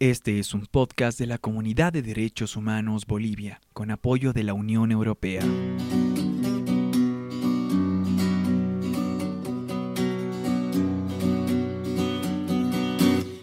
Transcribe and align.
Este 0.00 0.38
es 0.38 0.54
un 0.54 0.64
podcast 0.64 1.18
de 1.18 1.26
la 1.26 1.36
Comunidad 1.36 1.92
de 1.92 2.00
Derechos 2.00 2.56
Humanos 2.56 3.04
Bolivia, 3.06 3.60
con 3.74 3.90
apoyo 3.90 4.32
de 4.32 4.44
la 4.44 4.54
Unión 4.54 4.92
Europea. 4.92 5.42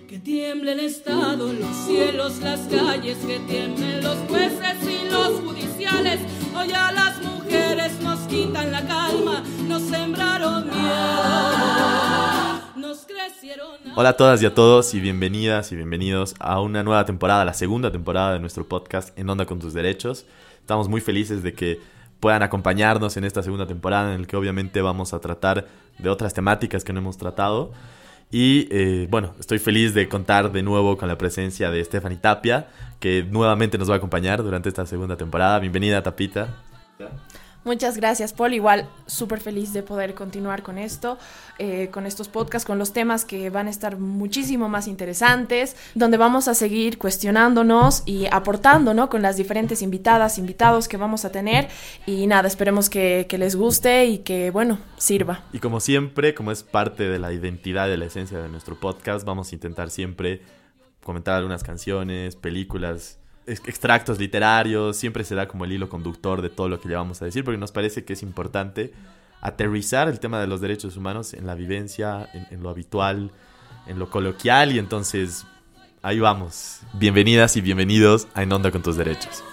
Que 0.08 0.18
tiemble 0.18 0.72
el 0.72 0.80
Estado, 0.80 1.54
los 1.54 1.76
cielos, 1.86 2.40
las 2.40 2.62
calles, 2.62 3.20
que 3.20 3.38
tiemblen 3.42 4.02
los 4.02 4.18
jueces 4.28 4.78
y 4.82 5.12
los 5.12 5.40
judiciales. 5.42 6.22
Hoy 6.56 6.72
a 6.72 6.92
las 6.92 7.24
mujeres 7.24 8.02
nos 8.02 8.22
quitan 8.22 8.72
la 8.72 8.84
calma, 8.88 9.44
nos 9.68 9.84
sembraron 9.84 10.66
miedo. 10.66 12.07
Hola 13.96 14.10
a 14.10 14.18
todas 14.18 14.44
y 14.44 14.46
a 14.46 14.54
todos 14.54 14.94
y 14.94 15.00
bienvenidas 15.00 15.72
y 15.72 15.76
bienvenidos 15.78 16.36
a 16.40 16.60
una 16.60 16.84
nueva 16.84 17.06
temporada, 17.06 17.46
la 17.46 17.54
segunda 17.54 17.92
temporada 17.92 18.34
de 18.34 18.40
nuestro 18.40 18.68
podcast 18.68 19.18
En 19.18 19.30
Onda 19.30 19.46
con 19.46 19.60
tus 19.60 19.74
Derechos. 19.74 20.26
Estamos 20.60 20.90
muy 20.90 21.00
felices 21.00 21.44
de 21.44 21.54
que 21.54 21.80
puedan 22.20 22.44
acompañarnos 22.44 23.16
en 23.16 23.24
esta 23.24 23.42
segunda 23.44 23.66
temporada 23.66 24.14
en 24.14 24.22
la 24.22 24.28
que 24.28 24.36
obviamente 24.36 24.82
vamos 24.82 25.14
a 25.14 25.20
tratar 25.20 25.66
de 25.98 26.10
otras 26.10 26.34
temáticas 26.34 26.84
que 26.84 26.92
no 26.92 27.00
hemos 27.00 27.18
tratado. 27.18 27.72
Y 28.32 28.68
eh, 28.70 29.08
bueno, 29.10 29.34
estoy 29.40 29.60
feliz 29.60 29.94
de 29.94 30.10
contar 30.10 30.52
de 30.52 30.62
nuevo 30.62 30.98
con 30.98 31.08
la 31.08 31.18
presencia 31.18 31.72
de 31.72 31.84
Stephanie 31.86 32.18
Tapia, 32.18 32.68
que 33.00 33.24
nuevamente 33.24 33.78
nos 33.78 33.90
va 33.90 33.94
a 33.94 33.98
acompañar 33.98 34.44
durante 34.44 34.68
esta 34.68 34.86
segunda 34.86 35.16
temporada. 35.16 35.60
Bienvenida, 35.60 36.04
Tapita. 36.04 36.64
Muchas 37.68 37.98
gracias, 37.98 38.32
Paul. 38.32 38.54
Igual, 38.54 38.88
súper 39.08 39.42
feliz 39.42 39.74
de 39.74 39.84
poder 39.84 40.14
continuar 40.14 40.64
con 40.64 40.78
esto, 40.78 41.18
eh, 41.60 41.90
con 41.92 42.06
estos 42.06 42.30
podcasts, 42.30 42.66
con 42.66 42.80
los 42.80 42.94
temas 42.94 43.26
que 43.26 43.50
van 43.50 43.68
a 43.68 43.70
estar 43.70 44.00
muchísimo 44.00 44.70
más 44.70 44.88
interesantes, 44.88 45.76
donde 45.94 46.16
vamos 46.16 46.48
a 46.48 46.54
seguir 46.54 46.98
cuestionándonos 46.98 48.04
y 48.06 48.26
aportando, 48.32 48.94
¿no? 48.94 49.10
Con 49.10 49.22
las 49.22 49.36
diferentes 49.36 49.82
invitadas, 49.82 50.38
invitados 50.38 50.88
que 50.88 50.96
vamos 50.96 51.26
a 51.26 51.32
tener. 51.34 51.68
Y 52.06 52.26
nada, 52.28 52.48
esperemos 52.48 52.90
que, 52.90 53.26
que 53.28 53.38
les 53.38 53.58
guste 53.58 54.06
y 54.06 54.20
que, 54.20 54.50
bueno, 54.50 54.80
sirva. 54.96 55.44
Y 55.52 55.60
como 55.60 55.82
siempre, 55.82 56.34
como 56.34 56.54
es 56.54 56.64
parte 56.64 57.10
de 57.10 57.20
la 57.20 57.34
identidad, 57.34 57.90
de 57.90 57.98
la 57.98 58.06
esencia 58.06 58.40
de 58.40 58.48
nuestro 58.48 58.80
podcast, 58.80 59.26
vamos 59.26 59.52
a 59.52 59.56
intentar 59.56 59.90
siempre 59.90 60.42
comentar 61.04 61.36
algunas 61.36 61.64
canciones, 61.64 62.38
películas 62.38 63.20
extractos 63.48 64.20
literarios, 64.20 64.98
siempre 64.98 65.24
será 65.24 65.48
como 65.48 65.66
el 65.66 65.72
hilo 65.72 65.90
conductor 65.90 66.42
de 66.42 66.50
todo 66.50 66.70
lo 66.70 66.80
que 66.80 66.90
le 66.90 66.96
vamos 66.96 67.22
a 67.22 67.26
decir, 67.26 67.44
porque 67.44 67.58
nos 67.58 67.72
parece 67.72 68.04
que 68.04 68.14
es 68.14 68.22
importante 68.22 68.94
aterrizar 69.42 70.10
el 70.10 70.20
tema 70.20 70.40
de 70.42 70.48
los 70.48 70.62
derechos 70.62 70.98
humanos 70.98 71.34
en 71.34 71.48
la 71.48 71.56
vivencia, 71.56 72.30
en, 72.34 72.62
lo 72.62 72.70
habitual, 72.70 73.32
en 73.88 74.00
lo 74.00 74.10
coloquial, 74.10 74.74
y 74.74 74.80
entonces 74.80 75.46
ahí 76.02 76.20
vamos. 76.20 76.82
Bienvenidas 76.94 77.56
y 77.56 77.62
bienvenidos 77.62 78.28
a 78.34 78.44
En 78.44 78.52
Onda 78.52 78.72
con 78.72 78.84
tus 78.84 78.98
Derechos. 78.98 79.44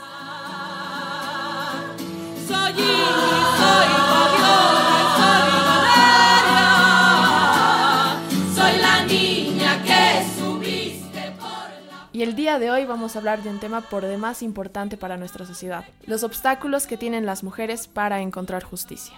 Día 12.54 12.66
de 12.66 12.70
hoy 12.70 12.84
vamos 12.86 13.16
a 13.16 13.18
hablar 13.18 13.42
de 13.42 13.48
un 13.48 13.58
tema 13.58 13.80
por 13.80 14.04
demás 14.04 14.40
importante 14.40 14.96
para 14.96 15.16
nuestra 15.16 15.44
sociedad, 15.44 15.84
los 16.06 16.22
obstáculos 16.22 16.86
que 16.86 16.96
tienen 16.96 17.26
las 17.26 17.42
mujeres 17.42 17.88
para 17.88 18.20
encontrar 18.20 18.62
justicia. 18.62 19.16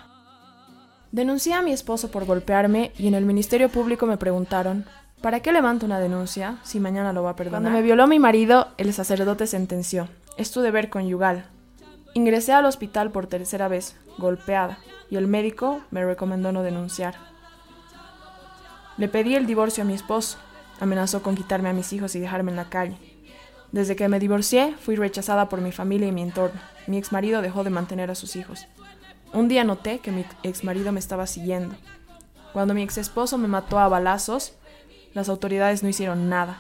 Denuncié 1.13 1.53
a 1.53 1.61
mi 1.61 1.73
esposo 1.73 2.11
por 2.11 2.25
golpearme 2.25 2.93
y 2.97 3.09
en 3.09 3.15
el 3.15 3.27
Ministerio 3.27 3.69
Público 3.69 4.07
me 4.07 4.17
preguntaron, 4.17 4.87
¿para 5.21 5.41
qué 5.41 5.53
levanto 5.53 5.85
una 5.85 6.01
denuncia 6.01 6.59
si 6.63 6.81
mañana 6.81 7.13
lo 7.13 7.25
va 7.25 7.31
a 7.31 7.37
perdonar? 7.37 7.61
Cuando 7.61 7.79
me 7.79 7.83
violó 7.83 8.07
mi 8.07 8.19
marido, 8.19 8.69
el 8.79 8.95
sacerdote 8.95 9.47
sentenció, 9.47 10.09
es 10.39 10.51
tu 10.51 10.63
deber 10.63 10.89
conyugal. 10.89 11.45
Ingresé 12.15 12.55
al 12.55 12.65
hospital 12.65 13.11
por 13.11 13.27
tercera 13.27 13.69
vez, 13.69 13.97
golpeada, 14.17 14.79
y 15.11 15.17
el 15.17 15.27
médico 15.27 15.83
me 15.91 16.05
recomendó 16.05 16.53
no 16.53 16.63
denunciar. 16.63 17.17
Le 18.97 19.09
pedí 19.09 19.35
el 19.35 19.47
divorcio 19.47 19.83
a 19.83 19.87
mi 19.87 19.93
esposo, 19.93 20.39
Amenazó 20.79 21.23
con 21.23 21.35
quitarme 21.35 21.71
a 21.71 21.73
mis 21.73 21.93
hijos 21.93 22.15
y 22.17 22.21
dejarme 22.21 22.51
en 22.51 22.57
la 22.57 22.69
calle. 22.69 23.16
Desde 23.73 23.97
que 23.97 24.09
me 24.09 24.21
divorcié, 24.21 24.75
fui 24.81 24.97
rechazada 24.97 25.49
por 25.49 25.61
mi 25.61 25.73
familia 25.73 26.09
y 26.09 26.13
mi 26.13 26.23
entorno. 26.23 26.61
Mi 26.87 26.99
exmarido 26.99 27.43
dejó 27.43 27.65
de 27.65 27.71
mantener 27.71 28.11
a 28.11 28.15
sus 28.15 28.37
hijos. 28.37 28.67
Un 29.33 29.49
día 29.49 29.65
noté 29.65 29.99
que 29.99 30.13
mi 30.13 30.25
exmarido 30.43 30.93
me 30.93 31.01
estaba 31.01 31.27
siguiendo. 31.27 31.75
Cuando 32.53 32.75
mi 32.75 32.83
exesposo 32.83 33.39
me 33.39 33.49
mató 33.49 33.79
a 33.79 33.89
balazos, 33.89 34.55
las 35.13 35.29
autoridades 35.29 35.83
no 35.83 35.89
hicieron 35.89 36.29
nada. 36.29 36.59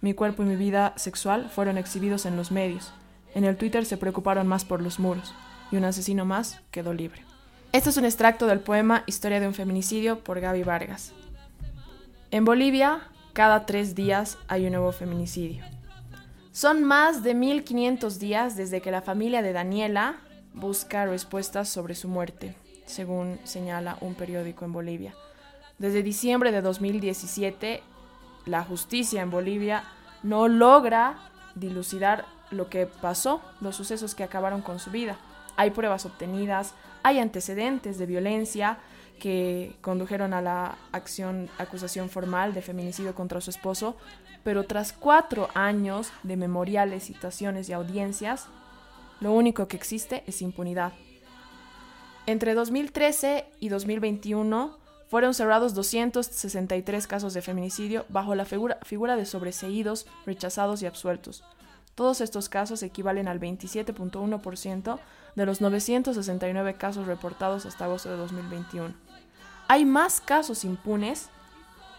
Mi 0.00 0.14
cuerpo 0.14 0.42
y 0.42 0.46
mi 0.46 0.56
vida 0.56 0.94
sexual 0.96 1.50
fueron 1.50 1.78
exhibidos 1.78 2.26
en 2.26 2.36
los 2.36 2.52
medios. 2.52 2.92
En 3.34 3.44
el 3.44 3.56
Twitter 3.56 3.84
se 3.84 3.96
preocuparon 3.96 4.46
más 4.46 4.64
por 4.64 4.80
los 4.80 4.98
muros, 4.98 5.34
y 5.70 5.76
un 5.76 5.84
asesino 5.84 6.24
más 6.24 6.60
quedó 6.70 6.94
libre. 6.94 7.22
Este 7.72 7.90
es 7.90 7.96
un 7.96 8.04
extracto 8.04 8.46
del 8.46 8.60
poema 8.60 9.02
Historia 9.06 9.40
de 9.40 9.48
un 9.48 9.54
feminicidio 9.54 10.20
por 10.20 10.40
Gaby 10.40 10.62
Vargas. 10.62 11.12
En 12.30 12.44
Bolivia, 12.44 13.02
cada 13.32 13.66
tres 13.66 13.94
días 13.94 14.38
hay 14.48 14.64
un 14.64 14.72
nuevo 14.72 14.92
feminicidio. 14.92 15.64
Son 16.56 16.84
más 16.84 17.22
de 17.22 17.34
1500 17.34 18.18
días 18.18 18.56
desde 18.56 18.80
que 18.80 18.90
la 18.90 19.02
familia 19.02 19.42
de 19.42 19.52
Daniela 19.52 20.20
busca 20.54 21.04
respuestas 21.04 21.68
sobre 21.68 21.94
su 21.94 22.08
muerte, 22.08 22.56
según 22.86 23.38
señala 23.44 23.98
un 24.00 24.14
periódico 24.14 24.64
en 24.64 24.72
Bolivia. 24.72 25.14
Desde 25.76 26.02
diciembre 26.02 26.52
de 26.52 26.62
2017, 26.62 27.82
la 28.46 28.64
justicia 28.64 29.20
en 29.20 29.30
Bolivia 29.30 29.84
no 30.22 30.48
logra 30.48 31.28
dilucidar 31.56 32.24
lo 32.50 32.70
que 32.70 32.86
pasó, 32.86 33.42
los 33.60 33.76
sucesos 33.76 34.14
que 34.14 34.24
acabaron 34.24 34.62
con 34.62 34.78
su 34.78 34.90
vida. 34.90 35.18
Hay 35.58 35.72
pruebas 35.72 36.06
obtenidas, 36.06 36.72
hay 37.02 37.18
antecedentes 37.18 37.98
de 37.98 38.06
violencia, 38.06 38.78
que 39.18 39.76
condujeron 39.80 40.32
a 40.32 40.40
la 40.40 40.78
acción, 40.92 41.48
acusación 41.58 42.10
formal 42.10 42.54
de 42.54 42.62
feminicidio 42.62 43.14
contra 43.14 43.40
su 43.40 43.50
esposo, 43.50 43.96
pero 44.44 44.64
tras 44.64 44.92
cuatro 44.92 45.48
años 45.54 46.12
de 46.22 46.36
memoriales, 46.36 47.04
citaciones 47.04 47.68
y 47.68 47.72
audiencias, 47.72 48.46
lo 49.20 49.32
único 49.32 49.66
que 49.66 49.76
existe 49.76 50.22
es 50.26 50.42
impunidad. 50.42 50.92
Entre 52.26 52.54
2013 52.54 53.46
y 53.60 53.68
2021 53.68 54.78
fueron 55.08 55.34
cerrados 55.34 55.74
263 55.74 57.06
casos 57.06 57.34
de 57.34 57.42
feminicidio 57.42 58.04
bajo 58.08 58.34
la 58.34 58.44
figura, 58.44 58.78
figura 58.82 59.16
de 59.16 59.26
sobreseídos, 59.26 60.06
rechazados 60.26 60.82
y 60.82 60.86
absueltos. 60.86 61.44
Todos 61.94 62.20
estos 62.20 62.48
casos 62.48 62.82
equivalen 62.82 63.28
al 63.28 63.40
27.1% 63.40 64.98
de 65.34 65.46
los 65.46 65.60
969 65.60 66.74
casos 66.74 67.06
reportados 67.06 67.64
hasta 67.64 67.86
agosto 67.86 68.10
de 68.10 68.16
2021 68.16 69.05
hay 69.68 69.84
más 69.84 70.20
casos 70.20 70.64
impunes 70.64 71.28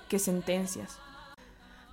que 0.09 0.19
sentencias. 0.19 0.99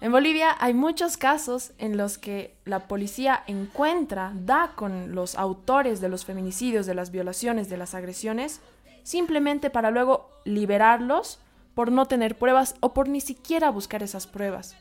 En 0.01 0.13
Bolivia 0.13 0.55
hay 0.61 0.75
muchos 0.75 1.17
casos 1.17 1.73
en 1.79 1.97
los 1.97 2.19
que 2.19 2.57
la 2.65 2.89
policía 2.89 3.43
encuentra, 3.47 4.33
da 4.35 4.73
con 4.75 5.15
los 5.15 5.35
autores 5.35 6.01
de 6.01 6.09
los 6.09 6.25
feminicidios, 6.25 6.85
de 6.85 6.95
las 6.95 7.11
violaciones, 7.11 7.69
de 7.71 7.79
las 7.79 7.95
agresiones, 7.95 8.61
simplemente 9.03 9.71
para 9.71 9.91
luego 9.91 10.29
liberarlos 10.45 11.39
por 11.75 11.91
no 11.91 12.07
tener 12.07 12.37
pruebas 12.37 12.77
o 12.81 12.93
por 12.93 13.09
ni 13.09 13.21
siquiera 13.21 13.71
buscar 13.71 14.03
esas 14.03 14.27
pruebas. 14.27 14.77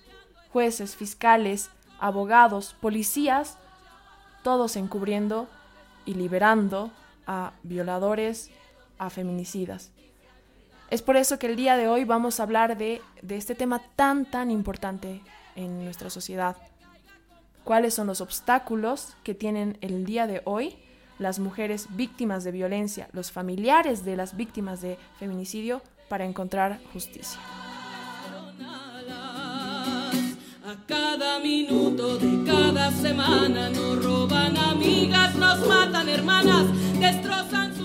Jueces, 0.51 0.95
fiscales, 0.95 1.69
abogados, 1.99 2.75
policías, 2.79 3.57
todos 4.43 4.75
encubriendo 4.75 5.47
y 6.05 6.15
liberando 6.15 6.91
a 7.25 7.53
violadores, 7.63 8.51
a 8.97 9.09
feminicidas. 9.09 9.91
Es 10.93 11.01
por 11.01 11.17
eso 11.17 11.39
que 11.39 11.47
el 11.47 11.55
día 11.55 11.75
de 11.75 11.87
hoy 11.87 12.03
vamos 12.03 12.39
a 12.39 12.43
hablar 12.43 12.77
de, 12.77 13.01
este 13.27 13.55
tema 13.55 13.81
tan, 13.95 14.25
tan 14.25 14.51
importante 14.51 15.21
en 15.55 15.83
nuestra 15.83 16.11
sociedad. 16.11 16.55
¿Cuáles 17.63 17.95
son 17.95 18.05
los 18.05 18.21
obstáculos 18.21 19.15
que 19.23 19.33
tienen 19.33 19.75
el 19.81 20.05
día 20.05 20.27
de 20.27 20.43
hoy 20.45 20.75
las 21.17 21.39
mujeres 21.39 21.87
víctimas 21.95 22.43
de 22.43 22.51
violencia, 22.51 23.09
los 23.11 23.31
familiares 23.31 24.05
de 24.05 24.15
las 24.15 24.37
víctimas 24.37 24.81
de 24.81 24.99
feminicidio 25.17 25.81
para 26.09 26.25
encontrar 26.25 26.79
justicia? 26.93 27.39
Cada 30.87 31.39
minuto 31.39 32.19
de 32.19 32.51
cada 32.51 32.91
semana 32.91 33.69
nos 33.69 34.03
roban 34.05 34.55
amigas, 34.57 35.33
nos 35.33 35.67
matan 35.67 36.07
hermanas, 36.07 36.67
destrozan 36.99 37.63
cuerpos. 37.71 37.82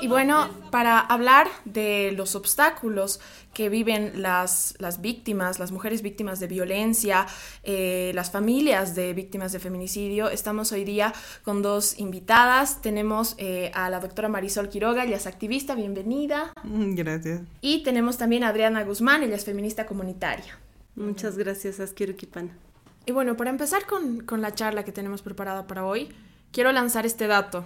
Y 0.00 0.08
bueno, 0.08 0.50
para 0.70 1.00
hablar 1.00 1.48
de 1.64 2.12
los 2.12 2.34
obstáculos 2.34 3.18
que 3.54 3.70
viven 3.70 4.20
las, 4.20 4.74
las 4.78 5.00
víctimas, 5.00 5.58
las 5.58 5.72
mujeres 5.72 6.02
víctimas 6.02 6.38
de 6.38 6.46
violencia, 6.46 7.26
eh, 7.62 8.12
las 8.14 8.30
familias 8.30 8.94
de 8.94 9.14
víctimas 9.14 9.52
de 9.52 9.58
feminicidio, 9.58 10.28
estamos 10.28 10.70
hoy 10.72 10.84
día 10.84 11.14
con 11.42 11.62
dos 11.62 11.98
invitadas. 11.98 12.82
Tenemos 12.82 13.34
eh, 13.38 13.70
a 13.74 13.88
la 13.88 14.00
doctora 14.00 14.28
Marisol 14.28 14.68
Quiroga, 14.68 15.04
ella 15.04 15.16
es 15.16 15.26
activista, 15.26 15.74
bienvenida. 15.74 16.52
Mm, 16.62 16.94
gracias. 16.94 17.40
Y 17.62 17.82
tenemos 17.82 18.18
también 18.18 18.44
a 18.44 18.48
Adriana 18.48 18.84
Guzmán, 18.84 19.22
ella 19.22 19.36
es 19.36 19.46
feminista 19.46 19.86
comunitaria. 19.86 20.58
Muchas 20.94 21.38
gracias, 21.38 21.80
Askiru 21.80 22.16
Kipana. 22.16 22.56
Y 23.06 23.12
bueno, 23.12 23.36
para 23.36 23.48
empezar 23.48 23.86
con, 23.86 24.20
con 24.20 24.42
la 24.42 24.54
charla 24.54 24.84
que 24.84 24.92
tenemos 24.92 25.22
preparada 25.22 25.66
para 25.66 25.86
hoy, 25.86 26.08
quiero 26.52 26.70
lanzar 26.72 27.06
este 27.06 27.26
dato. 27.26 27.64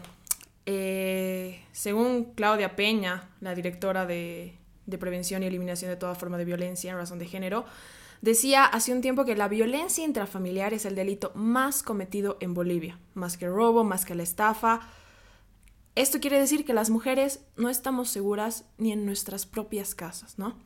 Eh, 0.66 1.64
según 1.72 2.32
Claudia 2.34 2.76
Peña, 2.76 3.30
la 3.40 3.54
directora 3.54 4.06
de, 4.06 4.54
de 4.86 4.98
Prevención 4.98 5.42
y 5.42 5.46
Eliminación 5.46 5.90
de 5.90 5.96
toda 5.96 6.14
forma 6.14 6.38
de 6.38 6.44
violencia 6.44 6.90
en 6.90 6.98
razón 6.98 7.18
de 7.18 7.26
género, 7.26 7.64
decía 8.20 8.64
hace 8.64 8.92
un 8.92 9.00
tiempo 9.00 9.24
que 9.24 9.36
la 9.36 9.48
violencia 9.48 10.04
intrafamiliar 10.04 10.74
es 10.74 10.84
el 10.84 10.94
delito 10.94 11.32
más 11.34 11.82
cometido 11.82 12.36
en 12.40 12.54
Bolivia, 12.54 12.98
más 13.14 13.36
que 13.36 13.46
el 13.46 13.52
robo, 13.52 13.84
más 13.84 14.04
que 14.04 14.14
la 14.14 14.22
estafa. 14.22 14.80
Esto 15.94 16.20
quiere 16.20 16.38
decir 16.38 16.64
que 16.64 16.74
las 16.74 16.90
mujeres 16.90 17.40
no 17.56 17.68
estamos 17.68 18.10
seguras 18.10 18.64
ni 18.78 18.92
en 18.92 19.06
nuestras 19.06 19.46
propias 19.46 19.94
casas, 19.94 20.38
¿no? 20.38 20.56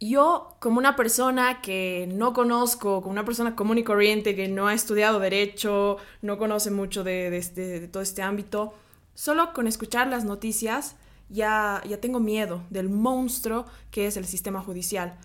Yo 0.00 0.56
como 0.60 0.78
una 0.78 0.96
persona 0.96 1.60
que 1.60 2.08
no 2.10 2.32
conozco, 2.32 3.02
como 3.02 3.12
una 3.12 3.24
persona 3.24 3.54
común 3.54 3.78
y 3.78 3.84
corriente 3.84 4.34
que 4.34 4.48
no 4.48 4.66
ha 4.66 4.74
estudiado 4.74 5.20
derecho, 5.20 5.98
no 6.22 6.38
conoce 6.38 6.70
mucho 6.70 7.04
de, 7.04 7.36
este, 7.36 7.86
todo 7.88 8.02
este 8.02 8.22
ámbito, 8.22 8.72
solo 9.14 9.52
con 9.52 9.66
escuchar 9.66 10.06
las 10.06 10.24
noticias 10.24 10.96
ya, 11.28 11.82
ya 11.86 12.00
tengo 12.00 12.18
miedo 12.18 12.62
del 12.70 12.88
monstruo 12.88 13.66
que 13.90 14.06
es 14.06 14.16
el 14.16 14.24
sistema 14.24 14.62
judicial, 14.62 15.18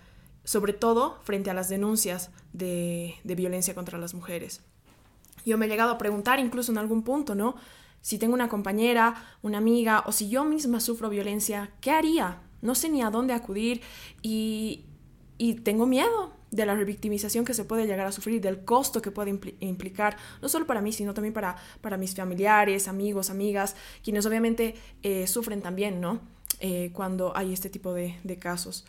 sobre 0.44 0.74
todo 0.74 1.20
frente 1.24 1.50
a 1.50 1.54
las 1.54 1.70
denuncias 1.70 2.32
de, 2.52 3.16
de 3.24 3.36
violencia 3.36 3.76
contra 3.76 3.98
las 3.98 4.14
mujeres. 4.14 4.62
Yo 5.46 5.58
me 5.58 5.68
he 5.68 5.70
llegado 5.70 5.92
a 5.92 5.98
preguntar 5.98 6.40
incluso 6.40 6.72
en 6.74 6.80
algún 6.80 7.04
punto, 7.04 7.34
¿no? 7.34 7.56
Si 8.02 8.18
tengo 8.20 8.34
una 8.34 8.50
compañera, 8.50 9.16
una 9.42 9.58
amiga 9.58 10.04
o 10.06 10.12
si 10.12 10.30
yo 10.30 10.44
misma 10.44 10.80
sufro 10.80 11.10
violencia, 11.10 11.72
¿qué 11.82 11.92
haría? 11.92 12.42
No 12.66 12.76
sé 12.76 12.90
ni 12.90 13.02
a 13.02 13.10
dónde 13.10 13.34
acudir 13.34 13.82
y, 14.22 14.86
tengo 15.64 15.86
miedo 15.86 16.34
de 16.52 16.66
la 16.66 16.76
revictimización 16.76 17.44
que 17.44 17.54
se 17.54 17.66
puede 17.66 17.86
llegar 17.86 18.08
a 18.08 18.14
sufrir, 18.14 18.40
del 18.40 18.64
costo 18.64 19.02
que 19.02 19.12
puede 19.12 19.38
implicar, 19.60 20.16
no 20.42 20.48
solo 20.48 20.66
para 20.66 20.82
mí, 20.82 20.94
sino 20.94 21.14
también 21.14 21.34
para, 21.34 21.58
para 21.82 21.98
mis 21.98 22.16
familiares, 22.16 22.88
amigos, 22.88 23.30
amigas, 23.30 23.76
quienes 24.02 24.26
obviamente 24.26 24.76
eh, 25.04 25.28
sufren 25.28 25.62
también, 25.62 26.00
¿no? 26.00 26.22
Eh, 26.62 26.92
cuando 26.94 27.36
hay 27.36 27.52
este 27.52 27.70
tipo 27.70 27.94
de, 27.94 28.16
casos. 28.40 28.86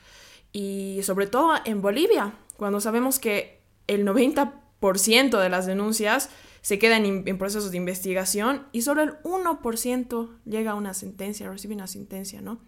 Y 0.52 1.00
sobre 1.02 1.26
todo 1.26 1.54
en 1.64 1.82
Bolivia, 1.82 2.34
cuando 2.56 2.80
sabemos 2.80 3.18
que 3.18 3.60
el 3.88 4.06
90% 4.06 5.40
de 5.40 5.48
las 5.48 5.66
denuncias 5.66 6.30
se 6.62 6.78
quedan 6.78 7.04
en, 7.04 7.38
procesos 7.38 7.70
de 7.70 7.76
investigación 7.76 8.66
y 8.72 8.82
solo 8.82 9.02
el 9.02 9.18
1% 9.22 10.28
llega 10.44 10.72
a 10.72 10.74
una 10.74 10.94
sentencia, 10.94 11.50
recibe 11.50 11.74
una 11.74 11.86
sentencia, 11.86 12.40
¿no? 12.40 12.60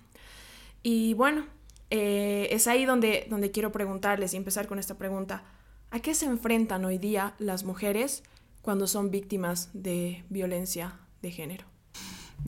Y 0.82 1.14
bueno, 1.14 1.44
eh, 1.90 2.48
es 2.50 2.66
ahí 2.66 2.84
donde, 2.84 3.26
donde 3.30 3.50
quiero 3.50 3.72
preguntarles 3.72 4.34
y 4.34 4.36
empezar 4.36 4.66
con 4.66 4.78
esta 4.78 4.96
pregunta. 4.96 5.42
¿A 5.90 6.00
qué 6.00 6.14
se 6.14 6.26
enfrentan 6.26 6.84
hoy 6.84 6.98
día 6.98 7.34
las 7.38 7.64
mujeres 7.64 8.22
cuando 8.62 8.86
son 8.86 9.10
víctimas 9.10 9.70
de 9.72 10.25
violencia 10.28 10.98
de 11.22 11.30
género? 11.30 11.64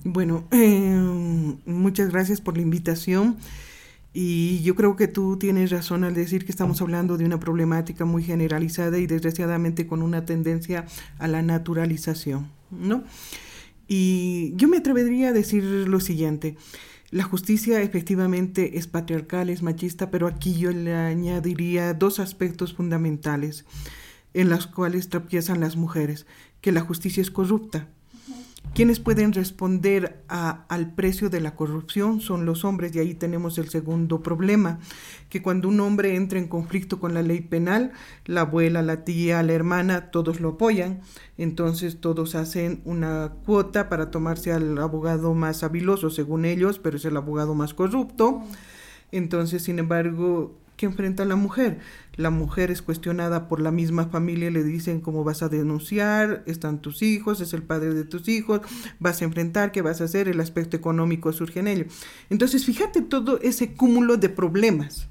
Bueno, 0.04 0.46
eh, 0.50 1.56
muchas 1.64 2.10
gracias 2.10 2.40
por 2.40 2.56
la 2.56 2.62
invitación. 2.62 3.36
Y 4.12 4.60
yo 4.62 4.74
creo 4.74 4.96
que 4.96 5.06
tú 5.06 5.38
tienes 5.38 5.70
razón 5.70 6.02
al 6.02 6.14
decir 6.14 6.44
que 6.44 6.50
estamos 6.50 6.82
hablando 6.82 7.16
de 7.16 7.24
una 7.24 7.38
problemática 7.38 8.04
muy 8.04 8.24
generalizada 8.24 8.98
y 8.98 9.06
desgraciadamente 9.06 9.86
con 9.86 10.02
una 10.02 10.24
tendencia 10.24 10.86
a 11.18 11.28
la 11.28 11.42
naturalización, 11.42 12.50
¿no? 12.70 13.04
Y 13.86 14.52
yo 14.56 14.68
me 14.68 14.78
atrevería 14.78 15.28
a 15.28 15.32
decir 15.32 15.62
lo 15.62 16.00
siguiente. 16.00 16.56
La 17.10 17.24
justicia 17.24 17.82
efectivamente 17.82 18.78
es 18.78 18.86
patriarcal, 18.86 19.50
es 19.50 19.62
machista, 19.62 20.10
pero 20.10 20.28
aquí 20.28 20.54
yo 20.54 20.70
le 20.70 20.94
añadiría 20.94 21.92
dos 21.92 22.20
aspectos 22.20 22.72
fundamentales 22.72 23.64
en 24.32 24.48
los 24.48 24.68
cuales 24.68 25.08
tropiezan 25.08 25.58
las 25.58 25.76
mujeres, 25.76 26.26
que 26.60 26.70
la 26.70 26.82
justicia 26.82 27.20
es 27.20 27.32
corrupta 27.32 27.88
quienes 28.74 29.00
pueden 29.00 29.32
responder 29.32 30.22
al 30.28 30.94
precio 30.94 31.28
de 31.28 31.40
la 31.40 31.56
corrupción 31.56 32.20
son 32.20 32.46
los 32.46 32.64
hombres 32.64 32.94
y 32.94 33.00
ahí 33.00 33.14
tenemos 33.14 33.58
el 33.58 33.68
segundo 33.68 34.22
problema, 34.22 34.78
que 35.28 35.42
cuando 35.42 35.68
un 35.68 35.80
hombre 35.80 36.14
entra 36.14 36.38
en 36.38 36.46
conflicto 36.46 37.00
con 37.00 37.12
la 37.12 37.22
ley 37.22 37.40
penal, 37.40 37.92
la 38.26 38.42
abuela, 38.42 38.82
la 38.82 39.04
tía, 39.04 39.42
la 39.42 39.54
hermana, 39.54 40.10
todos 40.12 40.40
lo 40.40 40.50
apoyan, 40.50 41.00
entonces 41.36 42.00
todos 42.00 42.36
hacen 42.36 42.80
una 42.84 43.32
cuota 43.44 43.88
para 43.88 44.10
tomarse 44.12 44.52
al 44.52 44.78
abogado 44.78 45.34
más 45.34 45.64
habiloso 45.64 46.08
según 46.08 46.44
ellos, 46.44 46.78
pero 46.78 46.96
es 46.96 47.04
el 47.04 47.16
abogado 47.16 47.54
más 47.54 47.74
corrupto. 47.74 48.42
Entonces, 49.12 49.64
sin 49.64 49.80
embargo, 49.80 50.59
que 50.80 50.86
enfrenta 50.86 51.26
la 51.26 51.36
mujer. 51.36 51.78
La 52.16 52.30
mujer 52.30 52.70
es 52.70 52.80
cuestionada 52.80 53.48
por 53.48 53.60
la 53.60 53.70
misma 53.70 54.06
familia, 54.06 54.50
le 54.50 54.64
dicen 54.64 55.02
cómo 55.02 55.24
vas 55.24 55.42
a 55.42 55.50
denunciar, 55.50 56.42
están 56.46 56.80
tus 56.80 57.02
hijos, 57.02 57.42
es 57.42 57.52
el 57.52 57.62
padre 57.62 57.92
de 57.92 58.04
tus 58.04 58.28
hijos, 58.28 58.62
vas 58.98 59.20
a 59.20 59.26
enfrentar, 59.26 59.72
qué 59.72 59.82
vas 59.82 60.00
a 60.00 60.04
hacer, 60.04 60.26
el 60.26 60.40
aspecto 60.40 60.78
económico 60.78 61.34
surge 61.34 61.60
en 61.60 61.68
ello. 61.68 61.84
Entonces, 62.30 62.64
fíjate 62.64 63.02
todo 63.02 63.38
ese 63.42 63.74
cúmulo 63.74 64.16
de 64.16 64.30
problemas. 64.30 65.06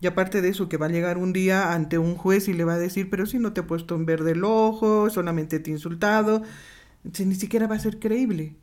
Y 0.00 0.06
aparte 0.06 0.40
de 0.40 0.48
eso, 0.48 0.70
que 0.70 0.78
va 0.78 0.86
a 0.86 0.88
llegar 0.90 1.18
un 1.18 1.34
día 1.34 1.74
ante 1.74 1.98
un 1.98 2.14
juez 2.14 2.48
y 2.48 2.54
le 2.54 2.64
va 2.64 2.74
a 2.74 2.78
decir, 2.78 3.10
pero 3.10 3.26
si 3.26 3.38
no 3.38 3.52
te 3.52 3.60
he 3.60 3.64
puesto 3.64 3.94
en 3.94 4.06
verde 4.06 4.30
el 4.30 4.42
ojo, 4.42 5.10
solamente 5.10 5.60
te 5.60 5.70
he 5.70 5.74
insultado, 5.74 6.40
ni 7.04 7.34
siquiera 7.34 7.66
va 7.66 7.76
a 7.76 7.80
ser 7.80 7.98
creíble. 7.98 8.54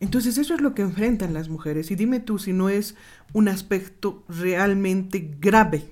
Entonces 0.00 0.38
eso 0.38 0.54
es 0.54 0.62
lo 0.62 0.74
que 0.74 0.82
enfrentan 0.82 1.34
las 1.34 1.48
mujeres. 1.48 1.90
Y 1.90 1.94
dime 1.94 2.20
tú 2.20 2.38
si 2.38 2.52
no 2.52 2.68
es 2.68 2.96
un 3.32 3.48
aspecto 3.48 4.24
realmente 4.28 5.36
grave, 5.38 5.84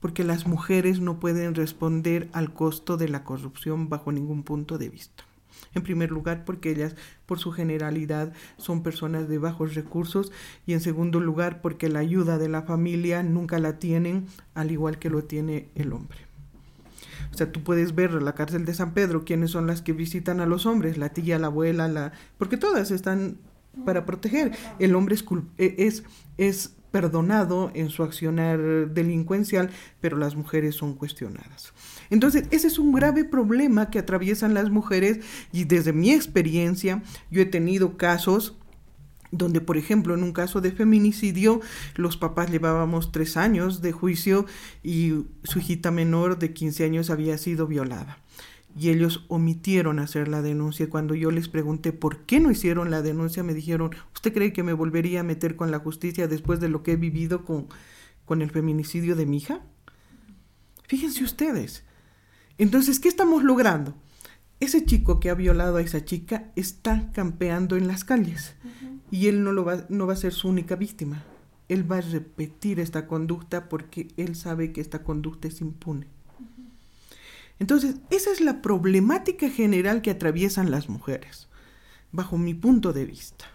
porque 0.00 0.24
las 0.24 0.46
mujeres 0.46 1.00
no 1.00 1.20
pueden 1.20 1.54
responder 1.54 2.28
al 2.32 2.52
costo 2.52 2.96
de 2.96 3.08
la 3.08 3.24
corrupción 3.24 3.88
bajo 3.88 4.12
ningún 4.12 4.42
punto 4.42 4.78
de 4.78 4.88
vista. 4.88 5.24
En 5.74 5.82
primer 5.82 6.10
lugar, 6.10 6.44
porque 6.44 6.70
ellas, 6.70 6.96
por 7.26 7.38
su 7.38 7.52
generalidad, 7.52 8.32
son 8.56 8.82
personas 8.82 9.28
de 9.28 9.38
bajos 9.38 9.74
recursos 9.74 10.32
y 10.66 10.72
en 10.72 10.80
segundo 10.80 11.20
lugar, 11.20 11.60
porque 11.60 11.88
la 11.88 11.98
ayuda 11.98 12.38
de 12.38 12.48
la 12.48 12.62
familia 12.62 13.22
nunca 13.22 13.58
la 13.58 13.78
tienen, 13.78 14.26
al 14.54 14.70
igual 14.70 14.98
que 14.98 15.10
lo 15.10 15.24
tiene 15.24 15.68
el 15.74 15.92
hombre. 15.92 16.27
O 17.32 17.36
sea, 17.36 17.52
tú 17.52 17.62
puedes 17.62 17.94
ver 17.94 18.22
la 18.22 18.34
cárcel 18.34 18.64
de 18.64 18.74
San 18.74 18.94
Pedro, 18.94 19.24
quiénes 19.24 19.50
son 19.50 19.66
las 19.66 19.82
que 19.82 19.92
visitan 19.92 20.40
a 20.40 20.46
los 20.46 20.66
hombres, 20.66 20.98
la 20.98 21.10
tía, 21.10 21.38
la 21.38 21.48
abuela, 21.48 21.88
la... 21.88 22.12
porque 22.36 22.56
todas 22.56 22.90
están 22.90 23.38
para 23.84 24.04
proteger. 24.04 24.52
El 24.78 24.94
hombre 24.94 25.14
es, 25.14 25.24
e, 25.58 25.74
es, 25.78 26.04
es 26.36 26.74
perdonado 26.90 27.70
en 27.74 27.90
su 27.90 28.02
accionar 28.02 28.58
delincuencial, 28.90 29.70
pero 30.00 30.16
las 30.16 30.36
mujeres 30.36 30.74
son 30.74 30.94
cuestionadas. 30.94 31.72
Entonces, 32.10 32.44
ese 32.50 32.66
es 32.66 32.78
un 32.78 32.92
grave 32.92 33.24
problema 33.24 33.90
que 33.90 33.98
atraviesan 33.98 34.54
las 34.54 34.70
mujeres 34.70 35.20
y 35.52 35.64
desde 35.64 35.92
mi 35.92 36.12
experiencia 36.12 37.02
yo 37.30 37.42
he 37.42 37.46
tenido 37.46 37.96
casos 37.96 38.56
donde, 39.30 39.60
por 39.60 39.76
ejemplo, 39.76 40.14
en 40.14 40.22
un 40.22 40.32
caso 40.32 40.60
de 40.60 40.72
feminicidio, 40.72 41.60
los 41.96 42.16
papás 42.16 42.50
llevábamos 42.50 43.12
tres 43.12 43.36
años 43.36 43.82
de 43.82 43.92
juicio 43.92 44.46
y 44.82 45.24
su 45.44 45.58
hijita 45.58 45.90
menor 45.90 46.38
de 46.38 46.52
15 46.52 46.84
años 46.84 47.10
había 47.10 47.36
sido 47.38 47.66
violada. 47.66 48.18
Y 48.78 48.90
ellos 48.90 49.24
omitieron 49.28 49.98
hacer 49.98 50.28
la 50.28 50.40
denuncia. 50.40 50.88
Cuando 50.88 51.14
yo 51.14 51.30
les 51.30 51.48
pregunté 51.48 51.92
por 51.92 52.20
qué 52.20 52.38
no 52.38 52.50
hicieron 52.50 52.90
la 52.90 53.02
denuncia, 53.02 53.42
me 53.42 53.54
dijeron, 53.54 53.90
¿usted 54.14 54.32
cree 54.32 54.52
que 54.52 54.62
me 54.62 54.72
volvería 54.72 55.20
a 55.20 55.24
meter 55.24 55.56
con 55.56 55.70
la 55.70 55.78
justicia 55.78 56.28
después 56.28 56.60
de 56.60 56.68
lo 56.68 56.82
que 56.82 56.92
he 56.92 56.96
vivido 56.96 57.44
con, 57.44 57.66
con 58.24 58.40
el 58.40 58.50
feminicidio 58.50 59.16
de 59.16 59.26
mi 59.26 59.38
hija? 59.38 59.62
Fíjense 60.86 61.24
ustedes. 61.24 61.84
Entonces, 62.56 63.00
¿qué 63.00 63.08
estamos 63.08 63.42
logrando? 63.42 63.94
Ese 64.60 64.84
chico 64.84 65.20
que 65.20 65.30
ha 65.30 65.34
violado 65.34 65.76
a 65.76 65.82
esa 65.82 66.04
chica 66.04 66.50
está 66.56 67.10
campeando 67.12 67.76
en 67.76 67.86
las 67.86 68.04
calles 68.04 68.56
y 69.10 69.28
él 69.28 69.42
no, 69.42 69.52
lo 69.52 69.64
va, 69.64 69.86
no 69.88 70.06
va 70.06 70.12
a 70.12 70.16
ser 70.16 70.32
su 70.32 70.48
única 70.48 70.76
víctima. 70.76 71.24
Él 71.68 71.90
va 71.90 71.98
a 71.98 72.00
repetir 72.00 72.80
esta 72.80 73.06
conducta 73.06 73.68
porque 73.68 74.08
él 74.16 74.36
sabe 74.36 74.72
que 74.72 74.80
esta 74.80 75.02
conducta 75.02 75.48
es 75.48 75.60
impune. 75.60 76.06
Entonces, 77.58 77.96
esa 78.10 78.30
es 78.30 78.40
la 78.40 78.62
problemática 78.62 79.50
general 79.50 80.00
que 80.00 80.10
atraviesan 80.10 80.70
las 80.70 80.88
mujeres, 80.88 81.48
bajo 82.12 82.38
mi 82.38 82.54
punto 82.54 82.92
de 82.92 83.04
vista. 83.04 83.46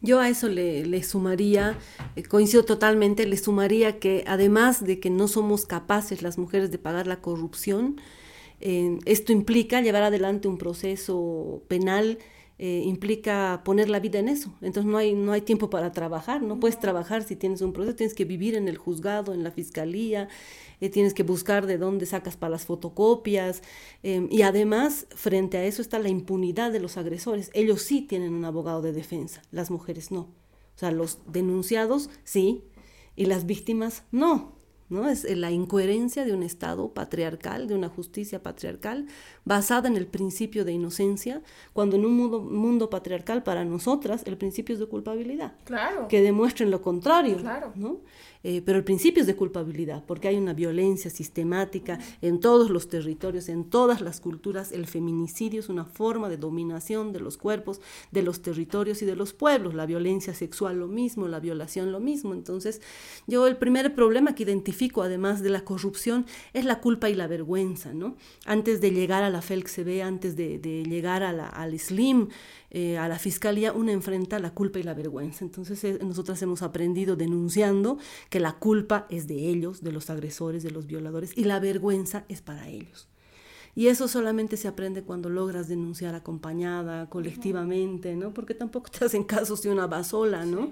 Yo 0.00 0.18
a 0.18 0.28
eso 0.28 0.48
le, 0.48 1.02
sumaría, 1.04 1.78
eh, 2.16 2.24
coincido 2.24 2.64
totalmente, 2.64 3.24
le 3.26 3.36
sumaría 3.36 4.00
que 4.00 4.24
además 4.26 4.84
de 4.84 4.98
que 4.98 5.10
no 5.10 5.28
somos 5.28 5.64
capaces 5.64 6.22
las 6.22 6.38
mujeres 6.38 6.72
de 6.72 6.78
pagar 6.78 7.06
la 7.06 7.20
corrupción, 7.20 8.00
eh, 8.60 8.98
esto 9.04 9.32
implica 9.32 9.80
llevar 9.80 10.02
adelante 10.02 10.48
un 10.48 10.58
proceso 10.58 11.62
penal 11.68 12.18
eh, 12.58 12.82
implica 12.84 13.62
poner 13.64 13.88
la 13.88 13.98
vida 14.00 14.18
en 14.18 14.28
eso. 14.28 14.52
Entonces 14.60 14.90
no 14.90 14.98
hay, 14.98 15.14
no 15.14 15.32
hay 15.32 15.40
tiempo 15.40 15.70
para 15.70 15.92
trabajar, 15.92 16.42
no 16.42 16.60
puedes 16.60 16.78
trabajar 16.78 17.22
si 17.22 17.36
tienes 17.36 17.60
un 17.60 17.72
proceso, 17.72 17.96
tienes 17.96 18.14
que 18.14 18.24
vivir 18.24 18.54
en 18.54 18.68
el 18.68 18.76
juzgado, 18.76 19.34
en 19.34 19.42
la 19.42 19.50
fiscalía, 19.50 20.28
eh, 20.80 20.88
tienes 20.88 21.14
que 21.14 21.22
buscar 21.22 21.66
de 21.66 21.78
dónde 21.78 22.06
sacas 22.06 22.36
para 22.36 22.50
las 22.50 22.64
fotocopias. 22.64 23.62
Em, 24.02 24.28
y 24.30 24.42
además, 24.42 25.06
frente 25.14 25.58
a 25.58 25.64
eso 25.64 25.82
está 25.82 25.98
la 25.98 26.08
impunidad 26.08 26.72
de 26.72 26.80
los 26.80 26.96
agresores. 26.96 27.50
Ellos 27.54 27.82
sí 27.82 28.02
tienen 28.02 28.32
un 28.34 28.44
abogado 28.44 28.82
de 28.82 28.92
defensa, 28.92 29.42
las 29.50 29.70
mujeres 29.70 30.10
no. 30.10 30.20
O 30.20 30.78
sea, 30.78 30.90
los 30.90 31.18
denunciados 31.26 32.10
sí, 32.24 32.64
y 33.16 33.26
las 33.26 33.46
víctimas 33.46 34.04
no. 34.10 34.61
¿No? 34.92 35.08
Es 35.08 35.24
la 35.24 35.50
incoherencia 35.50 36.24
de 36.24 36.32
un 36.32 36.42
Estado 36.42 36.92
patriarcal, 36.92 37.66
de 37.66 37.74
una 37.74 37.88
justicia 37.88 38.42
patriarcal, 38.42 39.06
basada 39.44 39.88
en 39.88 39.96
el 39.96 40.06
principio 40.06 40.64
de 40.64 40.72
inocencia, 40.72 41.42
cuando 41.72 41.96
en 41.96 42.04
un 42.04 42.16
mundo, 42.16 42.40
mundo 42.40 42.90
patriarcal 42.90 43.42
para 43.42 43.64
nosotras 43.64 44.22
el 44.26 44.36
principio 44.36 44.74
es 44.74 44.78
de 44.78 44.86
culpabilidad. 44.86 45.54
Claro. 45.64 46.08
Que 46.08 46.20
demuestren 46.20 46.70
lo 46.70 46.82
contrario. 46.82 47.38
Claro. 47.38 47.72
¿no? 47.74 48.00
Eh, 48.44 48.62
pero 48.64 48.78
el 48.78 48.84
principio 48.84 49.20
es 49.20 49.26
de 49.26 49.36
culpabilidad, 49.36 50.04
porque 50.06 50.28
hay 50.28 50.36
una 50.36 50.52
violencia 50.52 51.10
sistemática 51.10 51.98
en 52.20 52.40
todos 52.40 52.70
los 52.70 52.88
territorios, 52.88 53.48
en 53.48 53.64
todas 53.64 54.00
las 54.00 54.20
culturas. 54.20 54.72
El 54.72 54.86
feminicidio 54.86 55.60
es 55.60 55.68
una 55.68 55.84
forma 55.84 56.28
de 56.28 56.36
dominación 56.36 57.12
de 57.12 57.20
los 57.20 57.36
cuerpos, 57.36 57.80
de 58.10 58.22
los 58.22 58.42
territorios 58.42 59.02
y 59.02 59.06
de 59.06 59.16
los 59.16 59.32
pueblos. 59.32 59.74
La 59.74 59.86
violencia 59.86 60.34
sexual 60.34 60.78
lo 60.78 60.88
mismo, 60.88 61.28
la 61.28 61.40
violación 61.40 61.92
lo 61.92 62.00
mismo. 62.00 62.34
Entonces, 62.34 62.80
yo 63.26 63.46
el 63.46 63.56
primer 63.56 63.94
problema 63.94 64.34
que 64.34 64.42
identifico, 64.42 65.02
además 65.02 65.42
de 65.42 65.50
la 65.50 65.64
corrupción, 65.64 66.26
es 66.52 66.64
la 66.64 66.80
culpa 66.80 67.08
y 67.10 67.14
la 67.14 67.26
vergüenza. 67.26 67.92
¿no? 67.92 68.16
Antes 68.44 68.80
de 68.80 68.90
llegar 68.90 69.22
a 69.22 69.30
la 69.30 69.42
FELCB, 69.42 70.02
antes 70.02 70.36
de, 70.36 70.58
de 70.58 70.84
llegar 70.84 71.22
a 71.22 71.32
la, 71.32 71.48
al 71.48 71.78
SLIM, 71.78 72.28
eh, 72.74 72.96
a 72.96 73.06
la 73.06 73.18
fiscalía, 73.18 73.74
uno 73.74 73.90
enfrenta 73.90 74.38
la 74.38 74.54
culpa 74.54 74.78
y 74.78 74.82
la 74.82 74.94
vergüenza. 74.94 75.44
Entonces, 75.44 75.84
eh, 75.84 75.98
nosotras 76.02 76.40
hemos 76.40 76.62
aprendido 76.62 77.16
denunciando 77.16 77.98
que 78.30 78.40
la 78.40 78.54
culpa 78.54 79.06
es 79.10 79.26
de 79.28 79.50
ellos, 79.50 79.82
de 79.82 79.92
los 79.92 80.08
agresores, 80.08 80.62
de 80.62 80.70
los 80.70 80.86
violadores, 80.86 81.36
y 81.36 81.44
la 81.44 81.60
vergüenza 81.60 82.24
es 82.30 82.40
para 82.40 82.70
ellos. 82.70 83.08
Y 83.74 83.88
eso 83.88 84.08
solamente 84.08 84.56
se 84.56 84.68
aprende 84.68 85.02
cuando 85.02 85.28
logras 85.28 85.68
denunciar 85.68 86.14
acompañada, 86.14 87.10
colectivamente, 87.10 88.16
¿no? 88.16 88.32
Porque 88.32 88.54
tampoco 88.54 88.90
te 88.90 89.04
hacen 89.04 89.24
caso 89.24 89.54
si 89.54 89.68
una 89.68 89.86
va 89.86 90.02
sola, 90.02 90.46
¿no? 90.46 90.70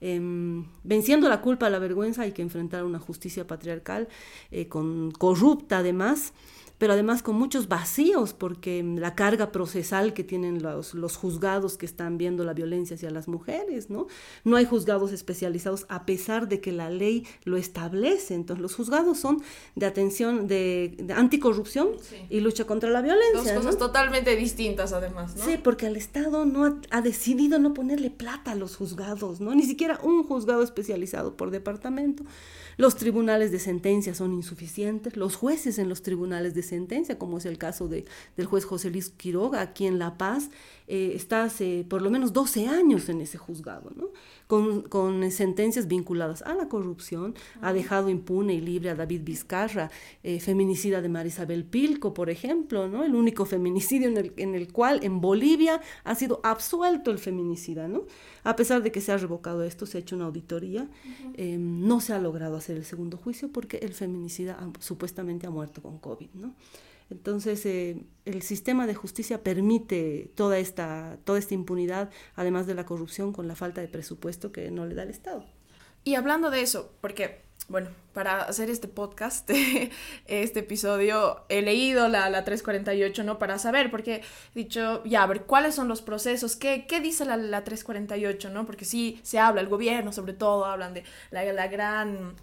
Em, 0.00 0.66
venciendo 0.84 1.28
la 1.28 1.40
culpa, 1.40 1.68
la 1.68 1.80
vergüenza, 1.80 2.22
hay 2.22 2.32
que 2.32 2.42
enfrentar 2.42 2.84
una 2.84 3.00
justicia 3.00 3.46
patriarcal 3.46 4.08
eh, 4.52 4.68
con, 4.68 5.10
corrupta 5.10 5.78
además, 5.78 6.32
pero 6.80 6.94
además 6.94 7.22
con 7.22 7.36
muchos 7.36 7.68
vacíos, 7.68 8.32
porque 8.32 8.82
la 8.82 9.14
carga 9.14 9.52
procesal 9.52 10.14
que 10.14 10.24
tienen 10.24 10.62
los, 10.62 10.94
los 10.94 11.16
juzgados 11.16 11.76
que 11.76 11.84
están 11.84 12.16
viendo 12.16 12.42
la 12.42 12.54
violencia 12.54 12.96
hacia 12.96 13.10
las 13.10 13.28
mujeres, 13.28 13.90
¿no? 13.90 14.06
No 14.44 14.56
hay 14.56 14.64
juzgados 14.64 15.12
especializados 15.12 15.84
a 15.90 16.06
pesar 16.06 16.48
de 16.48 16.62
que 16.62 16.72
la 16.72 16.88
ley 16.88 17.26
lo 17.44 17.58
establece. 17.58 18.32
Entonces, 18.34 18.62
los 18.62 18.74
juzgados 18.74 19.18
son 19.20 19.42
de 19.76 19.84
atención, 19.84 20.48
de, 20.48 20.94
de 20.98 21.12
anticorrupción 21.12 21.88
Sí. 22.00 22.16
y 22.30 22.40
lucha 22.40 22.64
contra 22.64 22.88
la 22.88 23.02
violencia. 23.02 23.52
Dos 23.52 23.62
cosas 23.62 23.74
¿no? 23.74 23.78
totalmente 23.86 24.34
distintas, 24.34 24.94
además, 24.94 25.36
¿no? 25.36 25.44
Sí, 25.44 25.58
porque 25.62 25.86
el 25.86 25.96
Estado 25.96 26.46
no 26.46 26.64
ha, 26.64 26.76
ha 26.90 27.02
decidido 27.02 27.58
no 27.58 27.74
ponerle 27.74 28.08
plata 28.10 28.52
a 28.52 28.54
los 28.54 28.76
juzgados, 28.76 29.40
¿no? 29.42 29.54
Ni 29.54 29.64
siquiera 29.64 30.00
un 30.02 30.22
juzgado 30.24 30.62
especializado 30.62 31.36
por 31.36 31.50
departamento. 31.50 32.24
Los 32.80 32.96
tribunales 32.96 33.52
de 33.52 33.58
sentencia 33.58 34.14
son 34.14 34.32
insuficientes, 34.32 35.14
los 35.14 35.36
jueces 35.36 35.78
en 35.78 35.90
los 35.90 36.00
tribunales 36.00 36.54
de 36.54 36.62
sentencia, 36.62 37.18
como 37.18 37.36
es 37.36 37.44
el 37.44 37.58
caso 37.58 37.88
de, 37.88 38.06
del 38.38 38.46
juez 38.46 38.64
José 38.64 38.88
Luis 38.88 39.10
Quiroga 39.10 39.60
aquí 39.60 39.86
en 39.86 39.98
La 39.98 40.16
Paz, 40.16 40.48
eh, 40.86 41.12
está 41.14 41.42
hace 41.42 41.84
por 41.86 42.00
lo 42.00 42.08
menos 42.08 42.32
12 42.32 42.68
años 42.68 43.10
en 43.10 43.20
ese 43.20 43.36
juzgado, 43.36 43.90
¿no? 43.94 44.08
Con, 44.50 44.82
con 44.82 45.30
sentencias 45.30 45.86
vinculadas 45.86 46.42
a 46.42 46.54
la 46.54 46.66
corrupción, 46.68 47.34
ha 47.60 47.72
dejado 47.72 48.08
impune 48.10 48.54
y 48.54 48.60
libre 48.60 48.90
a 48.90 48.96
David 48.96 49.22
Vizcarra, 49.22 49.86
eh, 50.24 50.40
feminicida 50.40 51.00
de 51.00 51.08
Marisabel 51.08 51.62
Pilco, 51.64 52.12
por 52.14 52.28
ejemplo, 52.30 52.88
¿no? 52.88 53.04
El 53.04 53.14
único 53.14 53.44
feminicidio 53.46 54.08
en 54.08 54.16
el, 54.16 54.32
en 54.36 54.56
el 54.56 54.66
cual 54.72 54.98
en 55.04 55.20
Bolivia 55.20 55.80
ha 56.02 56.14
sido 56.16 56.40
absuelto 56.42 57.12
el 57.12 57.18
feminicida, 57.18 57.86
¿no? 57.86 58.00
A 58.42 58.56
pesar 58.56 58.82
de 58.82 58.90
que 58.90 59.00
se 59.00 59.12
ha 59.12 59.16
revocado 59.18 59.62
esto, 59.62 59.86
se 59.86 59.98
ha 59.98 60.00
hecho 60.00 60.16
una 60.16 60.24
auditoría, 60.26 60.88
eh, 61.34 61.56
no 61.58 62.00
se 62.00 62.12
ha 62.12 62.18
logrado 62.18 62.56
hacer 62.56 62.76
el 62.76 62.84
segundo 62.84 63.16
juicio 63.18 63.52
porque 63.52 63.76
el 63.78 63.94
feminicida 63.94 64.54
ha- 64.60 64.72
supuestamente 64.80 65.46
ha 65.46 65.50
muerto 65.50 65.80
con 65.80 65.98
COVID, 65.98 66.30
¿no? 66.34 66.54
Entonces, 67.10 67.64
eh, 67.66 68.04
el 68.24 68.42
sistema 68.42 68.86
de 68.86 68.94
justicia 68.94 69.42
permite 69.42 70.30
toda 70.34 70.58
esta, 70.58 71.18
toda 71.24 71.38
esta 71.38 71.54
impunidad, 71.54 72.10
además 72.36 72.66
de 72.66 72.74
la 72.74 72.86
corrupción, 72.86 73.32
con 73.32 73.48
la 73.48 73.56
falta 73.56 73.80
de 73.80 73.88
presupuesto 73.88 74.52
que 74.52 74.70
no 74.70 74.86
le 74.86 74.94
da 74.94 75.02
el 75.02 75.10
Estado. 75.10 75.44
Y 76.04 76.14
hablando 76.14 76.50
de 76.50 76.62
eso, 76.62 76.94
porque, 77.00 77.42
bueno, 77.68 77.90
para 78.14 78.42
hacer 78.42 78.70
este 78.70 78.88
podcast, 78.88 79.50
este 80.26 80.60
episodio, 80.60 81.44
he 81.48 81.62
leído 81.62 82.08
la, 82.08 82.30
la 82.30 82.44
348, 82.44 83.24
¿no? 83.24 83.38
Para 83.38 83.58
saber, 83.58 83.90
porque 83.90 84.22
he 84.54 84.58
dicho, 84.58 85.02
ya, 85.04 85.24
a 85.24 85.26
ver, 85.26 85.42
¿cuáles 85.42 85.74
son 85.74 85.88
los 85.88 86.00
procesos? 86.00 86.56
¿Qué, 86.56 86.86
qué 86.86 87.00
dice 87.00 87.24
la, 87.24 87.36
la 87.36 87.64
348, 87.64 88.50
¿no? 88.50 88.66
Porque 88.66 88.84
sí 88.84 89.20
se 89.22 89.38
habla, 89.38 89.60
el 89.60 89.68
gobierno 89.68 90.12
sobre 90.12 90.32
todo, 90.32 90.64
hablan 90.64 90.94
de 90.94 91.04
la, 91.30 91.44
la 91.52 91.68
gran 91.68 92.34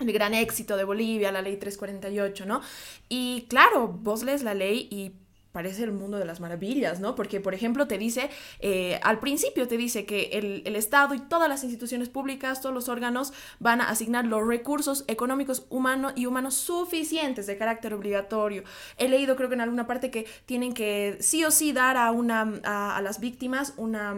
el 0.00 0.12
gran 0.12 0.34
éxito 0.34 0.76
de 0.76 0.84
Bolivia, 0.84 1.32
la 1.32 1.42
ley 1.42 1.56
348, 1.56 2.46
¿no? 2.46 2.60
Y 3.08 3.46
claro, 3.48 3.88
vos 3.88 4.22
lees 4.22 4.42
la 4.42 4.54
ley 4.54 4.88
y 4.90 5.12
parece 5.52 5.82
el 5.82 5.92
mundo 5.92 6.18
de 6.18 6.24
las 6.24 6.40
maravillas, 6.40 7.00
¿no? 7.00 7.14
Porque, 7.14 7.40
por 7.40 7.54
ejemplo, 7.54 7.86
te 7.86 7.98
dice, 7.98 8.30
eh, 8.60 9.00
al 9.02 9.18
principio 9.18 9.66
te 9.66 9.76
dice 9.76 10.04
que 10.04 10.30
el, 10.32 10.62
el, 10.64 10.76
Estado 10.76 11.14
y 11.14 11.18
todas 11.18 11.48
las 11.48 11.64
instituciones 11.64 12.08
públicas, 12.08 12.60
todos 12.60 12.74
los 12.74 12.88
órganos 12.88 13.32
van 13.58 13.80
a 13.80 13.90
asignar 13.90 14.24
los 14.24 14.46
recursos 14.46 15.04
económicos 15.08 15.66
humanos 15.68 16.12
y 16.16 16.26
humanos 16.26 16.54
suficientes 16.54 17.46
de 17.46 17.58
carácter 17.58 17.92
obligatorio. 17.94 18.62
He 18.96 19.08
leído, 19.08 19.36
creo 19.36 19.48
que 19.48 19.56
en 19.56 19.60
alguna 19.60 19.86
parte, 19.86 20.10
que 20.10 20.26
tienen 20.46 20.72
que 20.72 21.18
sí 21.20 21.44
o 21.44 21.50
sí 21.50 21.72
dar 21.72 21.96
a, 21.96 22.12
una, 22.12 22.60
a, 22.64 23.02
las 23.02 23.20
víctimas 23.20 23.74
una, 23.76 24.14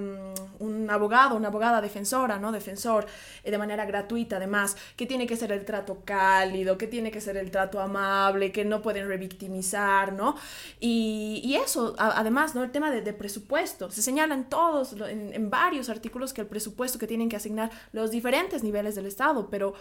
un 0.58 0.90
abogado, 0.90 1.36
una 1.36 1.48
abogada 1.48 1.80
defensora, 1.80 2.38
¿no? 2.38 2.52
Defensor, 2.52 3.06
eh, 3.42 3.50
de 3.50 3.58
manera 3.58 3.86
gratuita, 3.86 4.36
además, 4.36 4.76
que 4.96 5.06
tiene 5.06 5.26
que 5.26 5.36
ser 5.36 5.50
el 5.52 5.64
trato 5.64 6.02
cálido, 6.04 6.76
que 6.76 6.86
tiene 6.86 7.10
que 7.10 7.20
ser 7.20 7.36
el 7.36 7.50
trato 7.50 7.80
amable, 7.80 8.52
que 8.52 8.64
no 8.64 8.82
pueden 8.82 9.08
revictimizar, 9.08 10.12
¿no? 10.12 10.36
Y 10.78 11.21
y, 11.42 11.56
eso, 11.56 11.94
además, 11.98 12.54
¿no? 12.54 12.62
El 12.62 12.70
tema 12.70 12.90
de, 12.90 13.12
presupuesto. 13.12 13.90
Se 13.90 14.02
señala 14.02 14.34
en 14.34 14.44
todos, 14.44 14.94
en, 14.94 15.32
en, 15.32 15.50
varios 15.50 15.88
artículos 15.88 16.32
que 16.32 16.40
el 16.40 16.46
presupuesto 16.46 16.98
que 16.98 17.06
tienen 17.06 17.28
que 17.28 17.36
asignar 17.36 17.70
los 17.92 18.10
diferentes 18.10 18.62
niveles 18.62 18.94
del 18.94 19.06
Estado, 19.06 19.48
pero 19.50 19.74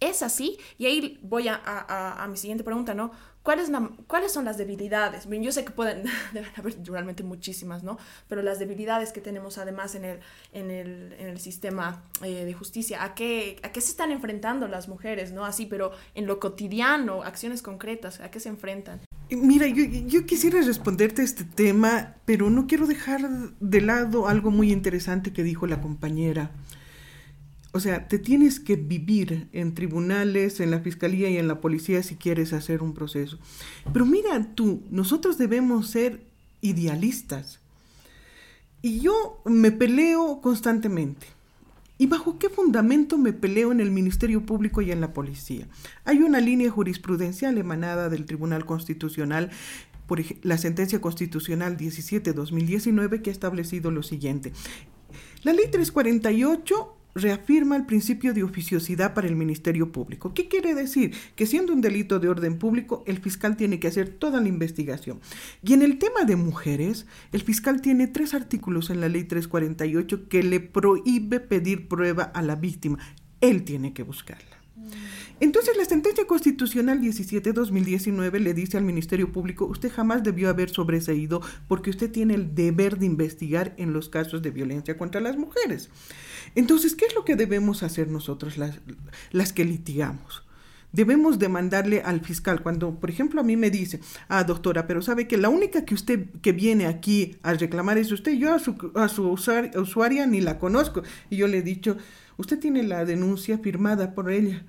es 0.00 0.22
así. 0.22 0.58
Y 0.78 0.86
ahí 0.86 1.18
voy 1.22 1.48
a 1.48 2.26
mi 2.28 2.36
siguiente 2.36 2.64
pregunta, 2.64 2.94
¿no? 2.94 3.10
¿Cuáles, 3.48 3.70
¿Cuáles 4.06 4.32
son 4.32 4.44
las 4.44 4.58
debilidades? 4.58 5.26
Yo 5.26 5.52
sé 5.52 5.64
que 5.64 5.70
pueden, 5.70 6.04
deben 6.34 6.50
haber 6.54 6.74
realmente 6.84 7.22
muchísimas, 7.22 7.82
¿no? 7.82 7.96
Pero 8.28 8.42
las 8.42 8.58
debilidades 8.58 9.10
que 9.10 9.22
tenemos 9.22 9.56
además 9.56 9.94
en 9.94 10.04
el, 10.04 10.20
en 10.52 10.70
el, 10.70 11.14
en 11.18 11.28
el 11.28 11.40
sistema 11.40 12.04
eh, 12.22 12.44
de 12.44 12.52
justicia, 12.52 13.02
¿a 13.02 13.14
qué, 13.14 13.58
¿a 13.62 13.72
qué 13.72 13.80
se 13.80 13.92
están 13.92 14.10
enfrentando 14.10 14.68
las 14.68 14.86
mujeres, 14.86 15.32
¿no? 15.32 15.46
Así, 15.46 15.64
pero 15.64 15.92
en 16.14 16.26
lo 16.26 16.40
cotidiano, 16.40 17.22
acciones 17.22 17.62
concretas, 17.62 18.20
¿a 18.20 18.30
qué 18.30 18.38
se 18.38 18.50
enfrentan? 18.50 19.00
Mira, 19.30 19.66
yo, 19.66 20.24
quisiera 20.24 20.62
responderte 20.62 21.22
este 21.22 21.44
tema, 21.44 22.14
pero 22.24 22.48
no 22.48 22.66
quiero 22.66 22.86
dejar 22.86 23.28
de 23.60 23.80
lado 23.82 24.26
algo 24.26 24.50
muy 24.50 24.72
interesante 24.72 25.32
que 25.32 25.42
dijo 25.42 25.66
la 25.66 25.82
compañera. 25.82 26.50
O 27.72 27.80
sea, 27.80 28.08
te 28.08 28.18
tienes 28.18 28.58
que 28.58 28.76
vivir 28.76 29.48
en 29.52 29.74
tribunales, 29.74 30.60
en 30.60 30.70
la 30.70 30.80
fiscalía 30.80 31.28
y 31.28 31.36
en 31.36 31.46
la 31.46 31.60
policía 31.60 32.02
si 32.02 32.16
quieres 32.16 32.54
hacer 32.54 32.82
un 32.82 32.94
proceso. 32.94 33.38
Pero 33.92 34.06
mira 34.06 34.54
tú, 34.54 34.82
nosotros 34.90 35.36
debemos 35.36 35.90
ser 35.90 36.22
idealistas. 36.62 37.60
Y 38.80 39.00
yo 39.00 39.42
me 39.44 39.72
peleo 39.72 40.40
constantemente. 40.40 41.26
¿Y 41.98 42.06
bajo 42.06 42.38
qué 42.38 42.48
fundamento 42.48 43.18
me 43.18 43.32
peleo 43.32 43.72
en 43.72 43.80
el 43.80 43.90
Ministerio 43.90 44.46
Público 44.46 44.80
y 44.80 44.92
en 44.92 45.00
la 45.00 45.12
policía? 45.12 45.66
Hay 46.04 46.22
una 46.22 46.40
línea 46.40 46.70
jurisprudencial 46.70 47.58
emanada 47.58 48.08
del 48.08 48.24
Tribunal 48.24 48.64
Constitucional 48.64 49.50
por 50.06 50.20
la 50.42 50.56
sentencia 50.58 51.00
constitucional 51.00 51.76
17-2019 51.76 53.20
que 53.20 53.30
ha 53.30 53.32
establecido 53.32 53.90
lo 53.90 54.04
siguiente. 54.04 54.52
La 55.42 55.52
ley 55.52 55.66
348 55.70 56.97
reafirma 57.18 57.76
el 57.76 57.86
principio 57.86 58.32
de 58.32 58.42
oficiosidad 58.42 59.14
para 59.14 59.28
el 59.28 59.36
Ministerio 59.36 59.92
Público. 59.92 60.32
¿Qué 60.34 60.48
quiere 60.48 60.74
decir? 60.74 61.14
Que 61.36 61.46
siendo 61.46 61.72
un 61.72 61.80
delito 61.80 62.18
de 62.18 62.28
orden 62.28 62.58
público, 62.58 63.04
el 63.06 63.18
fiscal 63.18 63.56
tiene 63.56 63.78
que 63.80 63.88
hacer 63.88 64.08
toda 64.08 64.40
la 64.40 64.48
investigación. 64.48 65.20
Y 65.62 65.74
en 65.74 65.82
el 65.82 65.98
tema 65.98 66.24
de 66.24 66.36
mujeres, 66.36 67.06
el 67.32 67.42
fiscal 67.42 67.80
tiene 67.80 68.06
tres 68.06 68.34
artículos 68.34 68.90
en 68.90 69.00
la 69.00 69.08
ley 69.08 69.24
348 69.24 70.28
que 70.28 70.42
le 70.42 70.60
prohíbe 70.60 71.40
pedir 71.40 71.88
prueba 71.88 72.24
a 72.24 72.42
la 72.42 72.56
víctima. 72.56 72.98
Él 73.40 73.64
tiene 73.64 73.92
que 73.92 74.02
buscarla. 74.02 74.58
Entonces 75.40 75.76
la 75.76 75.84
sentencia 75.84 76.26
constitucional 76.26 77.00
17-2019 77.00 78.40
le 78.40 78.54
dice 78.54 78.76
al 78.76 78.84
Ministerio 78.84 79.30
Público, 79.30 79.66
usted 79.66 79.90
jamás 79.92 80.24
debió 80.24 80.48
haber 80.48 80.70
sobreseído 80.70 81.40
porque 81.68 81.90
usted 81.90 82.10
tiene 82.10 82.34
el 82.34 82.54
deber 82.54 82.98
de 82.98 83.06
investigar 83.06 83.74
en 83.76 83.92
los 83.92 84.08
casos 84.08 84.42
de 84.42 84.50
violencia 84.50 84.98
contra 84.98 85.20
las 85.20 85.36
mujeres. 85.36 85.90
Entonces, 86.54 86.96
¿qué 86.96 87.06
es 87.06 87.14
lo 87.14 87.24
que 87.24 87.36
debemos 87.36 87.82
hacer 87.84 88.08
nosotros 88.08 88.58
las, 88.58 88.80
las 89.30 89.52
que 89.52 89.64
litigamos? 89.64 90.42
Debemos 90.90 91.38
demandarle 91.38 92.00
al 92.00 92.20
fiscal 92.20 92.62
cuando, 92.62 92.98
por 92.98 93.10
ejemplo, 93.10 93.40
a 93.40 93.44
mí 93.44 93.56
me 93.56 93.70
dice, 93.70 94.00
ah, 94.28 94.42
doctora, 94.42 94.86
pero 94.86 95.02
sabe 95.02 95.28
que 95.28 95.36
la 95.36 95.50
única 95.50 95.84
que 95.84 95.94
usted 95.94 96.26
que 96.40 96.52
viene 96.52 96.86
aquí 96.86 97.36
a 97.42 97.52
reclamar 97.52 97.98
es 97.98 98.10
usted, 98.10 98.32
yo 98.32 98.54
a 98.54 98.58
su, 98.58 98.90
a 98.94 99.08
su 99.08 99.28
usuaria, 99.28 99.78
usuaria 99.78 100.26
ni 100.26 100.40
la 100.40 100.58
conozco. 100.58 101.02
Y 101.28 101.36
yo 101.36 101.46
le 101.46 101.58
he 101.58 101.62
dicho, 101.62 101.98
usted 102.38 102.58
tiene 102.58 102.82
la 102.84 103.04
denuncia 103.04 103.58
firmada 103.58 104.14
por 104.14 104.30
ella. 104.30 104.64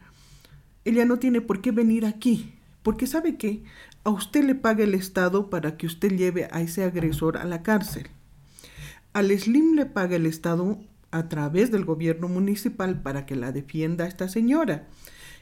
Ella 0.86 1.05
no 1.05 1.19
tiene 1.19 1.41
por 1.41 1.62
qué 1.62 1.71
venir 1.71 2.05
aquí, 2.05 2.53
porque 2.83 3.07
sabe 3.07 3.38
que 3.38 3.63
a 4.03 4.09
usted 4.09 4.43
le 4.43 4.55
paga 4.55 4.83
el 4.83 4.95
Estado 4.95 5.50
para 5.50 5.77
que 5.77 5.88
usted 5.88 6.12
lleve 6.15 6.48
a 6.51 6.62
ese 6.62 6.83
agresor 6.83 7.38
a 7.38 7.45
la 7.45 7.63
cárcel. 7.63 8.07
Al 9.13 9.38
Slim 9.38 9.75
le 9.75 9.86
paga 9.86 10.15
el 10.15 10.25
Estado 10.25 10.79
a 11.12 11.27
través 11.27 11.71
del 11.71 11.86
gobierno 11.86 12.27
municipal 12.27 13.01
para 13.01 13.25
que 13.25 13.36
la 13.36 13.51
defienda 13.51 14.07
esta 14.07 14.29
señora. 14.29 14.88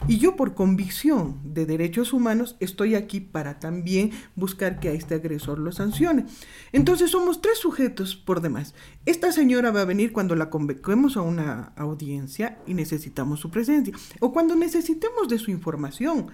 Y 0.07 0.19
yo 0.19 0.35
por 0.35 0.53
convicción 0.53 1.39
de 1.43 1.65
derechos 1.65 2.13
humanos 2.13 2.55
estoy 2.59 2.95
aquí 2.95 3.19
para 3.19 3.59
también 3.59 4.11
buscar 4.35 4.79
que 4.79 4.89
a 4.89 4.91
este 4.93 5.15
agresor 5.15 5.59
lo 5.59 5.71
sancione. 5.71 6.25
Entonces 6.71 7.11
somos 7.11 7.41
tres 7.41 7.57
sujetos 7.57 8.15
por 8.15 8.41
demás. 8.41 8.75
Esta 9.05 9.31
señora 9.31 9.71
va 9.71 9.81
a 9.81 9.85
venir 9.85 10.11
cuando 10.11 10.35
la 10.35 10.49
convoquemos 10.49 11.17
a 11.17 11.21
una 11.21 11.73
audiencia 11.75 12.59
y 12.67 12.73
necesitamos 12.73 13.39
su 13.39 13.49
presencia 13.49 13.93
o 14.19 14.31
cuando 14.31 14.55
necesitemos 14.55 15.27
de 15.27 15.39
su 15.39 15.51
información. 15.51 16.27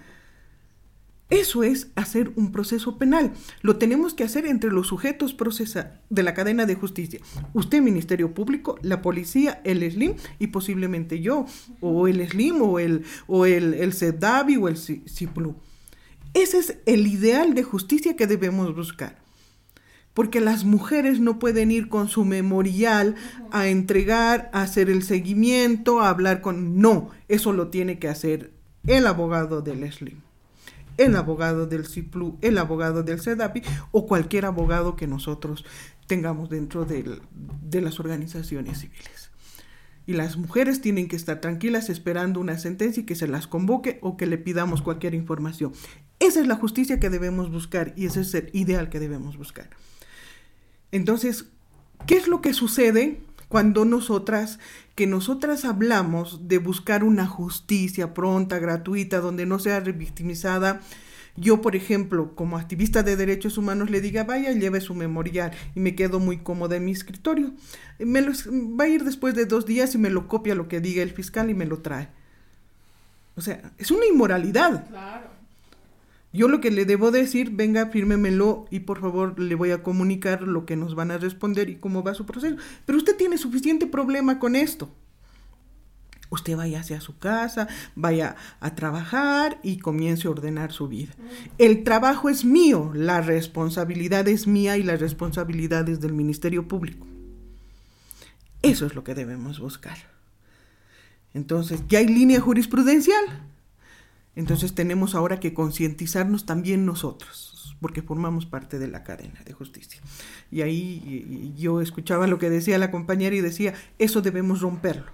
Eso 1.29 1.63
es 1.63 1.87
hacer 1.95 2.31
un 2.35 2.51
proceso 2.51 2.97
penal. 2.97 3.33
Lo 3.61 3.77
tenemos 3.77 4.13
que 4.13 4.23
hacer 4.23 4.45
entre 4.45 4.71
los 4.71 4.87
sujetos 4.87 5.35
de 6.09 6.23
la 6.23 6.33
cadena 6.33 6.65
de 6.65 6.75
justicia. 6.75 7.21
Usted, 7.53 7.81
Ministerio 7.81 8.33
Público, 8.33 8.77
la 8.81 9.01
policía, 9.01 9.61
el 9.63 9.89
SLIM 9.89 10.15
y 10.37 10.47
posiblemente 10.47 11.21
yo, 11.21 11.45
o 11.81 12.07
el 12.07 12.27
SLIM, 12.27 12.61
o 12.61 12.77
el, 12.77 13.03
o 13.27 13.45
el, 13.45 13.73
el 13.73 13.93
o 14.61 14.67
el 14.67 14.77
CIPLU. 14.77 15.55
Ese 16.33 16.59
es 16.59 16.77
el 16.85 17.07
ideal 17.07 17.53
de 17.53 17.63
justicia 17.63 18.15
que 18.15 18.27
debemos 18.27 18.75
buscar. 18.75 19.17
Porque 20.13 20.41
las 20.41 20.63
mujeres 20.63 21.19
no 21.19 21.39
pueden 21.39 21.71
ir 21.71 21.89
con 21.89 22.09
su 22.09 22.25
memorial 22.25 23.15
a 23.49 23.67
entregar, 23.67 24.51
a 24.53 24.61
hacer 24.61 24.89
el 24.91 25.01
seguimiento, 25.01 26.01
a 26.01 26.09
hablar 26.09 26.41
con... 26.41 26.77
No, 26.79 27.09
eso 27.27 27.53
lo 27.53 27.69
tiene 27.69 27.97
que 27.97 28.09
hacer 28.09 28.51
el 28.85 29.07
abogado 29.07 29.61
del 29.61 29.91
SLIM 29.91 30.21
el 30.97 31.15
abogado 31.15 31.67
del 31.67 31.85
CIPLU, 31.85 32.37
el 32.41 32.57
abogado 32.57 33.03
del 33.03 33.21
CEDAPI 33.21 33.61
o 33.91 34.07
cualquier 34.07 34.45
abogado 34.45 34.95
que 34.95 35.07
nosotros 35.07 35.65
tengamos 36.07 36.49
dentro 36.49 36.85
de 36.85 37.81
las 37.81 37.99
organizaciones 37.99 38.79
civiles. 38.79 39.31
Y 40.05 40.13
las 40.13 40.35
mujeres 40.35 40.81
tienen 40.81 41.07
que 41.07 41.15
estar 41.15 41.39
tranquilas 41.39 41.89
esperando 41.89 42.39
una 42.39 42.57
sentencia 42.57 43.01
y 43.01 43.05
que 43.05 43.15
se 43.15 43.27
las 43.27 43.47
convoque 43.47 43.99
o 44.01 44.17
que 44.17 44.25
le 44.25 44.37
pidamos 44.37 44.81
cualquier 44.81 45.13
información. 45.13 45.71
Esa 46.19 46.41
es 46.41 46.47
la 46.47 46.55
justicia 46.55 46.99
que 46.99 47.09
debemos 47.09 47.49
buscar 47.49 47.93
y 47.95 48.05
ese 48.05 48.21
es 48.21 48.33
el 48.33 48.49
ideal 48.53 48.89
que 48.89 48.99
debemos 48.99 49.37
buscar. 49.37 49.69
Entonces, 50.91 51.45
¿qué 52.05 52.17
es 52.17 52.27
lo 52.27 52.41
que 52.41 52.53
sucede 52.53 53.21
cuando 53.47 53.85
nosotras, 53.85 54.59
que 54.95 55.07
nosotras 55.07 55.65
hablamos 55.65 56.47
de 56.47 56.59
buscar 56.59 57.03
una 57.03 57.25
justicia 57.25 58.13
pronta, 58.13 58.59
gratuita, 58.59 59.19
donde 59.19 59.45
no 59.45 59.59
sea 59.59 59.79
revictimizada, 59.79 60.81
yo, 61.35 61.61
por 61.61 61.75
ejemplo, 61.75 62.35
como 62.35 62.57
activista 62.57 63.01
de 63.01 63.15
derechos 63.15 63.57
humanos, 63.57 63.89
le 63.89 64.01
diga, 64.01 64.23
vaya, 64.23 64.51
lleve 64.51 64.81
su 64.81 64.93
memorial 64.93 65.51
y 65.73 65.79
me 65.79 65.95
quedo 65.95 66.19
muy 66.19 66.37
cómoda 66.37 66.75
en 66.75 66.85
mi 66.85 66.91
escritorio. 66.91 67.53
Me 67.97 68.21
va 68.21 68.83
a 68.83 68.87
ir 68.87 69.03
después 69.03 69.33
de 69.33 69.45
dos 69.45 69.65
días 69.65 69.95
y 69.95 69.97
me 69.97 70.11
lo 70.11 70.27
copia 70.27 70.53
lo 70.53 70.67
que 70.67 70.79
diga 70.79 71.01
el 71.01 71.09
fiscal 71.09 71.49
y 71.49 71.55
me 71.55 71.65
lo 71.65 71.79
trae. 71.79 72.09
O 73.35 73.41
sea, 73.41 73.71
es 73.79 73.89
una 73.89 74.05
inmoralidad. 74.05 74.87
Claro. 74.87 75.32
Yo 76.33 76.47
lo 76.47 76.59
que 76.61 76.71
le 76.71 76.85
debo 76.85 77.11
decir, 77.11 77.51
venga, 77.51 77.91
fírmemelo 77.91 78.65
y 78.71 78.79
por 78.79 78.99
favor 78.99 79.39
le 79.39 79.53
voy 79.53 79.69
a 79.69 79.83
comunicar 79.83 80.41
lo 80.41 80.65
que 80.65 80.75
nos 80.75 80.95
van 80.95 81.11
a 81.11 81.19
responder 81.19 81.69
y 81.69 81.75
cómo 81.75 82.01
va 82.01 82.15
su 82.15 82.25
proceso. 82.25 82.57
Pero 82.87 82.97
usted 82.97 83.15
tiene 83.15 83.37
suficiente 83.37 83.85
problema 83.85 84.39
con 84.39 84.55
esto. 84.55 84.89
Usted 86.31 86.57
vaya 86.57 86.79
hacia 86.79 86.99
su 86.99 87.19
casa, 87.19 87.67
vaya 87.93 88.35
a 88.59 88.73
trabajar 88.73 89.59
y 89.61 89.77
comience 89.77 90.27
a 90.27 90.31
ordenar 90.31 90.71
su 90.71 90.87
vida. 90.87 91.13
El 91.59 91.83
trabajo 91.83 92.27
es 92.27 92.43
mío, 92.43 92.91
la 92.95 93.21
responsabilidad 93.21 94.27
es 94.27 94.47
mía 94.47 94.75
y 94.77 94.81
la 94.81 94.95
responsabilidad 94.95 95.87
es 95.87 96.01
del 96.01 96.13
Ministerio 96.13 96.67
Público. 96.67 97.05
Eso 98.63 98.87
es 98.87 98.95
lo 98.95 99.03
que 99.03 99.13
debemos 99.13 99.59
buscar. 99.59 99.97
Entonces, 101.35 101.83
¿ya 101.87 101.99
hay 101.99 102.07
línea 102.07 102.41
jurisprudencial? 102.41 103.52
Entonces 104.35 104.73
tenemos 104.73 105.15
ahora 105.15 105.39
que 105.39 105.53
concientizarnos 105.53 106.45
también 106.45 106.85
nosotros, 106.85 107.75
porque 107.79 108.01
formamos 108.01 108.45
parte 108.45 108.79
de 108.79 108.87
la 108.87 109.03
cadena 109.03 109.41
de 109.45 109.53
justicia. 109.53 110.01
Y 110.51 110.61
ahí 110.61 111.53
yo 111.57 111.81
escuchaba 111.81 112.27
lo 112.27 112.39
que 112.39 112.49
decía 112.49 112.77
la 112.77 112.91
compañera 112.91 113.35
y 113.35 113.41
decía, 113.41 113.73
eso 113.99 114.21
debemos 114.21 114.61
romperlo. 114.61 115.11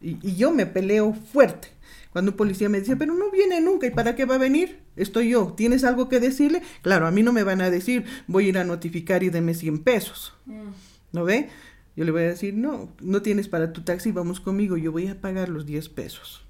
Y, 0.00 0.34
yo 0.34 0.52
me 0.52 0.66
peleo 0.66 1.12
fuerte. 1.12 1.68
Cuando 2.12 2.32
un 2.32 2.36
policía 2.36 2.68
me 2.68 2.80
decía, 2.80 2.96
pero 2.96 3.14
no 3.14 3.30
viene 3.30 3.60
nunca, 3.60 3.86
¿y 3.86 3.90
para 3.90 4.16
qué 4.16 4.24
va 4.24 4.36
a 4.36 4.38
venir? 4.38 4.80
Estoy 4.96 5.30
yo, 5.30 5.52
¿tienes 5.56 5.84
algo 5.84 6.08
que 6.08 6.18
decirle? 6.18 6.62
Claro, 6.82 7.06
a 7.06 7.10
mí 7.10 7.22
no 7.22 7.32
me 7.32 7.44
van 7.44 7.60
a 7.60 7.70
decir, 7.70 8.04
voy 8.26 8.46
a 8.46 8.48
ir 8.48 8.58
a 8.58 8.64
notificar 8.64 9.22
y 9.22 9.30
deme 9.30 9.54
100 9.54 9.78
pesos. 9.80 10.34
Mm. 10.46 10.70
¿No 11.12 11.24
ve? 11.24 11.50
Yo 11.94 12.04
le 12.04 12.10
voy 12.10 12.22
a 12.22 12.28
decir, 12.28 12.54
no, 12.54 12.88
no 13.00 13.22
tienes 13.22 13.48
para 13.48 13.72
tu 13.72 13.82
taxi, 13.82 14.10
vamos 14.10 14.40
conmigo, 14.40 14.76
yo 14.76 14.90
voy 14.90 15.06
a 15.06 15.20
pagar 15.20 15.48
los 15.48 15.66
10 15.66 15.88
pesos. 15.90 16.44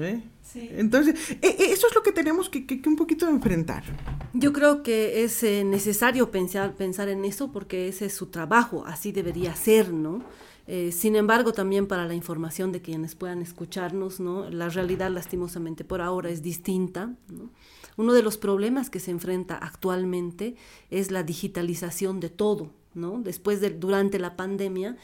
¿Eh? 0.00 0.20
Entonces, 0.54 1.36
e, 1.42 1.46
e, 1.46 1.72
eso 1.72 1.86
es 1.86 1.94
lo 1.94 2.02
que 2.02 2.12
tenemos 2.12 2.48
que, 2.48 2.82
un 2.86 2.96
poquito 2.96 3.28
enfrentar. 3.28 3.84
Yo 4.32 4.52
creo 4.52 4.82
que 4.82 5.22
es 5.24 5.42
eh, 5.42 5.64
necesario 5.64 6.30
pensar, 6.30 6.74
pensar 6.74 7.08
en 7.08 7.24
eso 7.24 7.52
porque 7.52 7.88
ese 7.88 8.06
es 8.06 8.14
su 8.14 8.26
trabajo, 8.26 8.84
así 8.86 9.12
debería 9.12 9.54
ser, 9.54 9.92
¿no? 9.92 10.24
Eh, 10.66 10.90
sin 10.90 11.14
embargo, 11.14 11.52
también 11.52 11.86
para 11.86 12.06
la 12.06 12.14
información 12.14 12.72
de 12.72 12.82
quienes 12.82 13.14
puedan 13.14 13.40
escucharnos, 13.40 14.18
¿no? 14.18 14.50
La 14.50 14.68
realidad, 14.68 15.10
lastimosamente, 15.10 15.84
por 15.84 16.00
ahora 16.00 16.30
es 16.30 16.42
distinta, 16.42 17.14
Uno 17.98 18.12
de 18.12 18.22
los 18.22 18.36
problemas 18.36 18.90
que 18.90 19.00
se 19.00 19.10
enfrenta 19.10 19.56
actualmente 19.56 20.56
es 20.90 21.10
la 21.10 21.22
digitalización 21.22 22.20
de 22.20 22.28
todo, 22.28 22.72
¿no? 22.94 23.22
Después 23.22 23.60
de, 23.60 23.70
durante 23.70 24.18
la 24.18 24.36
pandemia, 24.36 24.96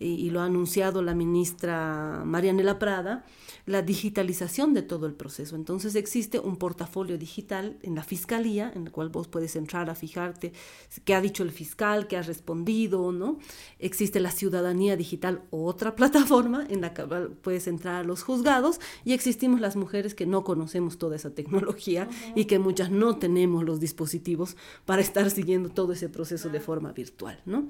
y, 0.00 0.30
lo 0.30 0.40
ha 0.40 0.46
anunciado 0.46 1.02
la 1.02 1.14
ministra 1.14 2.22
Marianela 2.24 2.78
Prada, 2.78 3.24
la 3.66 3.82
digitalización 3.82 4.72
de 4.72 4.80
todo 4.80 5.06
el 5.06 5.12
proceso. 5.12 5.56
Entonces 5.56 5.94
existe 5.94 6.40
un 6.40 6.56
portafolio 6.56 7.18
digital 7.18 7.78
en 7.82 7.94
la 7.94 8.02
fiscalía, 8.02 8.72
en 8.74 8.86
el 8.86 8.92
cual 8.92 9.10
vos 9.10 9.28
puedes 9.28 9.56
entrar 9.56 9.90
a 9.90 9.94
fijarte 9.94 10.52
qué 11.04 11.14
ha 11.14 11.20
dicho 11.20 11.42
el 11.42 11.50
fiscal, 11.50 12.08
qué 12.08 12.16
ha 12.16 12.22
respondido, 12.22 13.12
¿no? 13.12 13.38
Existe 13.78 14.20
la 14.20 14.30
ciudadanía 14.30 14.96
digital, 14.96 15.42
otra 15.50 15.94
plataforma 16.00 16.66
en 16.68 16.80
la 16.80 16.94
que 16.94 17.04
puedes 17.42 17.66
entrar 17.66 17.96
a 17.96 18.04
los 18.04 18.22
juzgados, 18.22 18.80
y 19.04 19.12
existimos 19.12 19.60
las 19.60 19.76
mujeres 19.76 20.14
que 20.14 20.24
no 20.24 20.44
conocemos 20.44 20.96
toda 20.96 21.16
esa 21.16 21.34
tecnología 21.34 22.08
y 22.34 22.46
que 22.46 22.58
muchas 22.58 22.90
no 22.90 23.18
tenemos 23.18 23.64
los 23.64 23.80
dispositivos 23.80 24.56
para 24.86 25.02
estar 25.02 25.30
siguiendo 25.30 25.68
todo 25.68 25.92
ese 25.92 26.08
proceso 26.08 26.48
de 26.48 26.60
forma 26.60 26.92
virtual, 26.92 27.40
¿no? 27.44 27.68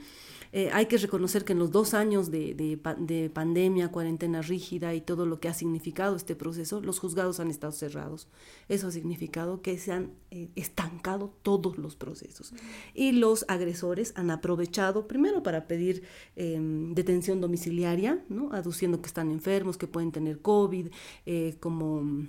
Eh, 0.52 0.70
hay 0.72 0.86
que 0.86 0.98
reconocer 0.98 1.44
que 1.44 1.52
en 1.52 1.58
los 1.58 1.70
dos 1.70 1.94
años 1.94 2.30
de, 2.30 2.54
de, 2.54 3.30
pandemia, 3.30 3.88
cuarentena 3.88 4.42
rígida 4.42 4.94
y 4.94 5.00
todo 5.00 5.26
lo 5.26 5.40
que 5.40 5.48
ha 5.48 5.54
significado 5.54 6.16
este 6.16 6.34
proceso, 6.34 6.80
los 6.80 6.98
juzgados 6.98 7.40
han 7.40 7.50
estado 7.50 7.72
cerrados. 7.72 8.28
Eso 8.68 8.88
ha 8.88 8.90
significado 8.90 9.62
que 9.62 9.78
se 9.78 9.92
han 9.92 10.12
eh, 10.30 10.50
estancado 10.56 11.32
todos 11.42 11.78
los 11.78 11.96
procesos. 11.96 12.52
Y 12.94 13.12
los 13.12 13.44
agresores 13.48 14.12
han 14.16 14.30
aprovechado 14.30 15.06
primero 15.06 15.42
para 15.42 15.66
pedir 15.66 16.02
em, 16.36 16.94
detención 16.94 17.40
domiciliaria, 17.40 18.24
¿no? 18.28 18.52
aduciendo 18.52 19.00
que 19.00 19.06
están 19.06 19.30
enfermos, 19.30 19.76
que 19.76 19.86
pueden 19.86 20.12
tener 20.12 20.40
COVID, 20.40 20.88
eh, 21.26 21.56
como 21.60 22.28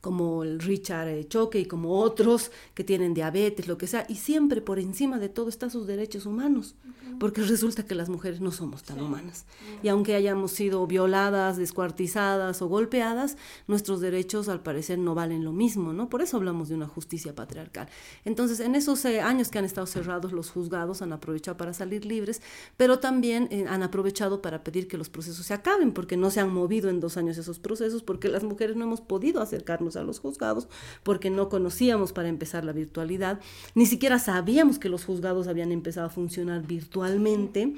como 0.00 0.44
el 0.44 0.60
Richard 0.60 1.08
eh, 1.08 1.26
Choque 1.28 1.60
y 1.60 1.66
como 1.66 2.00
otros 2.00 2.50
que 2.74 2.84
tienen 2.84 3.14
diabetes, 3.14 3.68
lo 3.68 3.78
que 3.78 3.86
sea, 3.86 4.06
y 4.08 4.16
siempre 4.16 4.60
por 4.60 4.78
encima 4.78 5.18
de 5.18 5.28
todo 5.28 5.48
están 5.48 5.70
sus 5.70 5.86
derechos 5.86 6.26
humanos, 6.26 6.74
porque 7.18 7.42
resulta 7.42 7.84
que 7.84 7.94
las 7.94 8.08
mujeres 8.08 8.40
no 8.40 8.50
somos 8.50 8.82
tan 8.82 9.00
humanas. 9.00 9.44
Y 9.82 9.88
aunque 9.88 10.14
hayamos 10.14 10.52
sido 10.52 10.86
violadas, 10.86 11.56
descuartizadas 11.56 12.62
o 12.62 12.68
golpeadas, 12.68 13.36
nuestros 13.66 14.00
derechos 14.00 14.48
al 14.48 14.62
parecer 14.62 14.98
no 14.98 15.14
valen 15.14 15.44
lo 15.44 15.52
mismo, 15.52 15.92
¿no? 15.92 16.08
Por 16.08 16.22
eso 16.22 16.36
hablamos 16.36 16.68
de 16.68 16.74
una 16.74 16.86
justicia 16.86 17.34
patriarcal. 17.34 17.88
Entonces, 18.24 18.60
en 18.60 18.74
esos 18.74 19.04
eh, 19.04 19.20
años 19.20 19.48
que 19.48 19.58
han 19.58 19.64
estado 19.64 19.86
cerrados, 19.86 20.32
los 20.32 20.50
juzgados 20.50 21.02
han 21.02 21.12
aprovechado 21.12 21.56
para 21.56 21.72
salir 21.72 22.04
libres, 22.04 22.42
pero 22.76 22.98
también 22.98 23.48
eh, 23.50 23.66
han 23.68 23.82
aprovechado 23.82 24.42
para 24.42 24.64
pedir 24.64 24.88
que 24.88 24.98
los 24.98 25.10
procesos 25.10 25.46
se 25.46 25.54
acaben, 25.54 25.92
porque 25.92 26.16
no 26.16 26.30
se 26.30 26.40
han 26.40 26.52
movido 26.52 26.88
en 26.90 27.00
dos 27.00 27.16
años 27.16 27.38
esos 27.38 27.58
procesos, 27.58 28.02
porque 28.02 28.28
las 28.28 28.44
mujeres 28.44 28.76
no 28.76 28.84
hemos 28.84 29.00
podido 29.00 29.40
acercar 29.40 29.69
a 29.70 30.02
los 30.02 30.18
juzgados 30.18 30.68
porque 31.02 31.30
no 31.30 31.48
conocíamos 31.48 32.12
para 32.12 32.28
empezar 32.28 32.64
la 32.64 32.72
virtualidad, 32.72 33.40
ni 33.74 33.86
siquiera 33.86 34.18
sabíamos 34.18 34.78
que 34.78 34.88
los 34.88 35.04
juzgados 35.04 35.46
habían 35.46 35.72
empezado 35.72 36.06
a 36.06 36.10
funcionar 36.10 36.66
virtualmente 36.66 37.74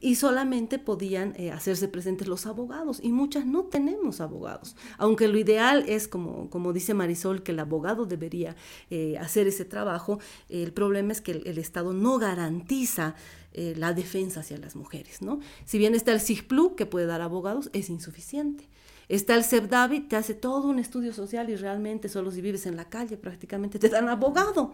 y 0.00 0.16
solamente 0.16 0.78
podían 0.78 1.34
eh, 1.36 1.50
hacerse 1.50 1.88
presentes 1.88 2.28
los 2.28 2.46
abogados 2.46 3.00
y 3.02 3.12
muchas 3.12 3.46
no 3.46 3.64
tenemos 3.64 4.20
abogados, 4.20 4.76
aunque 4.98 5.28
lo 5.28 5.38
ideal 5.38 5.84
es, 5.86 6.08
como, 6.08 6.50
como 6.50 6.72
dice 6.72 6.94
Marisol, 6.94 7.42
que 7.42 7.52
el 7.52 7.60
abogado 7.60 8.06
debería 8.06 8.56
eh, 8.90 9.16
hacer 9.18 9.46
ese 9.46 9.64
trabajo, 9.64 10.18
el 10.48 10.72
problema 10.72 11.12
es 11.12 11.20
que 11.20 11.32
el, 11.32 11.58
Estado 11.64 11.92
no 11.92 12.18
garantiza 12.18 13.14
eh, 13.52 13.74
la 13.76 13.94
defensa 13.94 14.40
hacia 14.40 14.58
las 14.58 14.76
mujeres, 14.76 15.22
¿no? 15.22 15.40
Si 15.64 15.78
bien 15.78 15.94
está 15.94 16.12
el 16.12 16.20
CIGPLU, 16.20 16.74
que 16.74 16.84
puede 16.84 17.06
dar 17.06 17.22
abogados, 17.22 17.70
es 17.72 17.88
insuficiente. 17.88 18.68
Está 19.08 19.34
el 19.34 19.44
CEPDAVI, 19.44 20.00
te 20.00 20.16
hace 20.16 20.34
todo 20.34 20.68
un 20.68 20.78
estudio 20.78 21.12
social 21.12 21.50
y 21.50 21.56
realmente 21.56 22.08
solo 22.08 22.30
si 22.30 22.40
vives 22.40 22.66
en 22.66 22.76
la 22.76 22.88
calle 22.88 23.16
prácticamente 23.16 23.78
te 23.78 23.88
dan 23.88 24.08
abogado. 24.08 24.72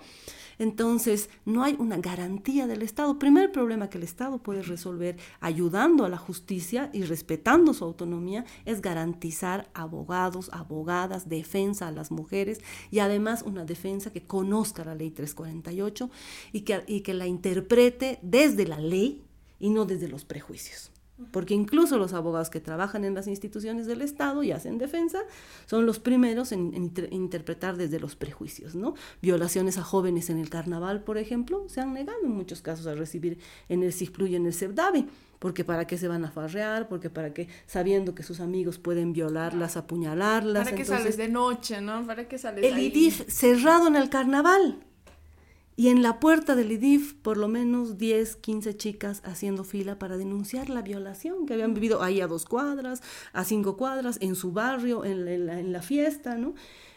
Entonces, 0.59 1.31
no 1.47 1.64
hay 1.64 1.75
una 1.79 1.97
garantía 1.97 2.66
del 2.66 2.83
Estado. 2.83 3.19
Primer 3.19 3.51
problema 3.51 3.88
que 3.88 3.97
el 3.97 4.05
Estado 4.05 4.43
puede 4.43 4.62
resolver 4.62 5.16
ayudando 5.40 6.05
a 6.05 6.11
la 6.11 6.19
justicia 6.19 6.90
y 6.93 7.03
respetando 7.03 7.73
su 7.73 7.83
autonomía 7.85 8.45
es 8.66 8.83
garantizar 8.83 9.71
abogados, 9.73 10.51
abogadas, 10.53 11.29
defensa 11.29 11.88
a 11.88 11.93
las 11.93 12.11
mujeres 12.11 12.61
y 12.90 12.99
además 12.99 13.43
una 13.43 13.64
defensa 13.64 14.12
que 14.12 14.27
conozca 14.27 14.85
la 14.85 14.95
ley 14.95 15.11
348 15.11 16.11
y 16.53 16.61
que, 16.61 16.85
y 16.87 17.01
que 17.01 17.14
la 17.14 17.27
interprete 17.27 18.19
desde 18.23 18.66
la 18.66 18.79
ley 18.79 19.25
y 19.59 19.71
no 19.71 19.87
desde 19.87 20.09
los 20.09 20.25
prejuicios 20.25 20.90
porque 21.30 21.54
incluso 21.54 21.98
los 21.98 22.12
abogados 22.12 22.50
que 22.50 22.61
trabajan 22.61 23.04
en 23.04 23.14
las 23.14 23.26
instituciones 23.26 23.87
del 23.87 24.02
Estado 24.02 24.42
y 24.42 24.52
hacen 24.52 24.78
defensa 24.78 25.20
son 25.66 25.87
los 25.87 25.98
primeros 25.98 26.52
en, 26.52 26.92
interpretar 27.11 27.76
desde 27.76 28.00
los 28.00 28.16
prejuicios, 28.16 28.74
¿no? 28.74 28.94
Violaciones 29.22 29.78
a 29.78 29.83
jóvenes 29.83 30.30
en 30.30 30.38
el 30.38 30.50
carnaval, 30.50 31.02
por 31.02 31.18
ejemplo, 31.18 31.64
se 31.68 31.80
han 31.80 31.92
negado 31.92 32.18
en 32.24 32.30
muchos 32.30 32.62
casos 32.62 32.87
a 32.87 32.94
recibir 32.94 33.38
en 33.68 33.83
el 33.83 33.92
CIFPLU 33.92 34.26
y 34.26 34.37
en 34.37 34.46
el 34.46 34.54
CEPDAVI, 34.54 35.06
porque 35.38 35.64
para 35.64 35.87
qué 35.87 35.96
se 35.96 36.09
van 36.09 36.24
a 36.24 36.30
farrear, 36.30 36.88
porque 36.88 37.11
para 37.11 37.33
qué, 37.33 37.48
sabiendo 37.66 38.14
que 38.14 38.22
sus 38.22 38.40
amigos 38.40 38.78
pueden 38.78 39.12
violarlas, 39.12 39.76
apuñalarlas. 39.76 40.64
¿Para 40.64 40.76
qué 40.76 40.85
sales 40.85 41.16
de 41.16 41.28
noche, 41.28 41.80
no? 41.80 42.06
¿Para 42.06 42.28
qué 42.28 42.38
sales 42.38 42.64
El 42.64 42.78
IDIF 42.78 43.26
cerrado 43.28 43.88
en 43.88 43.96
el 43.96 44.11
carnaval. 44.11 44.85
Y 45.81 45.88
en 45.88 46.03
la 46.03 46.21
puerta 46.21 46.57
del 46.57 46.73
IDIF, 46.73 47.14
por 47.14 47.38
lo 47.38 47.49
menos 47.49 47.97
10, 47.97 48.37
15 48.37 48.77
chicas 48.77 49.23
haciendo 49.25 49.64
fila 49.64 49.99
para 49.99 50.19
denunciar 50.19 50.69
la 50.69 50.83
violación 50.83 51.47
que 51.47 51.55
habían 51.55 51.73
vivido 51.73 52.03
ahí 52.03 52.21
a 52.21 52.27
dos 52.27 52.45
cuadras, 52.45 53.01
a 53.33 53.45
cinco 53.45 53.79
cuadras, 53.79 54.19
en 54.21 54.35
su 54.37 54.53
barrio, 54.53 55.07
en 55.07 55.73
la, 55.73 55.81
fiesta, 55.81 56.37
¿no? 56.37 56.53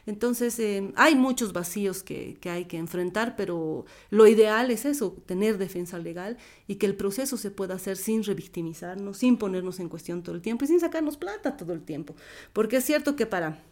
Entonces, 0.06 0.60
eh, 0.60 0.91
hay 0.98 1.15
muchos 1.15 1.54
vacíos 1.54 2.04
que, 2.04 2.36
que, 2.41 2.50
hay 2.50 2.65
que 2.65 2.76
enfrentar, 2.76 3.38
pero 3.38 3.86
lo 4.10 4.28
ideal 4.28 4.69
es 4.69 4.84
eso, 4.84 5.15
tener 5.26 5.58
defensa 5.58 5.98
legal 5.98 6.36
y 6.67 6.76
que 6.76 6.86
el 6.86 6.98
proceso 6.98 7.38
se 7.38 7.52
pueda 7.52 7.76
hacer 7.76 7.96
sin 7.96 8.22
revictimizarnos, 8.22 9.15
sin 9.15 9.38
ponernos 9.38 9.80
en 9.80 9.88
cuestión 9.88 10.24
todo 10.24 10.36
el 10.36 10.41
tiempo 10.41 10.65
y 10.65 10.67
sin 10.67 10.82
sacarnos 10.82 11.15
plata 11.15 11.56
todo 11.56 11.72
el 11.72 11.84
tiempo. 11.84 12.17
Porque 12.52 12.76
es 12.76 12.84
cierto 12.84 13.15
que 13.15 13.28
para 13.28 13.63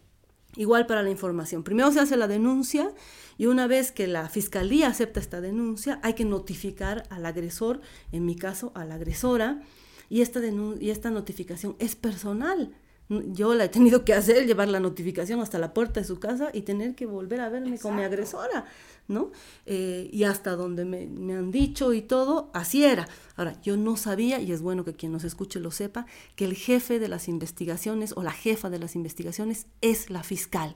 Igual 0.56 0.86
para 0.86 1.04
la 1.04 1.10
información. 1.10 1.64
Primero 1.64 1.92
se 1.92 2.00
hace 2.00 2.18
la 2.18 2.28
denuncia 2.28 2.92
y 3.38 3.46
una 3.46 3.68
vez 3.68 3.92
que 3.92 4.08
la 4.08 4.28
fiscalía 4.30 4.88
acepta 4.88 5.20
esta 5.20 5.42
denuncia, 5.42 6.00
hay 6.04 6.14
que 6.14 6.26
notificar 6.26 7.04
al 7.10 7.26
agresor, 7.26 7.82
en 8.12 8.26
mi 8.26 8.36
caso 8.36 8.72
a 8.76 8.86
la 8.86 8.96
agresora, 8.96 9.62
y 10.10 10.22
esta, 10.22 10.42
y 10.46 10.90
esta 10.90 11.10
notificación 11.10 11.76
es 11.80 11.96
personal. 11.96 12.76
Yo 13.34 13.54
la 13.56 13.66
he 13.66 13.70
tenido 13.70 14.06
que 14.06 14.14
hacer, 14.14 14.48
llevar 14.48 14.70
la 14.70 14.80
notificación 14.80 15.42
hasta 15.42 15.60
la 15.60 15.74
puerta 15.74 16.00
de 16.00 16.06
su 16.06 16.20
casa 16.20 16.50
y 16.54 16.62
tener 16.62 16.96
que 16.96 17.06
volver 17.06 17.42
a 17.42 17.50
verme 17.50 17.78
con 17.78 17.96
mi 17.96 18.04
agresora. 18.04 18.66
¿no? 19.08 19.32
Eh, 19.66 20.10
y 20.14 20.24
hasta 20.24 20.56
donde 20.56 20.86
me, 20.86 21.08
me, 21.08 21.34
han 21.34 21.52
dicho 21.52 21.92
y 21.94 22.02
todo, 22.02 22.50
así 22.54 22.86
era. 22.86 23.10
Ahora, 23.36 23.60
yo 23.62 23.76
no 23.76 23.98
sabía, 23.98 24.40
y 24.40 24.54
es 24.54 24.62
bueno 24.62 24.86
que 24.86 24.94
quien 24.94 25.12
nos 25.12 25.26
escuche 25.26 25.60
lo 25.60 25.72
sepa, 25.72 26.06
que 26.36 26.46
el 26.46 26.56
jefe 26.56 27.00
de 27.00 27.10
las 27.10 27.28
investigaciones 27.28 28.14
o 28.16 28.24
la 28.24 28.32
jefa 28.32 28.70
de 28.70 28.80
las 28.80 28.96
investigaciones 28.96 29.68
es 29.82 30.10
la 30.10 30.24
fiscal. 30.24 30.76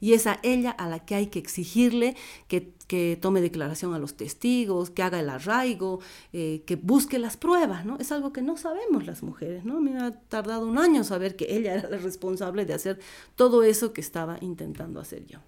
Y 0.00 0.14
es 0.14 0.26
a 0.26 0.40
ella 0.42 0.70
a 0.70 0.88
la 0.88 1.04
que 1.04 1.14
hay 1.14 1.26
que 1.26 1.38
exigirle 1.38 2.16
que, 2.48 2.72
que 2.86 3.18
tome 3.20 3.40
declaración 3.40 3.94
a 3.94 3.98
los 3.98 4.16
testigos, 4.16 4.90
que 4.90 5.02
haga 5.02 5.20
el 5.20 5.30
arraigo, 5.30 6.00
eh, 6.32 6.62
que 6.66 6.76
busque 6.76 7.18
las 7.18 7.36
pruebas, 7.36 7.84
¿no? 7.84 7.98
Es 7.98 8.10
algo 8.12 8.32
que 8.32 8.42
no 8.42 8.56
sabemos 8.56 9.06
las 9.06 9.22
mujeres, 9.22 9.64
¿no? 9.64 9.80
Me 9.80 9.98
ha 9.98 10.12
tardado 10.12 10.66
un 10.66 10.78
año 10.78 11.04
saber 11.04 11.36
que 11.36 11.54
ella 11.56 11.74
era 11.74 11.88
la 11.88 11.98
responsable 11.98 12.64
de 12.64 12.74
hacer 12.74 12.98
todo 13.34 13.62
eso 13.62 13.92
que 13.92 14.00
estaba 14.00 14.38
intentando 14.40 15.00
hacer 15.00 15.26
yo. 15.26 15.40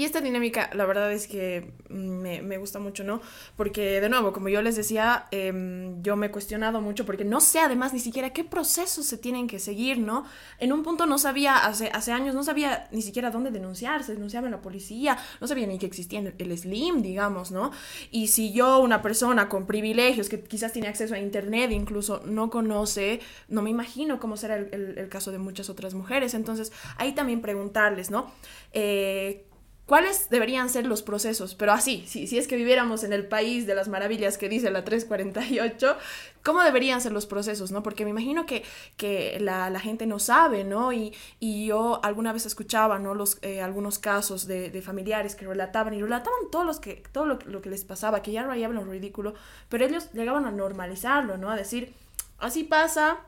Y 0.00 0.04
esta 0.06 0.22
dinámica, 0.22 0.70
la 0.72 0.86
verdad 0.86 1.12
es 1.12 1.28
que 1.28 1.74
me, 1.90 2.40
me, 2.40 2.56
gusta 2.56 2.78
mucho, 2.78 3.04
¿no? 3.04 3.20
Porque, 3.54 4.00
de 4.00 4.08
nuevo, 4.08 4.32
como 4.32 4.48
yo 4.48 4.62
les 4.62 4.74
decía, 4.74 5.26
em, 5.30 6.02
yo 6.02 6.16
me 6.16 6.28
he 6.28 6.30
cuestionado 6.30 6.80
mucho 6.80 7.04
porque 7.04 7.26
no 7.26 7.42
sé 7.42 7.58
además 7.58 7.92
ni 7.92 8.00
siquiera 8.00 8.30
qué 8.30 8.42
procesos 8.42 9.04
se 9.04 9.18
tienen 9.18 9.46
que 9.46 9.58
seguir, 9.58 9.98
¿no? 9.98 10.24
En 10.58 10.72
un 10.72 10.82
punto 10.84 11.04
no 11.04 11.18
sabía, 11.18 11.66
hace, 11.66 11.90
hace 11.92 12.12
años 12.12 12.34
no 12.34 12.42
sabía 12.42 12.88
ni 12.92 13.02
siquiera 13.02 13.30
dónde 13.30 13.50
denunciar, 13.50 14.02
se 14.02 14.14
denunciaba 14.14 14.46
en 14.46 14.52
la 14.52 14.62
policía, 14.62 15.18
no 15.38 15.46
sabía 15.46 15.66
ni 15.66 15.78
que 15.78 15.84
existía 15.84 16.20
el 16.20 16.58
SLIM, 16.58 17.02
digamos, 17.02 17.50
¿no? 17.50 17.70
Y 18.10 18.28
si 18.28 18.54
yo, 18.54 18.78
una 18.78 19.02
persona 19.02 19.50
con 19.50 19.66
privilegios, 19.66 20.30
que 20.30 20.40
quizás 20.40 20.72
tiene 20.72 20.88
acceso 20.88 21.14
a 21.14 21.18
Internet, 21.18 21.72
incluso 21.72 22.22
no 22.24 22.48
conoce, 22.48 23.20
no 23.48 23.60
me 23.60 23.68
imagino 23.68 24.18
cómo 24.18 24.38
será 24.38 24.56
el, 24.56 25.08
caso 25.10 25.30
de 25.30 25.36
muchas 25.36 25.68
otras 25.68 25.92
mujeres. 25.92 26.32
Entonces, 26.32 26.72
ahí 26.96 27.12
también 27.12 27.42
preguntarles, 27.42 28.10
¿no? 28.10 28.32
Eh, 28.72 29.44
¿Cuáles 29.90 30.30
deberían 30.30 30.70
ser 30.70 30.86
los 30.86 31.02
procesos? 31.02 31.56
Pero 31.56 31.72
así, 31.72 32.04
si, 32.06 32.38
es 32.38 32.46
que 32.46 32.54
viviéramos 32.54 33.02
en 33.02 33.12
el 33.12 33.26
país 33.26 33.66
de 33.66 33.74
las 33.74 33.88
maravillas 33.88 34.38
que 34.38 34.48
dice 34.48 34.70
la 34.70 34.84
348, 34.84 35.96
¿cómo 36.44 36.62
deberían 36.62 37.00
ser 37.00 37.10
los 37.10 37.26
procesos? 37.26 37.72
¿no? 37.72 37.82
Porque 37.82 38.04
me 38.04 38.10
imagino 38.10 38.46
que, 38.46 38.62
que 38.96 39.36
la, 39.40 39.80
gente 39.80 40.06
no 40.06 40.20
sabe, 40.20 40.62
¿no? 40.62 40.92
Y, 40.92 41.12
y, 41.40 41.66
yo 41.66 41.98
alguna 42.04 42.32
vez 42.32 42.46
escuchaba, 42.46 43.00
¿no? 43.00 43.16
Los, 43.16 43.38
eh, 43.42 43.62
algunos 43.62 43.98
casos 43.98 44.46
de, 44.46 44.70
de, 44.70 44.80
familiares 44.80 45.34
que 45.34 45.44
relataban 45.44 45.92
y 45.92 46.00
relataban 46.00 46.38
todos 46.52 46.64
los 46.64 46.78
que, 46.78 47.02
todo 47.10 47.26
lo, 47.26 47.40
lo, 47.46 47.60
que 47.60 47.70
les 47.70 47.84
pasaba, 47.84 48.22
que 48.22 48.30
ya 48.30 48.44
rayaban 48.44 48.76
lo 48.76 48.84
ridículo, 48.84 49.34
pero 49.68 49.86
ellos 49.86 50.12
llegaban 50.12 50.44
a 50.44 50.52
normalizarlo, 50.52 51.36
¿no? 51.36 51.50
A 51.50 51.56
decir, 51.56 51.92
así 52.38 52.62
pasa, 52.62 53.18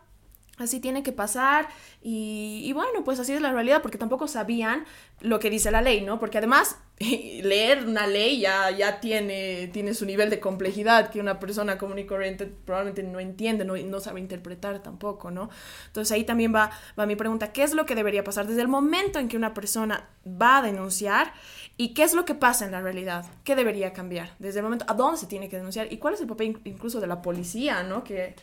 así 0.59 0.81
tiene 0.81 1.03
que 1.03 1.13
pasar 1.13 1.69
y, 2.03 2.63
y, 2.65 2.73
bueno, 2.73 3.05
pues 3.05 3.19
así 3.19 3.33
es 3.33 3.41
la 3.41 3.53
realidad 3.53 3.81
porque 3.83 3.99
tampoco 3.99 4.29
sabían 4.29 4.85
lo 5.21 5.39
que 5.39 5.51
dice 5.51 5.71
la 5.71 5.81
ley, 5.81 6.03
¿no? 6.03 6.19
Porque 6.19 6.39
además 6.39 6.79
leer 6.99 7.87
una 7.87 8.07
ley 8.07 8.41
ya, 8.41 8.71
ya 8.71 9.01
tiene, 9.01 9.69
tiene 9.73 9.95
su 9.95 10.05
nivel 10.05 10.31
de 10.31 10.41
complejidad 10.41 11.11
que 11.11 11.21
una 11.21 11.41
persona 11.41 11.79
común 11.79 11.99
y 11.99 12.07
corriente 12.07 12.47
probablemente 12.47 13.03
no 13.03 13.19
entiende, 13.19 13.65
no, 13.65 13.77
no 13.77 14.01
sabe 14.01 14.21
interpretar 14.21 14.83
tampoco, 14.83 15.31
¿no? 15.31 15.49
Entonces 15.87 16.13
ahí 16.13 16.25
también 16.25 16.55
va, 16.55 16.71
va 16.99 17.07
mi 17.07 17.17
pregunta, 17.17 17.53
¿qué 17.53 17.63
es 17.63 17.73
lo 17.73 17.87
que 17.87 17.95
debería 17.95 18.25
pasar 18.25 18.47
desde 18.47 18.63
el 18.63 18.69
momento 18.69 19.19
en 19.19 19.29
que 19.29 19.37
una 19.37 19.55
persona 19.55 20.09
va 20.27 20.59
a 20.59 20.63
denunciar 20.63 21.33
y 21.77 21.95
qué 21.95 22.03
es 22.03 22.15
lo 22.15 22.25
que 22.25 22.35
pasa 22.35 22.65
en 22.67 22.73
la 22.73 22.81
realidad? 22.81 23.25
¿Qué 23.45 23.57
debería 23.57 23.93
cambiar? 23.93 24.35
Desde 24.39 24.59
el 24.59 24.65
momento, 24.65 24.85
¿a 24.89 24.95
dónde 24.95 25.19
se 25.19 25.27
tiene 25.27 25.49
que 25.49 25.57
denunciar? 25.57 25.93
¿Y 25.93 25.97
cuál 25.97 26.15
es 26.15 26.21
el 26.21 26.27
papel 26.27 26.61
incluso 26.65 27.01
de 27.01 27.07
la 27.07 27.23
policía, 27.23 27.83
¿no? 27.83 28.05
Que 28.05 28.35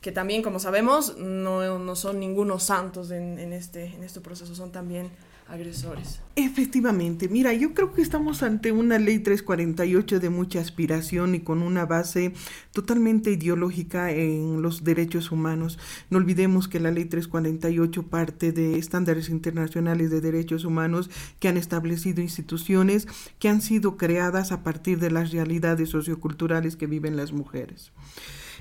que 0.00 0.12
también, 0.12 0.42
como 0.42 0.60
sabemos, 0.60 1.16
no, 1.18 1.78
no 1.78 1.96
son 1.96 2.20
ningunos 2.20 2.64
santos 2.64 3.10
en, 3.10 3.52
este, 3.52 3.86
en 3.86 4.04
este 4.04 4.20
proceso, 4.20 4.54
son 4.54 4.70
también 4.70 5.10
agresores. 5.48 6.20
Efectivamente, 6.36 7.28
mira, 7.28 7.52
yo 7.54 7.72
creo 7.72 7.92
que 7.92 8.02
estamos 8.02 8.42
ante 8.42 8.70
una 8.70 8.98
ley 8.98 9.18
348 9.18 10.20
de 10.20 10.30
mucha 10.30 10.60
aspiración 10.60 11.34
y 11.34 11.40
con 11.40 11.62
una 11.62 11.86
base 11.86 12.32
totalmente 12.72 13.30
ideológica 13.32 14.12
en 14.12 14.60
los 14.60 14.84
derechos 14.84 15.32
humanos. 15.32 15.78
No 16.10 16.18
olvidemos 16.18 16.68
que 16.68 16.80
la 16.80 16.90
ley 16.90 17.06
348 17.06 18.02
parte 18.08 18.52
de 18.52 18.78
estándares 18.78 19.30
internacionales 19.30 20.10
de 20.10 20.20
derechos 20.20 20.64
humanos 20.64 21.10
que 21.40 21.48
han 21.48 21.56
establecido 21.56 22.20
instituciones 22.20 23.08
que 23.38 23.48
han 23.48 23.62
sido 23.62 23.96
creadas 23.96 24.52
a 24.52 24.62
partir 24.62 25.00
de 25.00 25.10
las 25.10 25.32
realidades 25.32 25.88
socioculturales 25.88 26.76
que 26.76 26.86
viven 26.86 27.16
las 27.16 27.32
mujeres. 27.32 27.90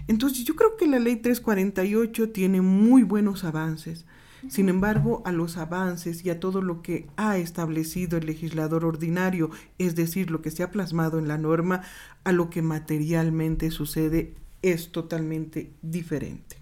Entonces 0.08 0.44
yo 0.44 0.56
creo 0.56 0.78
que 0.78 0.88
la 0.88 1.00
ley 1.00 1.18
348 1.18 2.30
tiene 2.30 2.62
muy 2.62 3.04
buenos 3.04 3.44
avances. 3.44 4.06
Sin 4.50 4.70
embargo, 4.70 5.24
a 5.26 5.32
los 5.32 5.58
avances 5.58 6.24
y 6.24 6.30
a 6.30 6.40
todo 6.40 6.62
lo 6.62 6.82
que 6.82 7.08
ha 7.18 7.38
establecido 7.38 8.18
el 8.18 8.28
legislador 8.28 8.86
ordinario, 8.86 9.50
es 9.78 9.96
decir, 9.96 10.30
lo 10.30 10.42
que 10.42 10.52
se 10.52 10.64
ha 10.64 10.72
plasmado 10.72 11.18
en 11.18 11.28
la 11.28 11.38
norma, 11.38 11.82
a 12.24 12.32
lo 12.32 12.50
que 12.50 12.62
materialmente 12.62 13.72
sucede 13.72 14.36
es 14.62 14.92
totalmente 14.92 15.74
diferente. 15.82 16.58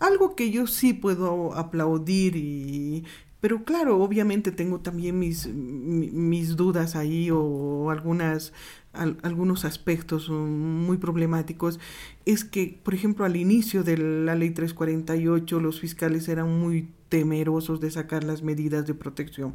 Algo 0.00 0.34
que 0.34 0.50
yo 0.50 0.66
sí 0.66 0.94
puedo 0.94 1.54
aplaudir 1.54 2.36
y 2.36 3.04
pero 3.42 3.64
claro, 3.64 4.00
obviamente 4.00 4.52
tengo 4.52 4.78
también 4.78 5.18
mis, 5.18 5.48
mis 5.48 6.54
dudas 6.54 6.94
ahí 6.94 7.28
o 7.32 7.90
algunas 7.90 8.52
algunos 8.92 9.64
aspectos 9.64 10.28
muy 10.28 10.98
problemáticos 10.98 11.80
es 12.26 12.44
que, 12.44 12.78
por 12.82 12.94
ejemplo, 12.94 13.24
al 13.24 13.36
inicio 13.36 13.82
de 13.82 13.96
la 13.96 14.34
ley 14.34 14.50
348 14.50 15.60
los 15.60 15.80
fiscales 15.80 16.28
eran 16.28 16.60
muy 16.60 16.88
temerosos 17.08 17.80
de 17.80 17.90
sacar 17.90 18.24
las 18.24 18.42
medidas 18.42 18.86
de 18.86 18.94
protección. 18.94 19.54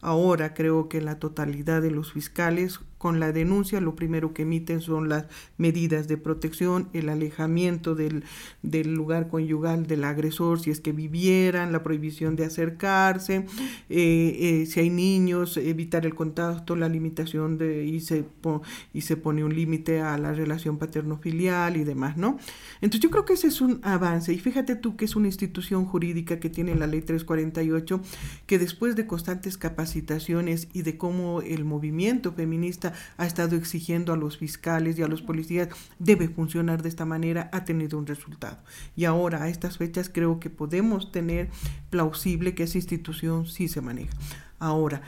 Ahora 0.00 0.54
creo 0.54 0.88
que 0.88 1.00
la 1.00 1.18
totalidad 1.18 1.82
de 1.82 1.90
los 1.90 2.12
fiscales 2.12 2.80
con 3.04 3.20
la 3.20 3.32
denuncia 3.32 3.82
lo 3.82 3.94
primero 3.94 4.32
que 4.32 4.44
emiten 4.44 4.80
son 4.80 5.10
las 5.10 5.26
medidas 5.58 6.08
de 6.08 6.16
protección, 6.16 6.88
el 6.94 7.10
alejamiento 7.10 7.94
del, 7.94 8.24
del 8.62 8.94
lugar 8.94 9.28
conyugal 9.28 9.86
del 9.86 10.04
agresor 10.04 10.58
si 10.58 10.70
es 10.70 10.80
que 10.80 10.92
vivieran, 10.92 11.70
la 11.70 11.82
prohibición 11.82 12.34
de 12.34 12.46
acercarse, 12.46 13.44
eh, 13.90 14.36
eh, 14.40 14.66
si 14.66 14.80
hay 14.80 14.88
niños, 14.88 15.58
evitar 15.58 16.06
el 16.06 16.14
contacto, 16.14 16.76
la 16.76 16.88
limitación 16.88 17.58
de 17.58 17.84
y 17.84 18.00
se 18.00 18.24
y 18.94 19.02
se 19.02 19.18
pone 19.18 19.44
un 19.44 19.54
límite 19.54 20.00
a 20.00 20.16
la 20.16 20.32
relación 20.32 20.78
paterno-filial 20.78 21.76
y 21.76 21.84
demás, 21.84 22.16
¿no? 22.16 22.38
Entonces 22.80 23.00
yo 23.00 23.10
creo 23.10 23.26
que 23.26 23.34
ese 23.34 23.48
es 23.48 23.60
un 23.60 23.80
avance 23.82 24.32
y 24.32 24.38
fíjate 24.38 24.76
tú 24.76 24.96
que 24.96 25.04
es 25.04 25.14
una 25.14 25.26
institución 25.26 25.84
jurídica 25.84 26.40
que 26.40 26.48
tiene 26.48 26.74
la 26.74 26.86
ley 26.86 27.02
348 27.02 28.00
que 28.46 28.58
después 28.58 28.96
de 28.96 29.06
constantes 29.06 29.58
capacitaciones 29.58 30.68
y 30.72 30.80
de 30.80 30.96
cómo 30.96 31.42
el 31.42 31.66
movimiento 31.66 32.32
feminista 32.32 32.93
ha 33.16 33.26
estado 33.26 33.56
exigiendo 33.56 34.12
a 34.12 34.16
los 34.16 34.38
fiscales 34.38 34.98
y 34.98 35.02
a 35.02 35.08
los 35.08 35.22
policías 35.22 35.68
debe 35.98 36.28
funcionar 36.28 36.82
de 36.82 36.88
esta 36.88 37.04
manera, 37.04 37.50
ha 37.52 37.64
tenido 37.64 37.98
un 37.98 38.06
resultado. 38.06 38.58
Y 38.96 39.04
ahora 39.04 39.42
a 39.42 39.48
estas 39.48 39.78
fechas 39.78 40.10
creo 40.12 40.40
que 40.40 40.50
podemos 40.50 41.12
tener 41.12 41.48
plausible 41.90 42.54
que 42.54 42.64
esa 42.64 42.78
institución 42.78 43.46
sí 43.46 43.68
se 43.68 43.80
maneja. 43.80 44.12
Ahora, 44.58 45.02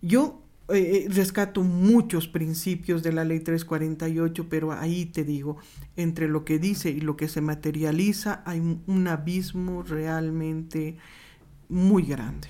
yo 0.00 0.42
eh, 0.70 1.06
eh, 1.06 1.08
rescato 1.08 1.62
muchos 1.62 2.28
principios 2.28 3.02
de 3.02 3.12
la 3.12 3.24
ley 3.24 3.40
348, 3.40 4.48
pero 4.50 4.72
ahí 4.72 5.06
te 5.06 5.24
digo, 5.24 5.56
entre 5.96 6.28
lo 6.28 6.44
que 6.44 6.58
dice 6.58 6.90
y 6.90 7.00
lo 7.00 7.16
que 7.16 7.28
se 7.28 7.40
materializa 7.40 8.42
hay 8.44 8.60
un 8.86 9.08
abismo 9.08 9.82
realmente 9.82 10.98
muy 11.70 12.02
grande. 12.02 12.48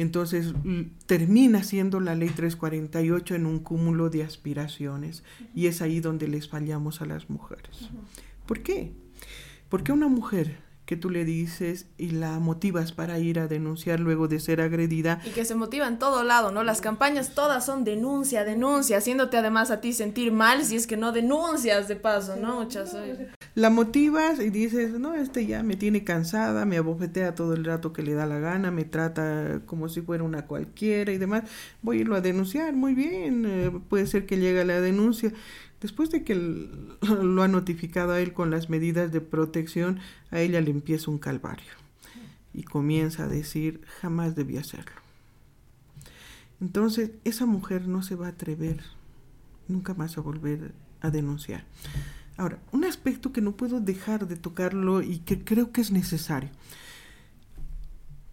Entonces 0.00 0.54
termina 1.04 1.62
siendo 1.62 2.00
la 2.00 2.14
ley 2.14 2.30
348 2.30 3.34
en 3.34 3.44
un 3.44 3.58
cúmulo 3.58 4.08
de 4.08 4.22
aspiraciones 4.22 5.24
y 5.54 5.66
es 5.66 5.82
ahí 5.82 6.00
donde 6.00 6.26
les 6.26 6.48
fallamos 6.48 7.02
a 7.02 7.04
las 7.04 7.28
mujeres. 7.28 7.90
¿Por 8.46 8.62
qué? 8.62 8.94
Porque 9.68 9.92
una 9.92 10.08
mujer 10.08 10.56
que 10.90 10.96
tú 10.96 11.08
le 11.08 11.24
dices 11.24 11.86
y 11.98 12.10
la 12.10 12.40
motivas 12.40 12.90
para 12.90 13.20
ir 13.20 13.38
a 13.38 13.46
denunciar 13.46 14.00
luego 14.00 14.26
de 14.26 14.40
ser 14.40 14.60
agredida. 14.60 15.20
Y 15.24 15.30
que 15.30 15.44
se 15.44 15.54
motiva 15.54 15.86
en 15.86 16.00
todo 16.00 16.24
lado, 16.24 16.50
¿no? 16.50 16.64
Las 16.64 16.80
campañas 16.80 17.32
todas 17.32 17.64
son 17.64 17.84
denuncia, 17.84 18.42
denuncia, 18.42 18.98
haciéndote 18.98 19.36
además 19.36 19.70
a 19.70 19.80
ti 19.80 19.92
sentir 19.92 20.32
mal 20.32 20.64
si 20.64 20.74
es 20.74 20.88
que 20.88 20.96
no 20.96 21.12
denuncias 21.12 21.86
de 21.86 21.94
paso, 21.94 22.34
¿no? 22.34 22.56
Muchas 22.56 22.96
La 23.54 23.70
motivas 23.70 24.40
y 24.40 24.50
dices, 24.50 24.98
no, 24.98 25.14
este 25.14 25.46
ya 25.46 25.62
me 25.62 25.76
tiene 25.76 26.02
cansada, 26.02 26.64
me 26.64 26.78
abofetea 26.78 27.36
todo 27.36 27.54
el 27.54 27.64
rato 27.64 27.92
que 27.92 28.02
le 28.02 28.14
da 28.14 28.26
la 28.26 28.40
gana, 28.40 28.72
me 28.72 28.84
trata 28.84 29.60
como 29.66 29.88
si 29.88 30.00
fuera 30.00 30.24
una 30.24 30.46
cualquiera 30.48 31.12
y 31.12 31.18
demás. 31.18 31.44
Voy 31.82 31.98
a 31.98 32.00
irlo 32.00 32.16
a 32.16 32.20
denunciar, 32.20 32.74
muy 32.74 32.94
bien, 32.94 33.44
eh, 33.46 33.70
puede 33.88 34.08
ser 34.08 34.26
que 34.26 34.38
llegue 34.38 34.64
la 34.64 34.80
denuncia 34.80 35.32
Después 35.80 36.10
de 36.10 36.24
que 36.24 36.34
lo 37.22 37.42
ha 37.42 37.48
notificado 37.48 38.12
a 38.12 38.20
él 38.20 38.32
con 38.32 38.50
las 38.50 38.68
medidas 38.68 39.12
de 39.12 39.20
protección, 39.20 40.00
a 40.30 40.40
ella 40.40 40.60
le 40.60 40.70
empieza 40.70 41.10
un 41.10 41.18
calvario 41.18 41.72
y 42.52 42.64
comienza 42.64 43.24
a 43.24 43.28
decir, 43.28 43.80
jamás 44.00 44.34
debí 44.34 44.56
hacerlo. 44.56 45.00
Entonces, 46.60 47.12
esa 47.24 47.46
mujer 47.46 47.88
no 47.88 48.02
se 48.02 48.16
va 48.16 48.26
a 48.26 48.30
atrever 48.30 48.82
nunca 49.68 49.94
más 49.94 50.18
a 50.18 50.20
volver 50.20 50.74
a 51.00 51.10
denunciar. 51.10 51.64
Ahora, 52.36 52.58
un 52.72 52.84
aspecto 52.84 53.32
que 53.32 53.40
no 53.40 53.52
puedo 53.52 53.80
dejar 53.80 54.26
de 54.26 54.36
tocarlo 54.36 55.02
y 55.02 55.18
que 55.18 55.42
creo 55.44 55.72
que 55.72 55.80
es 55.80 55.90
necesario. 55.90 56.50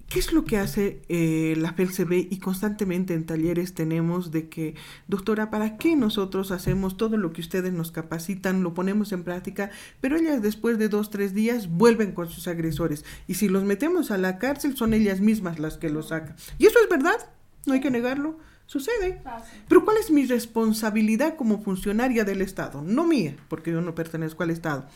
¿Qué 0.10 0.20
es 0.20 0.32
lo 0.32 0.46
que 0.46 0.58
hace 0.58 1.02
eh, 1.10 1.56
la 1.58 1.74
FELCB 1.74 2.13
y 2.32 2.39
constantemente 2.39 3.13
en 3.13 3.26
talleres 3.26 3.74
tenemos 3.74 4.32
de 4.32 4.48
que, 4.48 4.76
doctora, 5.08 5.50
¿para 5.50 5.78
qué 5.78 5.98
nosotros 5.98 6.52
hacemos 6.52 6.96
todo 6.96 7.17
lo 7.17 7.34
que 7.34 7.41
ustedes 7.41 7.74
nos 7.74 7.91
capacitan, 7.91 8.63
lo 8.63 8.74
ponemos 8.74 9.12
en 9.12 9.26
práctica, 9.26 9.70
pero 10.00 10.15
ellas 10.15 10.41
después 10.41 10.78
de 10.78 10.88
dos, 10.88 11.10
tres 11.10 11.34
días 11.34 11.70
vuelven 11.70 12.13
con 12.13 12.30
sus 12.30 12.48
agresores? 12.48 13.04
Y 13.28 13.34
si 13.34 13.50
los 13.50 13.65
metemos 13.65 14.10
a 14.10 14.17
la 14.17 14.38
cárcel 14.38 14.78
son 14.78 14.93
ellas 14.93 15.20
mismas 15.20 15.60
las 15.60 15.78
que 15.78 15.89
los 15.89 16.08
sacan. 16.08 16.38
Y 16.58 16.67
eso 16.67 16.80
es 16.82 16.88
verdad, 16.89 17.30
no 17.65 17.74
hay 17.74 17.82
que 17.82 17.91
negarlo, 17.91 18.39
sucede. 18.65 19.22
Pero 19.67 19.84
¿cuál 19.84 19.98
es 19.98 20.10
mi 20.10 20.26
responsabilidad 20.26 21.36
como 21.36 21.62
funcionaria 21.62 22.24
del 22.24 22.41
Estado? 22.41 22.82
No 22.82 23.06
mía, 23.06 23.36
porque 23.50 23.72
yo 23.72 23.82
no 23.82 23.93
pertenezco 23.93 24.43
al 24.43 24.52
Estado 24.52 24.88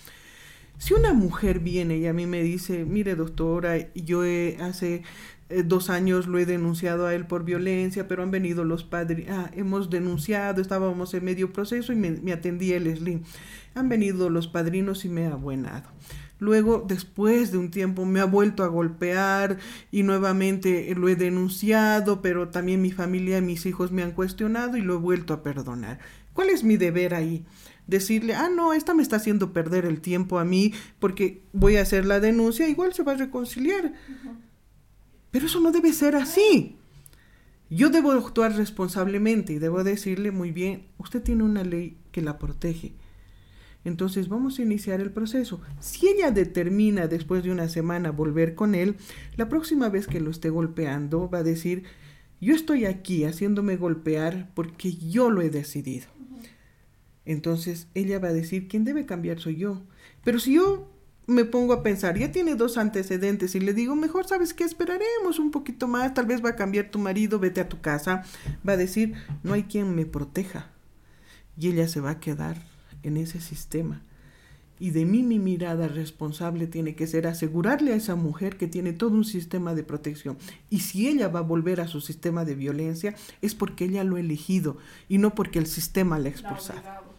si 0.81 0.95
una 0.95 1.13
mujer 1.13 1.59
viene 1.59 1.97
y 1.99 2.07
a 2.07 2.13
mí 2.13 2.25
me 2.25 2.41
dice, 2.41 2.85
mire 2.85 3.13
doctora, 3.13 3.93
yo 3.93 4.23
hace 4.61 5.03
eh, 5.49 5.61
dos 5.63 5.91
años 5.91 6.25
lo 6.25 6.39
he 6.39 6.47
denunciado 6.47 7.05
a 7.05 7.13
él 7.13 7.27
por 7.27 7.45
violencia, 7.45 8.07
pero 8.07 8.23
han 8.23 8.31
venido 8.31 8.65
los 8.65 8.83
padres, 8.83 9.27
ah, 9.29 9.51
hemos 9.53 9.91
denunciado, 9.91 10.59
estábamos 10.59 11.13
en 11.13 11.23
medio 11.23 11.53
proceso 11.53 11.93
y 11.93 11.97
me, 11.97 12.09
me 12.09 12.33
atendía 12.33 12.77
el 12.77 12.97
SLIM. 12.97 13.21
Han 13.75 13.89
venido 13.89 14.31
los 14.31 14.47
padrinos 14.47 15.05
y 15.05 15.09
me 15.09 15.27
ha 15.27 15.33
abuenado. 15.33 15.87
Luego, 16.39 16.83
después 16.87 17.51
de 17.51 17.59
un 17.59 17.69
tiempo, 17.69 18.03
me 18.05 18.19
ha 18.19 18.25
vuelto 18.25 18.63
a 18.63 18.67
golpear 18.67 19.59
y 19.91 20.01
nuevamente 20.01 20.95
lo 20.95 21.09
he 21.09 21.15
denunciado, 21.15 22.23
pero 22.23 22.49
también 22.49 22.81
mi 22.81 22.91
familia 22.91 23.37
y 23.37 23.43
mis 23.43 23.67
hijos 23.67 23.91
me 23.91 24.01
han 24.01 24.13
cuestionado 24.13 24.77
y 24.77 24.81
lo 24.81 24.95
he 24.95 24.97
vuelto 24.97 25.35
a 25.35 25.43
perdonar. 25.43 25.99
¿Cuál 26.33 26.49
es 26.49 26.63
mi 26.63 26.75
deber 26.77 27.13
ahí? 27.13 27.45
Decirle, 27.91 28.33
ah, 28.33 28.49
no, 28.49 28.73
esta 28.73 28.95
me 28.95 29.03
está 29.03 29.17
haciendo 29.17 29.53
perder 29.53 29.85
el 29.85 30.01
tiempo 30.01 30.39
a 30.39 30.45
mí 30.45 30.73
porque 30.97 31.43
voy 31.53 31.75
a 31.75 31.83
hacer 31.83 32.05
la 32.05 32.19
denuncia, 32.19 32.67
igual 32.67 32.93
se 32.93 33.03
va 33.03 33.11
a 33.11 33.17
reconciliar. 33.17 33.93
Pero 35.29 35.45
eso 35.45 35.59
no 35.59 35.71
debe 35.71 35.93
ser 35.93 36.15
así. 36.15 36.77
Yo 37.69 37.89
debo 37.89 38.11
actuar 38.11 38.55
responsablemente 38.55 39.53
y 39.53 39.59
debo 39.59 39.83
decirle 39.83 40.31
muy 40.31 40.51
bien, 40.51 40.87
usted 40.97 41.21
tiene 41.21 41.43
una 41.43 41.63
ley 41.63 41.97
que 42.11 42.21
la 42.21 42.39
protege. 42.39 42.93
Entonces 43.83 44.29
vamos 44.29 44.59
a 44.59 44.61
iniciar 44.61 45.01
el 45.01 45.11
proceso. 45.11 45.61
Si 45.79 46.07
ella 46.07 46.31
determina 46.31 47.07
después 47.07 47.43
de 47.43 47.51
una 47.51 47.67
semana 47.67 48.11
volver 48.11 48.55
con 48.55 48.75
él, 48.75 48.95
la 49.37 49.49
próxima 49.49 49.89
vez 49.89 50.07
que 50.07 50.19
lo 50.19 50.31
esté 50.31 50.49
golpeando 50.49 51.29
va 51.29 51.39
a 51.39 51.43
decir, 51.43 51.83
yo 52.39 52.55
estoy 52.55 52.85
aquí 52.85 53.23
haciéndome 53.25 53.75
golpear 53.75 54.49
porque 54.53 54.93
yo 54.93 55.29
lo 55.29 55.41
he 55.41 55.49
decidido. 55.49 56.07
Entonces 57.25 57.87
ella 57.93 58.19
va 58.19 58.29
a 58.29 58.33
decir, 58.33 58.67
¿quién 58.67 58.83
debe 58.83 59.05
cambiar 59.05 59.39
soy 59.39 59.57
yo. 59.57 59.81
Pero 60.23 60.39
si 60.39 60.55
yo 60.55 60.87
me 61.27 61.45
pongo 61.45 61.73
a 61.73 61.83
pensar, 61.83 62.17
ya 62.17 62.31
tiene 62.31 62.55
dos 62.55 62.77
antecedentes 62.77 63.55
y 63.55 63.59
le 63.59 63.73
digo, 63.73 63.95
mejor 63.95 64.27
sabes 64.27 64.53
que 64.53 64.63
esperaremos 64.63 65.39
un 65.39 65.51
poquito 65.51 65.87
más, 65.87 66.13
tal 66.13 66.25
vez 66.25 66.43
va 66.43 66.49
a 66.49 66.55
cambiar 66.55 66.89
tu 66.89 66.99
marido, 66.99 67.39
vete 67.39 67.61
a 67.61 67.69
tu 67.69 67.79
casa, 67.79 68.23
va 68.67 68.73
a 68.73 68.77
decir, 68.77 69.13
no 69.43 69.53
hay 69.53 69.63
quien 69.63 69.95
me 69.95 70.05
proteja. 70.05 70.69
Y 71.57 71.69
ella 71.69 71.87
se 71.87 72.01
va 72.01 72.11
a 72.11 72.19
quedar 72.19 72.57
en 73.03 73.17
ese 73.17 73.39
sistema. 73.39 74.01
Y 74.79 74.89
de 74.89 75.05
mí 75.05 75.21
mi 75.21 75.37
mirada 75.37 75.87
responsable 75.87 76.65
tiene 76.65 76.95
que 76.95 77.05
ser 77.05 77.27
asegurarle 77.27 77.93
a 77.93 77.95
esa 77.95 78.15
mujer 78.15 78.57
que 78.57 78.67
tiene 78.67 78.93
todo 78.93 79.11
un 79.11 79.25
sistema 79.25 79.75
de 79.75 79.83
protección. 79.83 80.37
Y 80.71 80.79
si 80.79 81.07
ella 81.07 81.27
va 81.27 81.39
a 81.39 81.43
volver 81.43 81.81
a 81.81 81.87
su 81.87 82.01
sistema 82.01 82.45
de 82.45 82.55
violencia, 82.55 83.13
es 83.43 83.53
porque 83.53 83.85
ella 83.85 84.03
lo 84.03 84.15
ha 84.15 84.21
elegido 84.21 84.77
y 85.07 85.19
no 85.19 85.35
porque 85.35 85.59
el 85.59 85.67
sistema 85.67 86.17
la 86.17 86.29
ha 86.29 86.31
expulsado. 86.31 87.10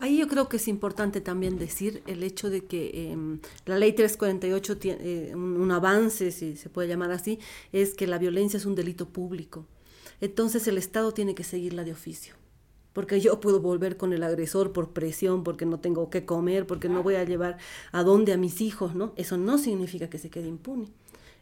Ahí 0.00 0.16
yo 0.16 0.28
creo 0.28 0.48
que 0.48 0.56
es 0.56 0.66
importante 0.66 1.20
también 1.20 1.58
decir 1.58 2.02
el 2.06 2.22
hecho 2.22 2.48
de 2.48 2.64
que 2.64 3.12
em, 3.12 3.38
la 3.66 3.76
ley 3.76 3.92
348 3.92 4.78
tiene 4.78 4.98
eh, 5.02 5.34
un, 5.34 5.70
avance, 5.70 6.32
si 6.32 6.56
se 6.56 6.70
puede 6.70 6.88
llamar 6.88 7.10
así, 7.10 7.38
es 7.70 7.92
que 7.92 8.06
la 8.06 8.16
violencia 8.16 8.56
es 8.56 8.64
un 8.64 8.74
delito 8.74 9.10
público. 9.10 9.66
Entonces 10.22 10.66
el 10.68 10.78
Estado 10.78 11.12
tiene 11.12 11.34
que 11.34 11.44
seguirla 11.44 11.84
de 11.84 11.92
oficio. 11.92 12.34
Porque 12.94 13.20
yo 13.20 13.40
puedo 13.40 13.60
volver 13.60 13.98
con 13.98 14.14
el 14.14 14.22
agresor 14.22 14.72
por 14.72 14.94
presión, 14.94 15.44
porque 15.44 15.66
no 15.66 15.80
tengo 15.80 16.08
que 16.08 16.24
comer, 16.24 16.66
porque 16.66 16.88
no 16.88 17.02
voy 17.02 17.16
a 17.16 17.24
llevar 17.24 17.58
a 17.92 18.02
dónde 18.02 18.32
a 18.32 18.38
mis 18.38 18.62
hijos, 18.62 18.94
¿no? 18.94 19.12
Eso 19.16 19.36
no 19.36 19.58
significa 19.58 20.08
que 20.08 20.18
se 20.18 20.30
quede 20.30 20.48
impune 20.48 20.88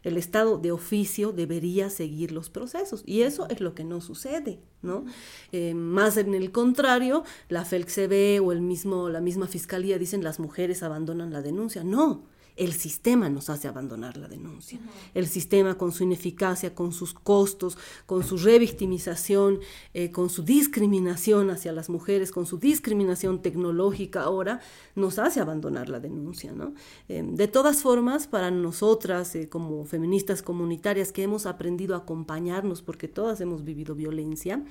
el 0.03 0.17
Estado 0.17 0.57
de 0.57 0.71
oficio 0.71 1.31
debería 1.31 1.89
seguir 1.89 2.31
los 2.31 2.49
procesos 2.49 3.03
y 3.05 3.21
eso 3.21 3.47
es 3.49 3.61
lo 3.61 3.75
que 3.75 3.83
no 3.83 4.01
sucede, 4.01 4.59
¿no? 4.81 5.05
Eh, 5.51 5.73
más 5.73 6.17
en 6.17 6.33
el 6.33 6.51
contrario, 6.51 7.23
la 7.49 7.65
FELCB 7.65 8.43
o 8.43 8.51
el 8.51 8.61
mismo, 8.61 9.09
la 9.09 9.21
misma 9.21 9.47
fiscalía 9.47 9.97
dicen 9.97 10.23
las 10.23 10.39
mujeres 10.39 10.83
abandonan 10.83 11.31
la 11.31 11.41
denuncia. 11.41 11.83
No, 11.83 12.23
el 12.59 12.73
sistema 12.73 13.29
nos 13.29 13.49
hace 13.49 13.69
abandonar 13.69 14.17
la 14.17 14.27
denuncia. 14.27 14.79
El 15.13 15.27
sistema 15.27 15.77
con 15.77 15.93
su 15.93 16.03
ineficacia, 16.03 16.75
con 16.75 16.91
sus 16.91 17.13
costos, 17.13 17.77
con 18.05 18.23
su 18.23 18.37
revictimización, 18.37 19.59
eh, 19.93 20.11
con 20.11 20.29
su 20.29 20.43
discriminación 20.43 21.51
hacia 21.51 21.71
las 21.71 21.89
mujeres, 21.89 22.31
con 22.31 22.45
su 22.45 22.59
discriminación 22.59 23.41
tecnológica 23.41 24.23
ahora, 24.23 24.59
nos 24.95 25.19
hace 25.19 25.39
abandonar 25.39 25.87
la 25.87 26.01
denuncia. 26.01 26.51
¿no? 26.51 26.73
Eh, 27.07 27.23
de 27.25 27.47
todas 27.47 27.81
formas, 27.81 28.27
para 28.27 28.51
nosotras 28.51 29.33
eh, 29.35 29.47
como 29.47 29.85
feministas 29.85 30.41
comunitarias 30.41 31.13
que 31.13 31.23
hemos 31.23 31.45
aprendido 31.45 31.95
a 31.95 31.99
acompañarnos 31.99 32.81
porque 32.81 33.07
todas 33.07 33.39
hemos 33.39 33.63
vivido 33.63 33.95
violencia, 33.95 34.61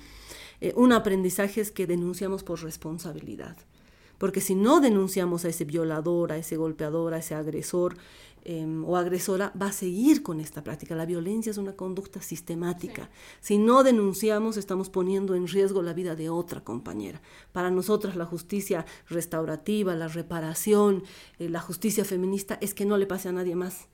un 0.74 0.92
aprendizaje 0.92 1.60
es 1.60 1.70
que 1.70 1.86
denunciamos 1.86 2.42
por 2.42 2.60
responsabilidad 2.64 3.56
porque 4.18 4.40
si 4.40 4.54
no 4.54 4.80
denunciamos 4.80 5.44
a 5.44 5.48
ese 5.48 5.64
violador, 5.64 6.32
a 6.32 6.36
ese 6.36 6.56
golpeador, 6.56 7.14
a 7.14 7.18
ese 7.18 7.34
agresor, 7.34 7.96
Em, 8.44 8.84
o 8.84 8.96
agresora 8.96 9.52
va 9.60 9.66
a 9.66 9.72
seguir 9.72 10.22
con 10.22 10.40
esta 10.40 10.62
práctica. 10.62 10.94
La 10.94 11.06
violencia 11.06 11.50
es 11.50 11.58
una 11.58 11.72
conducta 11.72 12.22
sistemática. 12.22 13.10
Si 13.40 13.58
no 13.58 13.82
denunciamos, 13.82 14.56
estamos 14.56 14.90
poniendo 14.90 15.34
en 15.34 15.46
riesgo 15.46 15.82
la 15.82 15.92
vida 15.92 16.14
de 16.14 16.30
otra 16.30 16.62
compañera. 16.62 17.20
Para 17.52 17.70
nosotras 17.70 18.16
la 18.16 18.24
justicia 18.24 18.86
restaurativa, 19.08 19.94
la 19.94 20.08
reparación, 20.08 21.02
eh, 21.38 21.48
la 21.48 21.60
justicia 21.60 22.04
feminista 22.04 22.58
es 22.60 22.74
que 22.74 22.86
no 22.86 22.96
le 22.96 23.06
pase 23.06 23.28
a 23.28 23.32
nadie 23.32 23.56
más. 23.56 23.88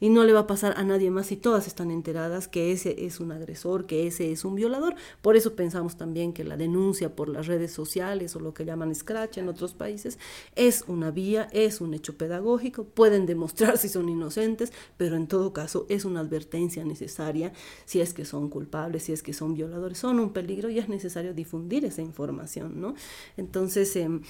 Y 0.00 0.08
no 0.08 0.24
le 0.24 0.32
va 0.32 0.40
a 0.40 0.46
pasar 0.46 0.74
a 0.76 0.82
nadie 0.82 1.10
más 1.10 1.26
si 1.26 1.36
todas 1.36 1.66
están 1.66 1.90
enteradas 1.90 2.48
que 2.48 2.72
ese 2.72 3.06
es 3.06 3.20
un 3.20 3.32
agresor, 3.32 3.86
que 3.86 4.06
ese 4.06 4.32
es 4.32 4.44
un 4.44 4.54
violador. 4.54 4.96
Por 5.22 5.36
eso 5.36 5.54
pensamos 5.54 5.96
también 5.96 6.32
que 6.32 6.44
la 6.44 6.56
denuncia 6.56 7.14
por 7.14 7.28
las 7.28 7.46
redes 7.46 7.72
sociales 7.72 8.34
o 8.34 8.40
lo 8.40 8.52
que 8.52 8.64
llaman 8.64 8.94
scratch 8.94 9.38
en 9.38 9.48
otros 9.48 9.74
países 9.74 10.18
es 10.56 10.84
una 10.88 11.10
vía, 11.10 11.48
es 11.52 11.80
un 11.80 11.94
hecho 11.94 12.18
pedagógico, 12.18 12.84
pueden 12.84 13.24
demostrar 13.26 13.78
si 13.78 13.88
son 13.94 14.08
inocentes, 14.08 14.72
pero 14.96 15.16
en 15.16 15.26
todo 15.26 15.52
caso 15.52 15.86
es 15.88 16.04
una 16.04 16.20
advertencia 16.20 16.84
necesaria 16.84 17.52
si 17.86 18.00
es 18.00 18.14
que 18.14 18.24
son 18.24 18.48
culpables, 18.48 19.04
si 19.04 19.12
es 19.12 19.22
que 19.22 19.32
son 19.32 19.54
violadores, 19.54 19.98
son 19.98 20.20
un 20.20 20.32
peligro 20.32 20.70
y 20.70 20.78
es 20.78 20.88
necesario 20.88 21.34
difundir 21.34 21.84
esa 21.84 22.02
información, 22.02 22.80
¿no? 22.80 22.94
Entonces, 23.36 23.96
em, 23.96 24.22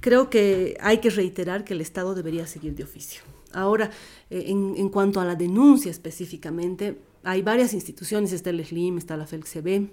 creo 0.00 0.30
que 0.30 0.76
hay 0.80 0.98
que 0.98 1.10
reiterar 1.10 1.64
que 1.64 1.74
el 1.74 1.80
Estado 1.80 2.14
debería 2.14 2.46
seguir 2.46 2.74
de 2.74 2.84
oficio. 2.84 3.22
Ahora, 3.52 3.90
eh, 4.30 4.44
en, 4.48 4.88
cuanto 4.88 5.20
a 5.20 5.24
la 5.24 5.34
denuncia 5.34 5.90
específicamente, 5.90 6.98
hay 7.22 7.42
varias 7.42 7.74
instituciones, 7.74 8.32
está 8.32 8.50
el 8.50 8.64
SLIM, 8.64 8.98
está 8.98 9.16
la 9.16 9.26
FELCB, 9.26 9.88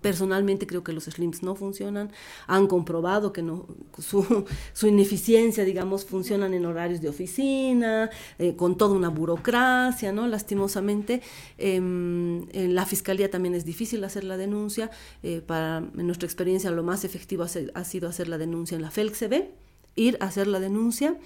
Personalmente 0.00 0.66
creo 0.66 0.82
que 0.82 0.92
los 0.92 1.04
slims 1.04 1.42
no 1.42 1.54
funcionan, 1.54 2.10
han 2.46 2.66
comprobado 2.66 3.32
que 3.32 3.42
no, 3.42 3.66
su, 3.98 4.46
su 4.72 4.86
ineficiencia, 4.86 5.64
digamos, 5.64 6.04
funcionan 6.04 6.54
en 6.54 6.66
horarios 6.66 7.00
de 7.00 7.08
oficina, 7.08 8.10
eh, 8.38 8.56
con 8.56 8.76
toda 8.76 8.94
una 8.94 9.08
burocracia, 9.08 10.12
¿no? 10.12 10.26
Lastimosamente, 10.26 11.22
em, 11.58 12.46
en 12.52 12.74
la 12.74 12.86
fiscalía 12.86 13.30
también 13.30 13.54
es 13.54 13.64
difícil 13.64 14.04
hacer 14.04 14.24
la 14.24 14.36
denuncia, 14.36 14.90
eh, 15.22 15.40
para, 15.40 15.78
en 15.78 16.06
nuestra 16.06 16.26
experiencia 16.26 16.70
lo 16.70 16.82
más 16.82 17.04
efectivo 17.04 17.44
ha, 17.44 17.84
sido 17.84 18.08
hacer 18.08 18.28
la 18.28 18.38
denuncia 18.38 18.76
en 18.76 18.82
la 18.82 18.90
FELCB, 18.90 19.50
ir 19.96 20.16
a 20.20 20.26
hacer 20.26 20.46
la 20.46 20.60
denuncia, 20.60 21.18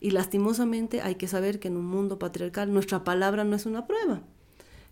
y 0.00 0.10
lastimosamente 0.10 1.00
hay 1.00 1.16
que 1.16 1.28
saber 1.28 1.58
que 1.60 1.68
en 1.68 1.76
un 1.76 1.86
mundo 1.86 2.18
patriarcal 2.18 2.72
nuestra 2.72 3.04
palabra 3.04 3.44
no 3.44 3.56
es 3.56 3.66
una 3.66 3.86
prueba. 3.86 4.22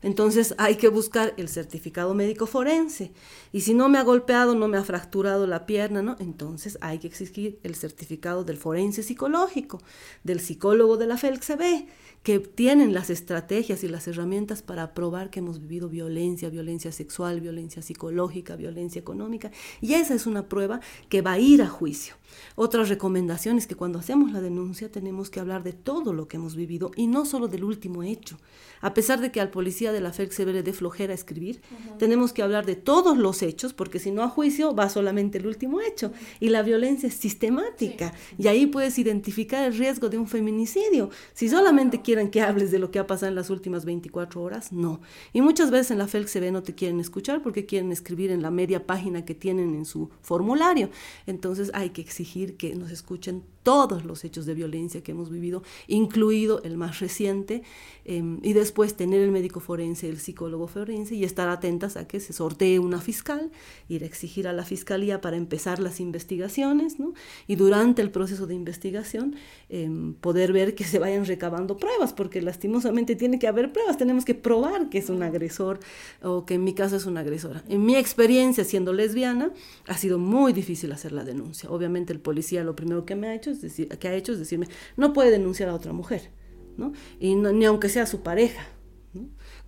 Entonces 0.03 0.55
hay 0.57 0.77
que 0.77 0.89
buscar 0.89 1.35
el 1.37 1.49
certificado 1.49 2.15
médico 2.15 2.47
forense. 2.47 3.13
Y 3.53 3.61
si 3.61 3.75
no 3.75 3.89
me 3.89 3.99
ha 3.99 4.03
golpeado, 4.03 4.55
no 4.55 4.67
me 4.69 4.79
ha 4.79 4.85
fracturado 4.85 5.47
la 5.47 5.67
pierna, 5.67 6.03
¿no? 6.03 6.17
Entonces 6.21 6.79
hay 6.81 6.99
que 6.99 7.07
exigir 7.07 7.59
el 7.63 7.75
certificado 7.75 8.45
del 8.45 8.57
forense 8.57 9.03
psicológico, 9.03 9.81
del 10.25 10.41
psicólogo 10.41 10.97
de 10.97 11.07
la 11.07 11.19
FELCB, 11.19 11.87
que 12.23 12.39
tienen 12.39 12.93
las 12.93 13.09
estrategias 13.09 13.83
y 13.83 13.89
las 13.89 14.07
herramientas 14.07 14.61
para 14.61 14.93
probar 14.93 15.31
que 15.31 15.39
hemos 15.39 15.59
vivido 15.59 15.89
violencia, 15.89 16.51
violencia 16.51 16.93
sexual, 16.93 17.41
violencia 17.41 17.81
psicológica, 17.81 18.57
violencia 18.57 19.01
económica. 19.01 19.51
Y 19.81 19.95
esa 19.95 20.15
es 20.15 20.27
una 20.27 20.47
prueba 20.47 20.81
que 21.09 21.23
va 21.23 21.33
a 21.33 21.39
ir 21.39 21.63
a 21.63 21.69
juicio. 21.69 22.15
Otra 22.57 22.85
recomendación 22.85 23.57
es 23.57 23.67
que 23.67 23.75
cuando 23.75 23.99
hacemos 23.99 24.33
la 24.33 24.41
denuncia 24.41 24.93
tenemos 24.93 25.31
que 25.31 25.41
hablar 25.41 25.63
de 25.63 25.73
todo 25.73 26.13
lo 26.13 26.29
que 26.29 26.37
hemos 26.37 26.57
vivido 26.57 26.91
y 26.95 27.07
no 27.07 27.25
solo 27.25 27.49
del 27.49 27.65
último 27.65 28.03
hecho. 28.03 28.39
A 28.83 28.95
pesar 28.95 29.21
de 29.21 29.31
que 29.33 29.41
al 29.41 29.51
policía 29.51 29.90
de 29.93 30.01
la 30.01 30.13
FERC 30.13 30.33
se 30.33 30.45
ve 30.45 30.63
de 30.63 30.73
flojera 30.73 31.15
escribir, 31.15 31.61
tenemos 31.99 32.33
que 32.33 32.43
hablar 32.43 32.67
de 32.67 32.77
todos 32.77 33.17
los 33.17 33.43
hechos, 33.43 33.73
porque 33.73 33.99
si 33.99 34.11
no 34.11 34.23
a 34.23 34.29
juicio 34.29 34.75
va 34.75 34.89
solamente 34.89 35.39
el 35.39 35.47
último 35.47 35.81
hecho. 35.81 36.13
Y 36.41 36.49
la 36.49 36.63
violencia 36.63 37.09
es 37.09 37.15
sistemática. 37.15 38.13
Y 38.39 38.49
ahí 38.49 38.67
puedes 38.67 38.99
identificar 38.99 39.65
el 39.65 39.77
riesgo 39.77 40.09
de 40.09 40.19
un 40.19 40.27
feminicidio. 40.27 41.11
Si 41.35 41.49
solamente 41.49 42.03
quieren 42.03 42.31
que 42.31 42.43
hables 42.43 42.71
de 42.71 42.79
lo 42.79 42.91
que 42.91 42.99
ha 42.99 43.07
pasado 43.07 43.29
en 43.29 43.37
las 43.37 43.51
últimas 43.51 43.85
24 43.85 44.43
horas, 44.43 44.73
no. 44.73 45.01
Y 45.33 45.41
muchas 45.41 45.71
veces 45.71 45.93
en 45.93 45.99
la 45.99 46.09
FELC 46.09 46.29
se 46.29 46.41
ve 46.41 46.51
no 46.51 46.63
te 46.63 46.75
quieren 46.75 47.01
escuchar 47.01 47.43
porque 47.43 47.67
quieren 47.67 47.93
escribir 47.93 48.31
en 48.31 48.43
la 48.43 48.51
media 48.51 48.87
página 48.87 49.25
que 49.25 49.35
tienen 49.35 49.75
en 49.75 49.85
su 49.85 50.11
formulario. 50.23 50.91
Entonces 51.27 51.71
hay 51.75 51.91
que 51.91 52.01
exigir 52.01 52.57
que 52.57 52.75
nos 52.75 52.91
escuchen 52.91 53.43
todos 53.63 54.05
los 54.05 54.25
hechos 54.25 54.47
de 54.47 54.55
violencia 54.55 55.03
que 55.03 55.13
hemos 55.13 55.31
vivido, 55.31 55.63
incluido 55.87 56.63
el 56.63 56.77
más 56.77 57.01
reciente, 57.01 57.63
em, 58.05 58.39
y 58.43 58.53
después 58.53 58.95
tener 58.95 59.21
el 59.21 59.31
médico 59.31 59.61
forense, 59.61 60.09
el 60.09 60.19
psicólogo 60.19 60.67
forense 60.67 61.15
y 61.15 61.25
estar 61.25 61.49
atentas 61.49 61.97
a 61.97 62.07
que 62.07 62.21
se 62.21 62.33
sortee 62.33 62.79
una 62.79 63.01
fiscal, 63.01 63.51
ir 63.89 64.03
a 64.03 64.07
exigir 64.07 64.49
a 64.49 64.53
la 64.53 64.65
fiscalía 64.65 65.21
para 65.21 65.37
empezar 65.37 65.79
las 65.79 66.01
investigaciones, 66.01 66.99
¿no? 66.99 67.13
y 67.47 67.57
durante 67.57 68.03
el 68.03 68.11
proceso 68.11 68.47
de 68.47 68.55
investigación 68.55 69.37
em, 69.69 70.15
poder 70.15 70.53
ver 70.53 70.75
que 70.75 70.85
se 70.85 70.99
vayan 70.99 71.27
recabando 71.27 71.77
pruebas, 71.77 72.13
porque 72.13 72.41
lastimosamente 72.43 73.17
tiene 73.17 73.39
que 73.39 73.47
haber 73.47 73.73
pruebas, 73.73 73.99
tenemos 73.99 74.25
que 74.25 74.35
probar 74.35 74.89
que 74.89 74.99
es 74.99 75.11
un 75.11 75.23
agresor 75.23 75.81
o 76.23 76.45
que 76.47 76.55
en 76.55 76.65
mi 76.65 76.75
caso 76.75 76.97
es 76.97 77.07
una 77.07 77.21
agresora. 77.21 77.63
En 77.69 77.85
mi 77.85 77.97
experiencia 77.97 78.65
siendo 78.65 78.93
lesbiana, 78.93 79.53
ha 79.87 79.97
sido 79.97 80.19
muy 80.19 80.53
difícil 80.53 80.93
hacer 80.93 81.13
la 81.13 81.25
denuncia. 81.25 81.71
Obviamente 81.71 82.13
el 82.13 82.21
policía 82.21 82.65
lo 82.65 82.75
primero 82.77 83.05
que 83.05 83.17
me 83.17 83.29
ha 83.29 83.35
hecho 83.35 83.50
decir, 83.61 83.89
que 83.89 84.09
ha 84.09 84.15
hecho 84.15 84.33
es 84.33 84.39
decirme, 84.39 84.69
no 84.97 85.13
puede 85.13 85.31
denunciar 85.31 85.69
a 85.69 85.75
otra 85.75 85.93
mujer, 85.93 86.31
¿no? 86.77 86.93
Y 87.19 87.35
ni 87.35 87.65
aunque 87.65 87.89
sea 87.89 88.07
su 88.07 88.23
pareja, 88.23 88.67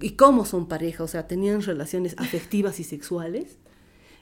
¿Y 0.00 0.10
cómo 0.10 0.44
son 0.44 0.66
pareja? 0.66 1.04
O 1.04 1.08
sea, 1.08 1.26
tenían 1.26 1.62
relaciones 1.62 2.14
afectivas 2.18 2.80
y 2.80 2.84
sexuales. 2.84 3.58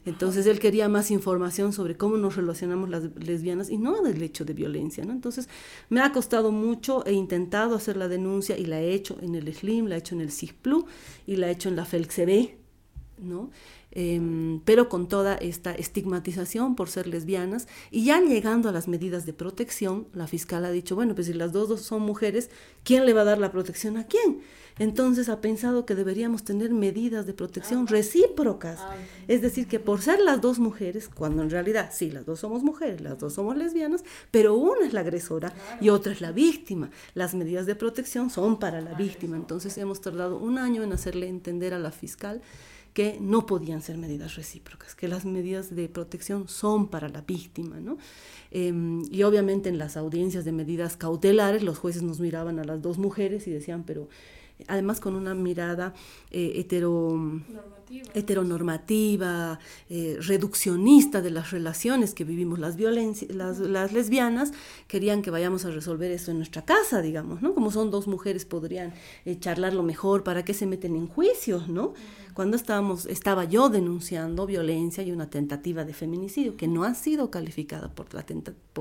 Entonces 0.06 0.46
él 0.46 0.60
quería 0.60 0.88
más 0.88 1.10
información 1.10 1.74
sobre 1.74 1.96
cómo 1.96 2.16
nos 2.16 2.36
relacionamos 2.36 2.88
las 2.88 3.04
lesbianas 3.16 3.68
y 3.68 3.76
no 3.76 4.00
del 4.00 4.22
hecho 4.22 4.46
de 4.46 4.54
violencia, 4.54 5.04
¿no? 5.04 5.12
Entonces 5.12 5.48
me 5.90 6.00
ha 6.00 6.10
costado 6.12 6.52
mucho, 6.52 7.04
he 7.04 7.12
intentado 7.12 7.74
hacer 7.74 7.98
la 7.98 8.08
denuncia 8.08 8.56
y 8.56 8.64
la 8.64 8.80
he 8.80 8.94
hecho 8.94 9.18
en 9.20 9.34
el 9.34 9.52
SLIM, 9.52 9.88
la 9.88 9.96
he 9.96 9.98
hecho 9.98 10.14
en 10.14 10.22
el 10.22 10.32
CISPLU 10.32 10.86
y 11.26 11.36
la 11.36 11.48
he 11.48 11.52
hecho 11.52 11.68
en 11.68 11.76
la 11.76 11.84
FELCB, 11.84 12.50
¿no? 13.18 13.50
Em, 13.92 14.60
pero 14.64 14.88
con 14.88 15.08
toda 15.08 15.34
esta 15.34 15.72
estigmatización 15.74 16.76
por 16.76 16.88
ser 16.88 17.06
lesbianas. 17.06 17.66
Y 17.90 18.04
ya 18.04 18.20
llegando 18.20 18.68
a 18.68 18.72
las 18.72 18.88
medidas 18.88 19.26
de 19.26 19.32
protección, 19.32 20.06
la 20.12 20.26
fiscal 20.26 20.64
ha 20.64 20.70
dicho, 20.70 20.94
bueno, 20.94 21.14
pues 21.14 21.26
si 21.26 21.32
las 21.32 21.52
dos 21.52 21.80
son 21.80 22.02
mujeres, 22.02 22.50
¿quién 22.84 23.04
le 23.04 23.12
va 23.12 23.22
a 23.22 23.24
dar 23.24 23.38
la 23.38 23.50
protección 23.50 23.96
a 23.96 24.06
quién? 24.06 24.40
Entonces 24.78 25.28
ha 25.28 25.40
pensado 25.40 25.84
que 25.84 25.94
deberíamos 25.94 26.44
tener 26.44 26.70
medidas 26.70 27.26
de 27.26 27.34
protección 27.34 27.86
recíprocas. 27.86 28.80
Es 29.28 29.42
decir, 29.42 29.66
que 29.66 29.78
por 29.78 30.00
ser 30.00 30.20
las 30.20 30.40
dos 30.40 30.58
mujeres, 30.58 31.08
cuando 31.08 31.42
en 31.42 31.50
realidad 31.50 31.90
sí, 31.92 32.10
las 32.10 32.24
dos 32.24 32.40
somos 32.40 32.62
mujeres, 32.62 33.00
las 33.02 33.18
dos 33.18 33.34
somos 33.34 33.56
lesbianas, 33.56 34.04
pero 34.30 34.54
una 34.54 34.86
es 34.86 34.94
la 34.94 35.00
agresora 35.00 35.52
y 35.82 35.90
otra 35.90 36.12
es 36.12 36.20
la 36.20 36.32
víctima. 36.32 36.90
Las 37.12 37.34
medidas 37.34 37.66
de 37.66 37.74
protección 37.74 38.30
son 38.30 38.58
para 38.58 38.80
la 38.80 38.94
víctima. 38.94 39.36
Entonces 39.36 39.76
hemos 39.76 40.00
tardado 40.00 40.38
un 40.38 40.56
año 40.56 40.82
en 40.82 40.92
hacerle 40.92 41.28
entender 41.28 41.74
a 41.74 41.78
la 41.78 41.90
fiscal 41.90 42.40
que 42.92 43.18
no 43.20 43.46
podían 43.46 43.82
ser 43.82 43.98
medidas 43.98 44.34
recíprocas, 44.34 44.94
que 44.94 45.08
las 45.08 45.24
medidas 45.24 45.74
de 45.74 45.88
protección 45.88 46.48
son 46.48 46.88
para 46.88 47.08
la 47.08 47.20
víctima, 47.20 47.80
¿no? 47.80 47.98
Em, 48.50 49.02
y 49.10 49.22
obviamente 49.22 49.68
en 49.68 49.78
las 49.78 49.96
audiencias 49.96 50.44
de 50.44 50.52
medidas 50.52 50.96
cautelares 50.96 51.62
los 51.62 51.78
jueces 51.78 52.02
nos 52.02 52.20
miraban 52.20 52.58
a 52.58 52.64
las 52.64 52.82
dos 52.82 52.98
mujeres 52.98 53.46
y 53.46 53.50
decían, 53.50 53.84
pero 53.84 54.08
además 54.66 55.00
con 55.00 55.14
una 55.14 55.34
mirada 55.34 55.94
eh, 56.30 56.52
hetero 56.56 57.40
heteronormativa, 58.14 59.58
eh, 59.88 60.16
reduccionista 60.20 61.20
de 61.20 61.30
las 61.30 61.50
relaciones 61.50 62.14
que 62.14 62.24
vivimos 62.24 62.58
las, 62.58 62.76
las, 62.78 63.58
las, 63.58 63.92
lesbianas, 63.92 64.52
querían 64.86 65.22
que 65.22 65.30
vayamos 65.30 65.64
a 65.64 65.70
resolver 65.70 66.10
eso 66.10 66.30
en 66.30 66.36
nuestra 66.36 66.64
casa, 66.64 67.02
digamos, 67.02 67.42
¿no? 67.42 67.54
Como 67.54 67.70
son 67.72 67.90
dos 67.90 68.06
mujeres, 68.06 68.44
podrían 68.44 68.92
eh, 69.24 69.38
charlarlo 69.38 69.82
mejor, 69.82 70.22
¿para 70.22 70.44
qué 70.44 70.54
se 70.54 70.66
meten 70.66 70.94
en 70.94 71.08
juicios, 71.08 71.68
no? 71.68 71.94
Cuando 72.34 72.56
estábamos, 72.56 73.06
estaba 73.06 73.44
yo 73.44 73.68
denunciando 73.68 74.46
violencia 74.46 75.02
y 75.02 75.12
una 75.12 75.30
tentativa 75.30 75.84
de 75.84 75.94
feminicidio, 75.94 76.56
que 76.56 76.68
no 76.68 76.84
ha 76.84 76.94
sido 76.94 77.30
calificada 77.30 77.94
por 77.94 78.12
la 78.14 78.24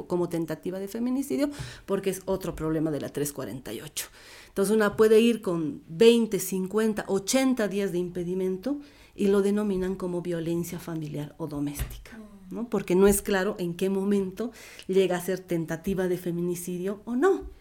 como 0.07 0.29
tentativa 0.29 0.79
de 0.79 0.87
feminicidio, 0.87 1.49
porque 1.85 2.11
es 2.11 2.21
otro 2.25 2.55
problema 2.55 2.91
de 2.91 3.01
la 3.01 3.09
348. 3.09 4.07
Entonces 4.49 4.75
una 4.75 4.95
puede 4.95 5.19
ir 5.19 5.41
con 5.41 5.81
20, 5.87 6.39
50, 6.39 7.05
80 7.07 7.67
días 7.67 7.91
de 7.91 7.97
impedimento 7.97 8.79
y 9.15 9.27
lo 9.27 9.41
denominan 9.41 9.95
como 9.95 10.21
violencia 10.21 10.79
familiar 10.79 11.35
o 11.37 11.47
doméstica, 11.47 12.19
¿no? 12.51 12.69
porque 12.69 12.95
no 12.95 13.07
es 13.07 13.21
claro 13.21 13.55
en 13.59 13.73
qué 13.73 13.89
momento 13.89 14.51
llega 14.87 15.17
a 15.17 15.21
ser 15.21 15.39
tentativa 15.39 16.07
de 16.07 16.17
feminicidio 16.17 17.01
o 17.05 17.15
no. 17.15 17.58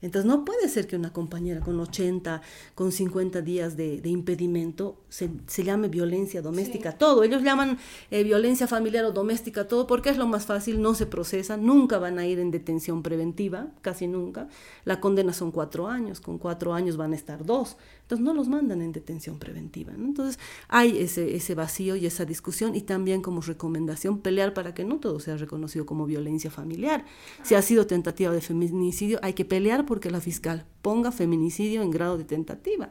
Entonces 0.00 0.26
no 0.26 0.44
puede 0.44 0.68
ser 0.68 0.86
que 0.86 0.94
una 0.94 1.12
compañera 1.12 1.60
con 1.60 1.78
80, 1.80 2.40
con 2.74 2.92
50 2.92 3.42
días 3.42 3.76
de, 3.76 4.00
impedimento 4.04 4.96
se, 5.08 5.28
llame 5.64 5.88
violencia 5.88 6.40
doméstica, 6.40 6.92
todo. 6.92 7.24
Ellos 7.24 7.42
llaman 7.42 7.78
eh, 8.10 8.22
violencia 8.22 8.68
familiar 8.68 9.04
o 9.04 9.12
doméstica 9.12 9.66
todo 9.66 9.86
porque 9.86 10.10
es 10.10 10.16
lo 10.16 10.26
más 10.26 10.46
fácil, 10.46 10.80
no 10.80 10.94
se 10.94 11.06
procesa, 11.06 11.56
nunca 11.56 11.98
van 11.98 12.18
a 12.18 12.26
ir 12.26 12.38
en 12.38 12.50
detención 12.50 13.02
preventiva, 13.02 13.68
casi 13.82 14.06
nunca. 14.06 14.48
La 14.84 15.00
condena 15.00 15.32
son 15.32 15.50
cuatro 15.50 15.88
años, 15.88 16.20
con 16.20 16.38
cuatro 16.38 16.74
años 16.74 16.96
van 16.96 17.12
a 17.12 17.16
estar 17.16 17.44
dos. 17.44 17.76
Entonces 18.08 18.24
no 18.24 18.32
los 18.32 18.48
mandan 18.48 18.80
en 18.80 18.92
detención 18.92 19.38
preventiva. 19.38 19.92
Entonces 19.92 20.38
hay 20.66 20.96
ese, 20.96 21.36
ese 21.36 21.54
vacío 21.54 21.94
y 21.94 22.06
esa 22.06 22.24
discusión 22.24 22.74
y 22.74 22.80
también 22.80 23.20
como 23.20 23.42
recomendación 23.42 24.20
pelear 24.20 24.54
para 24.54 24.72
que 24.72 24.82
no 24.82 24.98
todo 24.98 25.20
sea 25.20 25.36
reconocido 25.36 25.84
como 25.84 26.06
violencia 26.06 26.50
familiar. 26.50 27.04
Si 27.42 27.54
ha 27.54 27.60
sido 27.60 27.86
tentativa 27.86 28.32
de 28.32 28.40
feminicidio, 28.40 29.18
hay 29.20 29.34
que 29.34 29.44
pelear 29.44 29.84
porque 29.84 30.10
la 30.10 30.22
fiscal 30.22 30.64
ponga 30.88 31.12
feminicidio 31.12 31.82
en 31.82 31.90
grado 31.90 32.16
de 32.16 32.24
tentativa. 32.24 32.88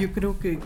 Yo 0.00 0.10
creo 0.14 0.38
que, 0.38 0.58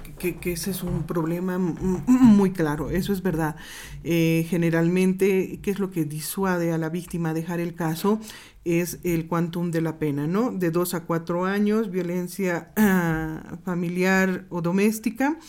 ese 0.44 0.70
es 0.70 0.84
un 0.84 1.02
problema 1.02 1.58
muy 1.58 2.52
claro, 2.52 2.88
eso 2.88 3.12
es 3.12 3.20
verdad. 3.20 3.56
Eh, 4.04 4.46
generalmente, 4.48 5.58
¿qué 5.60 5.72
es 5.72 5.80
lo 5.80 5.90
que 5.90 6.04
disuade 6.04 6.72
a 6.72 6.78
la 6.78 6.88
víctima 6.88 7.30
a 7.30 7.34
dejar 7.34 7.58
el 7.58 7.74
caso? 7.74 8.20
Es 8.64 9.00
el 9.02 9.26
quantum 9.26 9.72
de 9.72 9.80
la 9.80 9.98
pena, 9.98 10.28
¿no? 10.28 10.52
De 10.52 10.70
dos 10.70 10.94
a 10.94 11.00
cuatro 11.00 11.46
años, 11.46 11.90
violencia 11.90 12.70
ah, 12.76 13.58
familiar 13.64 14.46
o 14.48 14.62
doméstica. 14.62 15.40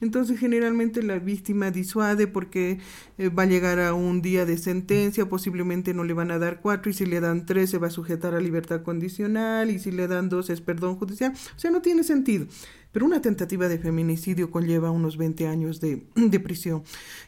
Entonces 0.00 0.38
generalmente 0.38 1.02
la 1.02 1.18
víctima 1.18 1.70
disuade 1.70 2.26
porque 2.26 2.78
eh, 3.18 3.28
va 3.28 3.42
a 3.44 3.46
llegar 3.46 3.80
a 3.80 3.94
un 3.94 4.22
día 4.22 4.46
de 4.46 4.56
sentencia, 4.56 5.28
posiblemente 5.28 5.94
no 5.94 6.04
le 6.04 6.14
van 6.14 6.30
a 6.30 6.38
dar 6.38 6.60
cuatro 6.60 6.90
y 6.90 6.94
si 6.94 7.06
le 7.06 7.20
dan 7.20 7.46
tres 7.46 7.70
se 7.70 7.78
va 7.78 7.88
a 7.88 7.90
sujetar 7.90 8.34
a 8.34 8.40
libertad 8.40 8.82
condicional 8.82 9.70
y 9.70 9.78
si 9.78 9.90
le 9.90 10.08
dan 10.08 10.28
dos 10.28 10.50
es 10.50 10.60
perdón 10.60 10.96
judicial. 10.96 11.32
O 11.56 11.58
sea, 11.58 11.70
no 11.70 11.82
tiene 11.82 12.04
sentido. 12.04 12.46
Pero 12.92 13.06
una 13.06 13.22
tentativa 13.22 13.68
de 13.68 13.78
feminicidio 13.78 14.50
conlleva 14.50 14.90
unos 14.90 15.16
20 15.16 15.46
años 15.46 15.80
de, 15.80 16.02
de, 16.16 16.40
prisión. 16.40 16.82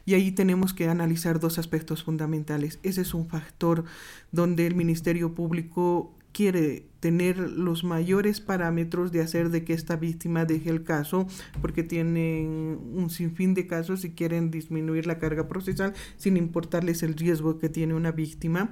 Y 0.04 0.14
ahí 0.14 0.32
tenemos 0.32 0.74
que 0.74 0.88
analizar 0.88 1.38
dos 1.38 1.58
aspectos 1.58 2.02
fundamentales. 2.02 2.80
Ese 2.82 3.02
es 3.02 3.14
un 3.14 3.28
factor 3.28 3.84
donde 4.32 4.66
el 4.66 4.74
Ministerio 4.74 5.34
Público 5.34 6.12
quiere 6.32 6.86
tener 7.02 7.36
los 7.36 7.82
mayores 7.82 8.40
parámetros 8.40 9.10
de 9.10 9.22
hacer 9.22 9.50
de 9.50 9.64
que 9.64 9.72
esta 9.72 9.96
víctima 9.96 10.44
deje 10.44 10.70
el 10.70 10.84
caso, 10.84 11.26
porque 11.60 11.82
tienen 11.82 12.78
un 12.94 13.10
sinfín 13.10 13.54
de 13.54 13.66
casos 13.66 14.04
y 14.04 14.12
quieren 14.12 14.52
disminuir 14.52 15.08
la 15.08 15.18
carga 15.18 15.48
procesal 15.48 15.94
sin 16.16 16.36
importarles 16.36 17.02
el 17.02 17.14
riesgo 17.14 17.58
que 17.58 17.68
tiene 17.68 17.94
una 17.94 18.12
víctima. 18.12 18.70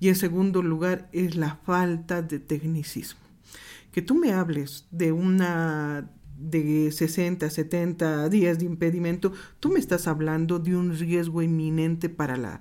Y 0.00 0.08
en 0.08 0.16
segundo 0.16 0.60
lugar 0.60 1.08
es 1.12 1.36
la 1.36 1.60
falta 1.64 2.20
de 2.20 2.40
tecnicismo. 2.40 3.20
Que 3.92 4.02
tú 4.02 4.16
me 4.16 4.32
hables 4.32 4.88
de 4.90 5.12
una 5.12 6.10
de 6.36 6.90
60, 6.90 7.48
70 7.48 8.28
días 8.28 8.58
de 8.58 8.64
impedimento, 8.64 9.32
tú 9.60 9.70
me 9.70 9.78
estás 9.78 10.08
hablando 10.08 10.58
de 10.58 10.74
un 10.74 10.96
riesgo 10.98 11.42
inminente 11.42 12.08
para 12.08 12.36
la, 12.36 12.60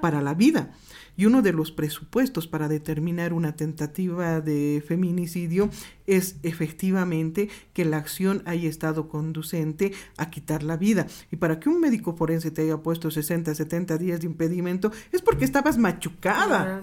para 0.00 0.22
la 0.22 0.34
vida. 0.34 0.72
Y 1.16 1.26
uno 1.26 1.42
de 1.42 1.52
los 1.52 1.72
presupuestos 1.72 2.46
para 2.46 2.68
determinar 2.68 3.32
una 3.32 3.54
tentativa 3.56 4.40
de 4.40 4.82
feminicidio 4.86 5.70
es 6.06 6.36
efectivamente 6.42 7.48
que 7.72 7.84
la 7.84 7.98
acción 7.98 8.42
haya 8.44 8.68
estado 8.68 9.08
conducente 9.08 9.92
a 10.16 10.30
quitar 10.30 10.62
la 10.62 10.76
vida. 10.76 11.06
Y 11.30 11.36
para 11.36 11.60
que 11.60 11.68
un 11.68 11.80
médico 11.80 12.16
forense 12.16 12.50
te 12.50 12.62
haya 12.62 12.78
puesto 12.78 13.10
60, 13.10 13.54
70 13.54 13.98
días 13.98 14.20
de 14.20 14.26
impedimento 14.26 14.90
es 15.12 15.22
porque 15.22 15.44
estabas 15.44 15.78
machucada. 15.78 16.82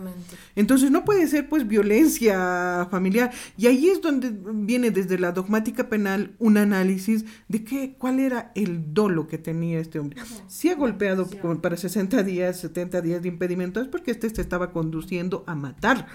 Entonces 0.55 0.91
no 0.91 1.05
puede 1.05 1.27
ser 1.27 1.49
pues 1.49 1.67
violencia 1.67 2.87
familiar. 2.89 3.31
Y 3.57 3.67
ahí 3.67 3.89
es 3.89 4.01
donde 4.01 4.31
viene 4.53 4.91
desde 4.91 5.19
la 5.19 5.31
dogmática 5.31 5.89
penal 5.89 6.35
un 6.39 6.57
análisis 6.57 7.25
de 7.47 7.63
qué, 7.63 7.95
cuál 7.97 8.19
era 8.19 8.51
el 8.55 8.93
dolo 8.93 9.27
que 9.27 9.37
tenía 9.37 9.79
este 9.79 9.99
hombre. 9.99 10.21
Si 10.47 10.69
ha 10.69 10.75
golpeado 10.75 11.27
para 11.61 11.77
60 11.77 12.23
días, 12.23 12.59
70 12.59 13.01
días 13.01 13.21
de 13.21 13.27
impedimento 13.27 13.81
es 13.81 13.87
porque 13.87 14.11
este 14.27 14.35
se 14.35 14.41
estaba 14.41 14.71
conduciendo 14.71 15.43
a 15.47 15.55
matar. 15.55 16.07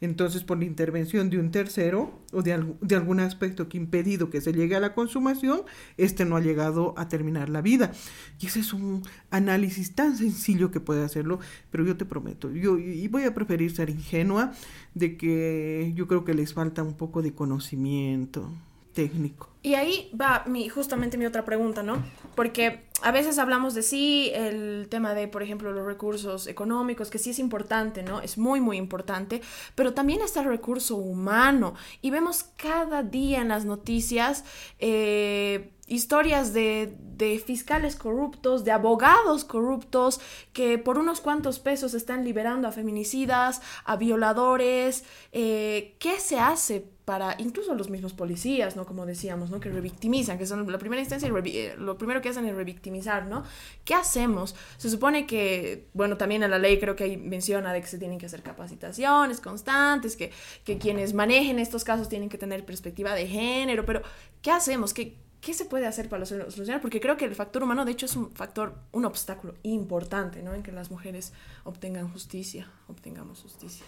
Entonces, 0.00 0.42
por 0.42 0.58
la 0.58 0.64
intervención 0.64 1.30
de 1.30 1.38
un 1.38 1.52
tercero 1.52 2.18
o 2.32 2.42
de, 2.42 2.60
de, 2.80 2.96
algún 2.96 3.20
aspecto 3.20 3.68
que 3.68 3.76
impedido 3.76 4.30
que 4.30 4.40
se 4.40 4.52
llegue 4.52 4.74
a 4.74 4.80
la 4.80 4.94
consumación, 4.94 5.62
este 5.96 6.24
no 6.24 6.36
ha 6.36 6.40
llegado 6.40 6.92
a 6.96 7.06
terminar 7.06 7.48
la 7.48 7.60
vida. 7.60 7.92
Y 8.40 8.46
ese 8.46 8.60
es 8.60 8.72
un 8.72 9.02
análisis 9.30 9.94
tan 9.94 10.16
sencillo 10.16 10.72
que 10.72 10.80
puede 10.80 11.04
hacerlo, 11.04 11.38
pero 11.70 11.84
yo 11.84 11.96
te 11.96 12.04
prometo, 12.04 12.50
yo 12.50 12.78
y 12.78 13.06
voy 13.06 13.22
a 13.24 13.34
preferir 13.34 13.74
ser 13.76 13.90
ingenua 13.90 14.52
de 14.94 15.16
que 15.16 15.92
yo 15.94 16.08
creo 16.08 16.24
que 16.24 16.34
les 16.34 16.52
falta 16.52 16.82
un 16.82 16.94
poco 16.94 17.22
de 17.22 17.32
conocimiento 17.32 18.50
técnico. 18.92 19.50
Y 19.62 19.74
ahí 19.74 20.10
va 20.20 20.44
mi, 20.46 20.68
justamente 20.68 21.16
mi 21.16 21.26
otra 21.26 21.44
pregunta, 21.44 21.84
¿no? 21.84 22.02
Porque 22.34 22.86
a 23.02 23.10
veces 23.10 23.38
hablamos 23.38 23.74
de 23.74 23.82
sí, 23.82 24.30
el 24.34 24.86
tema 24.88 25.14
de, 25.14 25.28
por 25.28 25.42
ejemplo, 25.42 25.72
los 25.72 25.84
recursos 25.84 26.46
económicos, 26.46 27.10
que 27.10 27.18
sí 27.18 27.30
es 27.30 27.38
importante, 27.38 28.02
¿no? 28.02 28.20
Es 28.20 28.38
muy, 28.38 28.60
muy 28.60 28.76
importante, 28.76 29.42
pero 29.74 29.92
también 29.92 30.22
está 30.22 30.40
el 30.40 30.46
recurso 30.46 30.96
humano. 30.96 31.74
Y 32.00 32.10
vemos 32.10 32.44
cada 32.56 33.02
día 33.02 33.40
en 33.40 33.48
las 33.48 33.64
noticias 33.64 34.44
eh, 34.78 35.72
historias 35.86 36.52
de, 36.52 36.96
de, 37.00 37.38
fiscales 37.38 37.96
corruptos, 37.96 38.64
de 38.64 38.70
abogados 38.70 39.44
corruptos, 39.44 40.20
que 40.52 40.78
por 40.78 40.98
unos 40.98 41.20
cuantos 41.20 41.58
pesos 41.58 41.94
están 41.94 42.24
liberando 42.24 42.68
a 42.68 42.72
feminicidas, 42.72 43.60
a 43.84 43.96
violadores. 43.96 45.04
Eh, 45.32 45.96
¿Qué 45.98 46.20
se 46.20 46.38
hace 46.38 46.91
para 47.04 47.34
incluso 47.38 47.74
los 47.74 47.90
mismos 47.90 48.12
policías, 48.12 48.76
¿no? 48.76 48.86
Como 48.86 49.06
decíamos, 49.06 49.50
¿no? 49.50 49.58
Que 49.58 49.70
revictimizan, 49.70 50.38
que 50.38 50.46
son 50.46 50.70
la 50.70 50.78
primera 50.78 51.00
instancia, 51.00 51.28
eh, 51.28 51.74
lo 51.76 51.98
primero 51.98 52.20
que 52.22 52.28
hacen 52.28 52.46
es 52.46 52.54
revictimizar, 52.54 53.26
¿no? 53.26 53.42
¿Qué 53.84 53.94
hacemos? 53.94 54.54
Se 54.76 54.88
supone 54.88 55.26
que, 55.26 55.88
bueno, 55.94 56.16
también 56.16 56.42
en 56.42 56.50
la 56.50 56.58
ley 56.58 56.78
creo 56.78 56.94
que 56.94 57.16
menciona 57.16 57.72
de 57.72 57.80
que 57.80 57.88
se 57.88 57.98
tienen 57.98 58.18
que 58.18 58.26
hacer 58.26 58.42
capacitaciones 58.42 59.40
constantes, 59.40 60.16
que, 60.16 60.30
que 60.64 60.78
quienes 60.78 61.12
manejen 61.12 61.58
estos 61.58 61.82
casos 61.82 62.08
tienen 62.08 62.28
que 62.28 62.38
tener 62.38 62.64
perspectiva 62.64 63.14
de 63.14 63.26
género, 63.26 63.84
pero 63.84 64.02
¿qué 64.40 64.52
hacemos? 64.52 64.94
¿Qué, 64.94 65.16
¿Qué 65.40 65.54
se 65.54 65.64
puede 65.64 65.88
hacer 65.88 66.08
para 66.08 66.24
solucionar? 66.24 66.80
Porque 66.80 67.00
creo 67.00 67.16
que 67.16 67.24
el 67.24 67.34
factor 67.34 67.64
humano, 67.64 67.84
de 67.84 67.90
hecho, 67.90 68.06
es 68.06 68.14
un 68.14 68.30
factor, 68.30 68.78
un 68.92 69.04
obstáculo 69.04 69.54
importante, 69.64 70.40
¿no? 70.40 70.54
En 70.54 70.62
que 70.62 70.70
las 70.70 70.88
mujeres 70.88 71.32
obtengan 71.64 72.08
justicia, 72.12 72.70
obtengamos 72.86 73.40
justicia. 73.40 73.84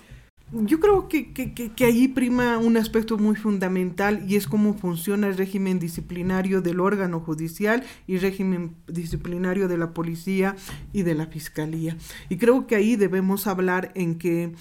Yo 0.52 0.78
creo 0.78 1.08
que, 1.08 1.32
que, 1.32 1.52
que, 1.52 1.84
ahí 1.84 2.06
prima 2.06 2.58
un 2.58 2.76
aspecto 2.76 3.18
muy 3.18 3.34
fundamental 3.34 4.24
y 4.28 4.36
es 4.36 4.46
cómo 4.46 4.74
funciona 4.74 5.26
el 5.26 5.36
régimen 5.36 5.80
disciplinario 5.80 6.60
del 6.60 6.78
órgano 6.78 7.18
judicial 7.18 7.82
y 8.06 8.18
régimen 8.18 8.76
disciplinario 8.86 9.66
de 9.66 9.78
la 9.78 9.92
policía 9.92 10.54
y 10.92 11.02
de 11.02 11.14
la 11.14 11.26
fiscalía. 11.26 11.96
Y 12.28 12.36
creo 12.36 12.68
que 12.68 12.76
ahí 12.76 12.94
debemos 12.94 13.48
hablar 13.48 13.90
en 13.96 14.16
que 14.16 14.52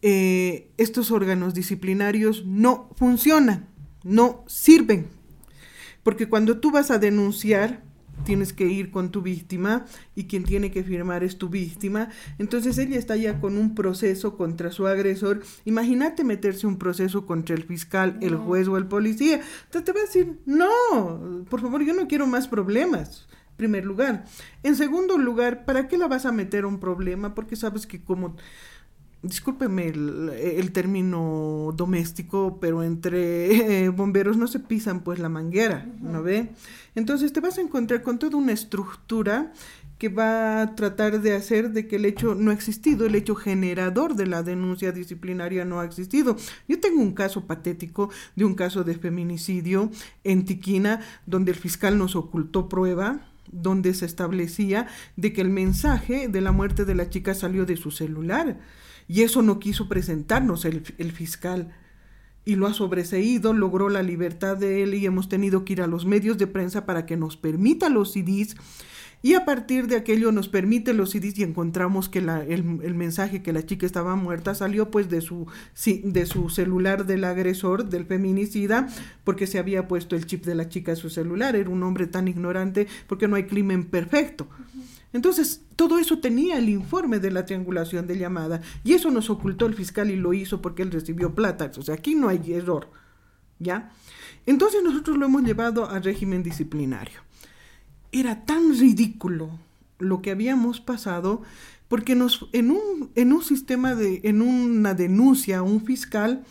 eh, 0.00 0.70
estos 0.78 1.10
órganos 1.10 1.52
disciplinarios 1.52 2.44
no 2.46 2.90
funcionan, 2.96 3.68
no 4.02 4.44
sirven. 4.46 5.08
Porque 6.02 6.28
cuando 6.28 6.58
tú 6.58 6.70
vas 6.70 6.90
a 6.90 6.98
denunciar, 6.98 7.82
tienes 8.24 8.52
que 8.52 8.66
ir 8.66 8.90
con 8.90 9.10
tu 9.10 9.22
víctima 9.22 9.84
y 10.14 10.24
quien 10.24 10.44
tiene 10.44 10.70
que 10.70 10.84
firmar 10.84 11.24
es 11.24 11.38
tu 11.38 11.48
víctima. 11.48 12.10
Entonces 12.38 12.78
ella 12.78 12.98
está 12.98 13.16
ya 13.16 13.40
con 13.40 13.58
un 13.58 13.74
proceso 13.74 14.36
contra 14.36 14.70
su 14.70 14.86
agresor. 14.86 15.42
Imagínate 15.64 16.24
meterse 16.24 16.66
un 16.66 16.78
proceso 16.78 17.26
contra 17.26 17.54
el 17.54 17.64
fiscal, 17.64 18.18
el 18.20 18.36
juez 18.36 18.68
o 18.68 18.76
el 18.76 18.86
policía. 18.86 19.40
Entonces 19.64 19.84
te 19.84 19.92
va 19.92 20.00
a 20.00 20.04
decir, 20.04 20.38
no, 20.46 21.44
por 21.48 21.60
favor, 21.60 21.82
yo 21.84 21.94
no 21.94 22.06
quiero 22.08 22.26
más 22.26 22.48
problemas. 22.48 23.26
Primer 23.56 23.84
lugar. 23.84 24.24
En 24.64 24.74
segundo 24.74 25.16
lugar, 25.16 25.64
¿para 25.64 25.86
qué 25.86 25.96
la 25.96 26.08
vas 26.08 26.26
a 26.26 26.32
meter 26.32 26.66
un 26.66 26.80
problema? 26.80 27.36
Porque 27.36 27.54
sabes 27.54 27.86
que 27.86 28.02
como 28.02 28.34
discúlpeme 29.24 29.88
el, 29.88 30.70
término 30.72 31.72
doméstico, 31.74 32.58
pero 32.60 32.82
entre 32.82 33.88
bomberos 33.90 34.36
no 34.36 34.46
se 34.46 34.60
pisan 34.60 35.00
pues 35.00 35.18
la 35.18 35.28
manguera, 35.28 35.86
¿no 36.00 36.22
ve? 36.22 36.50
Entonces 36.94 37.32
te 37.32 37.40
vas 37.40 37.58
a 37.58 37.62
encontrar 37.62 38.02
con 38.02 38.18
toda 38.18 38.36
una 38.36 38.52
estructura 38.52 39.52
que 39.98 40.08
va 40.08 40.60
a 40.60 40.74
tratar 40.74 41.22
de 41.22 41.34
hacer 41.34 41.70
de 41.70 41.86
que 41.86 41.96
el 41.96 42.04
hecho 42.04 42.34
no 42.34 42.50
ha 42.50 42.54
existido, 42.54 43.06
el 43.06 43.14
hecho 43.14 43.34
generador 43.34 44.16
de 44.16 44.26
la 44.26 44.42
denuncia 44.42 44.92
disciplinaria 44.92 45.64
no 45.64 45.80
ha 45.80 45.84
existido. 45.84 46.36
Yo 46.68 46.80
tengo 46.80 47.00
un 47.00 47.14
caso 47.14 47.46
patético 47.46 48.10
de 48.36 48.44
un 48.44 48.54
caso 48.54 48.84
de 48.84 48.96
feminicidio 48.96 49.90
en 50.24 50.44
Tiquina, 50.44 51.00
donde 51.26 51.52
el 51.52 51.58
fiscal 51.58 51.96
nos 51.96 52.16
ocultó 52.16 52.68
prueba, 52.68 53.20
donde 53.50 53.94
se 53.94 54.04
establecía 54.04 54.88
de 55.16 55.32
que 55.32 55.40
el 55.40 55.50
mensaje 55.50 56.28
de 56.28 56.40
la 56.40 56.52
muerte 56.52 56.84
de 56.84 56.94
la 56.94 57.08
chica 57.08 57.34
salió 57.34 57.64
de 57.64 57.76
su 57.76 57.90
celular 57.90 58.58
y 59.08 59.22
eso 59.22 59.42
no 59.42 59.58
quiso 59.58 59.88
presentarnos 59.88 60.64
el, 60.64 60.82
fiscal 61.12 61.74
y 62.44 62.56
lo 62.56 62.66
ha 62.66 62.74
sobreseído, 62.74 63.52
logró 63.52 63.88
la 63.88 64.02
libertad 64.02 64.56
de 64.56 64.82
él 64.82 64.94
y 64.94 65.06
hemos 65.06 65.28
tenido 65.28 65.64
que 65.64 65.74
ir 65.74 65.82
a 65.82 65.86
los 65.86 66.04
medios 66.04 66.38
de 66.38 66.46
prensa 66.46 66.86
para 66.86 67.06
que 67.06 67.16
nos 67.16 67.36
permita 67.36 67.88
los 67.88 68.12
CDs 68.12 68.56
y 69.24 69.32
a 69.32 69.46
partir 69.46 69.86
de 69.86 69.96
aquello 69.96 70.32
nos 70.32 70.50
permite 70.50 70.92
los 70.92 71.08
CDs 71.08 71.38
y 71.38 71.44
encontramos 71.44 72.10
que 72.10 72.20
la, 72.20 72.44
el, 72.44 72.62
mensaje 72.62 73.42
que 73.42 73.54
la 73.54 73.64
chica 73.64 73.86
estaba 73.86 74.16
muerta 74.16 74.54
salió 74.54 74.90
pues 74.90 75.08
de 75.08 75.22
su, 75.22 75.46
de 75.86 76.26
su 76.26 76.50
celular 76.50 77.06
del 77.06 77.24
agresor, 77.24 77.88
del 77.88 78.04
feminicida, 78.04 78.86
porque 79.24 79.46
se 79.46 79.58
había 79.58 79.88
puesto 79.88 80.14
el 80.14 80.26
chip 80.26 80.44
de 80.44 80.54
la 80.54 80.68
chica 80.68 80.92
en 80.92 80.98
su 80.98 81.08
celular. 81.08 81.56
Era 81.56 81.70
un 81.70 81.82
hombre 81.84 82.06
tan 82.06 82.28
ignorante 82.28 82.86
porque 83.06 83.26
no 83.26 83.36
hay 83.36 83.44
crimen 83.44 83.84
perfecto. 83.84 84.46
Entonces, 85.14 85.62
todo 85.76 85.98
eso 85.98 86.18
tenía 86.18 86.58
el 86.58 86.68
informe 86.68 87.20
de 87.20 87.30
la 87.30 87.46
triangulación 87.46 88.08
de 88.08 88.18
llamada 88.18 88.60
y 88.82 88.94
eso 88.94 89.12
nos 89.12 89.30
ocultó 89.30 89.66
el 89.66 89.74
fiscal 89.74 90.10
y 90.10 90.16
lo 90.16 90.34
hizo 90.34 90.60
porque 90.60 90.82
él 90.82 90.90
recibió 90.90 91.36
plata. 91.36 91.70
O 91.78 91.82
sea, 91.82 91.94
aquí 91.94 92.16
no 92.16 92.28
hay 92.28 92.52
error. 92.52 92.90
¿Ya? 93.60 93.92
Entonces 94.44 94.82
nosotros 94.82 95.16
lo 95.16 95.26
hemos 95.26 95.44
llevado 95.44 95.88
al 95.88 96.02
régimen 96.02 96.42
disciplinario. 96.42 97.20
Era 98.10 98.44
tan 98.44 98.76
ridículo 98.76 99.56
lo 100.00 100.20
que 100.20 100.32
habíamos 100.32 100.80
pasado 100.80 101.42
porque 101.86 102.16
nos, 102.16 102.48
en, 102.52 102.72
un, 102.72 103.12
en 103.14 103.32
un 103.32 103.42
sistema 103.44 103.94
de, 103.94 104.20
en 104.24 104.42
una 104.42 104.94
denuncia 104.94 105.62
un 105.62 105.84
fiscal, 105.84 106.42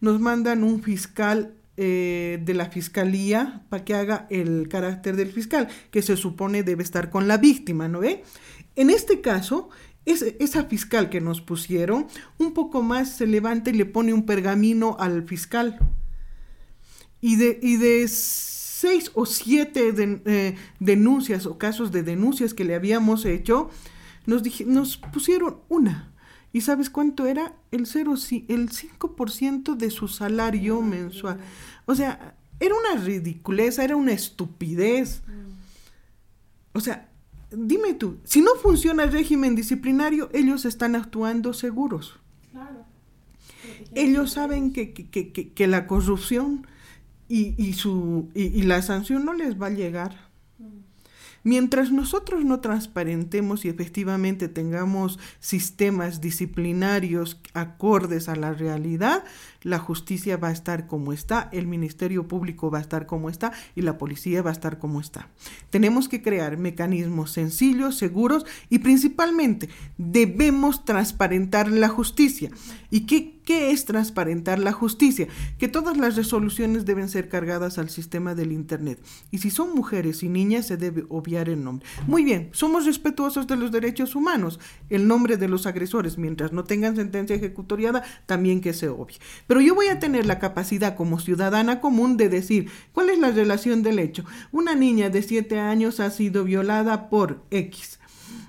nos 0.00 0.20
mandan 0.20 0.64
un 0.64 0.82
fiscal 0.82 1.52
eh, 1.76 2.40
de 2.42 2.54
la 2.54 2.70
fiscalía 2.70 3.62
para 3.68 3.84
que 3.84 3.94
haga 3.94 4.26
el 4.30 4.68
carácter 4.68 5.16
del 5.16 5.32
fiscal, 5.32 5.68
que 5.90 6.02
se 6.02 6.16
supone 6.16 6.62
debe 6.62 6.82
estar 6.82 7.10
con 7.10 7.28
la 7.28 7.36
víctima, 7.36 7.86
¿no 7.86 8.00
ve? 8.00 8.24
En 8.76 8.90
este 8.90 9.20
caso, 9.20 9.68
es, 10.06 10.22
esa 10.38 10.64
fiscal 10.64 11.10
que 11.10 11.20
nos 11.20 11.40
pusieron, 11.40 12.06
un 12.38 12.54
poco 12.54 12.82
más 12.82 13.16
se 13.16 13.26
levanta 13.26 13.70
y 13.70 13.74
le 13.74 13.84
pone 13.84 14.14
un 14.14 14.24
pergamino 14.24 14.96
al 14.98 15.24
fiscal. 15.28 15.78
Y 17.20 17.36
de, 17.36 17.58
y 17.60 17.76
de 17.76 18.06
seis 18.08 19.10
o 19.14 19.26
siete 19.26 19.92
eh, 19.98 20.56
denuncias 20.80 21.46
o 21.46 21.58
casos 21.58 21.92
de 21.92 22.02
denuncias 22.02 22.54
que 22.54 22.64
le 22.64 22.74
habíamos 22.74 23.24
hecho, 23.24 23.70
nos, 24.26 24.42
nos 24.66 24.96
pusieron 24.96 25.58
una. 25.68 26.12
¿Y 26.56 26.62
sabes 26.62 26.88
cuánto 26.88 27.26
era? 27.26 27.52
El, 27.70 27.84
cero, 27.84 28.14
el 28.14 28.70
5% 28.70 29.76
de 29.76 29.90
su 29.90 30.08
salario 30.08 30.80
mensual. 30.80 31.38
O 31.84 31.94
sea, 31.94 32.34
era 32.58 32.74
una 32.74 33.04
ridiculez, 33.04 33.78
era 33.78 33.94
una 33.94 34.12
estupidez. 34.12 35.20
O 36.72 36.80
sea, 36.80 37.10
dime 37.50 37.92
tú, 37.92 38.16
si 38.24 38.40
no 38.40 38.54
funciona 38.54 39.02
el 39.02 39.12
régimen 39.12 39.54
disciplinario, 39.54 40.30
ellos 40.32 40.64
están 40.64 40.96
actuando 40.96 41.52
seguros. 41.52 42.18
Ellos 43.94 44.32
saben 44.32 44.72
que, 44.72 44.94
que, 44.94 45.30
que, 45.32 45.52
que 45.52 45.66
la 45.66 45.86
corrupción 45.86 46.66
y, 47.28 47.54
y, 47.62 47.74
su, 47.74 48.30
y 48.32 48.62
la 48.62 48.80
sanción 48.80 49.26
no 49.26 49.34
les 49.34 49.60
va 49.60 49.66
a 49.66 49.70
llegar. 49.70 50.25
Mientras 51.46 51.92
nosotros 51.92 52.44
no 52.44 52.58
transparentemos 52.58 53.64
y 53.64 53.68
efectivamente 53.68 54.48
tengamos 54.48 55.20
sistemas 55.38 56.20
disciplinarios 56.20 57.40
acordes 57.54 58.28
a 58.28 58.34
la 58.34 58.52
realidad, 58.52 59.22
la 59.66 59.80
justicia 59.80 60.36
va 60.36 60.48
a 60.48 60.52
estar 60.52 60.86
como 60.86 61.12
está, 61.12 61.48
el 61.50 61.66
Ministerio 61.66 62.28
Público 62.28 62.70
va 62.70 62.78
a 62.78 62.82
estar 62.82 63.04
como 63.04 63.28
está 63.28 63.50
y 63.74 63.82
la 63.82 63.98
policía 63.98 64.40
va 64.40 64.50
a 64.50 64.52
estar 64.52 64.78
como 64.78 65.00
está. 65.00 65.28
Tenemos 65.70 66.08
que 66.08 66.22
crear 66.22 66.56
mecanismos 66.56 67.32
sencillos, 67.32 67.96
seguros 67.96 68.46
y 68.70 68.78
principalmente 68.78 69.68
debemos 69.98 70.84
transparentar 70.84 71.68
la 71.68 71.88
justicia. 71.88 72.48
¿Y 72.90 73.00
qué, 73.06 73.40
qué 73.44 73.72
es 73.72 73.84
transparentar 73.84 74.60
la 74.60 74.70
justicia? 74.70 75.26
Que 75.58 75.66
todas 75.66 75.96
las 75.96 76.14
resoluciones 76.14 76.84
deben 76.84 77.08
ser 77.08 77.28
cargadas 77.28 77.78
al 77.78 77.90
sistema 77.90 78.36
del 78.36 78.52
Internet. 78.52 79.02
Y 79.32 79.38
si 79.38 79.50
son 79.50 79.74
mujeres 79.74 80.22
y 80.22 80.28
niñas, 80.28 80.68
se 80.68 80.76
debe 80.76 81.04
obviar 81.08 81.48
el 81.48 81.64
nombre. 81.64 81.88
Muy 82.06 82.22
bien, 82.22 82.50
somos 82.52 82.86
respetuosos 82.86 83.48
de 83.48 83.56
los 83.56 83.72
derechos 83.72 84.14
humanos. 84.14 84.60
El 84.88 85.08
nombre 85.08 85.36
de 85.36 85.48
los 85.48 85.66
agresores, 85.66 86.18
mientras 86.18 86.52
no 86.52 86.62
tengan 86.62 86.94
sentencia 86.94 87.34
ejecutoriada, 87.34 88.04
también 88.26 88.60
que 88.60 88.72
se 88.72 88.88
obvie. 88.88 89.16
Pero 89.48 89.55
yo 89.60 89.74
voy 89.74 89.88
a 89.88 89.98
tener 89.98 90.26
la 90.26 90.38
capacidad 90.38 90.96
como 90.96 91.20
ciudadana 91.20 91.80
común 91.80 92.16
de 92.16 92.28
decir 92.28 92.70
cuál 92.92 93.10
es 93.10 93.18
la 93.18 93.30
relación 93.30 93.82
del 93.82 93.98
hecho. 93.98 94.24
Una 94.52 94.74
niña 94.74 95.10
de 95.10 95.22
7 95.22 95.60
años 95.60 96.00
ha 96.00 96.10
sido 96.10 96.44
violada 96.44 97.08
por 97.08 97.42
X. 97.50 97.98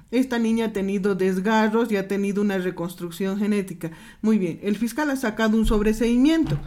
Esta 0.10 0.40
niña 0.40 0.66
ha 0.66 0.74
tenido 0.74 1.16
desgarros 1.16 1.92
y 1.92 1.98
ha 1.98 2.08
tenido 2.08 2.42
una 2.42 2.58
reconstrucción 2.58 3.38
genética. 3.38 3.92
Muy 4.22 4.38
bien, 4.38 4.60
el 4.64 4.78
fiscal 4.78 5.10
ha 5.10 5.18
sacado 5.18 5.58
un 5.58 5.66
sobreseimiento. 5.66 6.58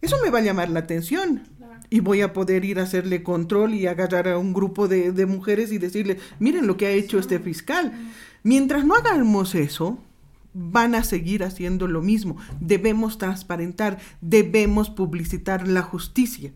Eso 0.00 0.16
me 0.22 0.30
va 0.30 0.38
a 0.38 0.42
llamar 0.42 0.70
la 0.70 0.80
atención. 0.80 1.42
Y 1.90 2.00
voy 2.00 2.22
a 2.22 2.32
poder 2.32 2.64
ir 2.64 2.78
a 2.78 2.84
hacerle 2.84 3.22
control 3.22 3.74
y 3.74 3.86
agarrar 3.86 4.28
a 4.28 4.38
un 4.38 4.52
grupo 4.52 4.88
de, 4.88 5.12
de 5.12 5.26
mujeres 5.26 5.72
y 5.72 5.78
decirle, 5.78 6.18
miren 6.38 6.66
lo 6.66 6.76
que 6.76 6.86
ha 6.86 6.90
hecho 6.90 7.18
este 7.18 7.38
fiscal. 7.40 7.92
Mientras 8.42 8.84
no 8.84 8.94
hagamos 8.94 9.54
eso, 9.54 9.98
van 10.54 10.94
a 10.94 11.04
seguir 11.04 11.44
haciendo 11.44 11.86
lo 11.86 12.00
mismo. 12.00 12.36
Debemos 12.60 13.18
transparentar, 13.18 13.98
debemos 14.20 14.88
publicitar 14.88 15.68
la 15.68 15.82
justicia. 15.82 16.52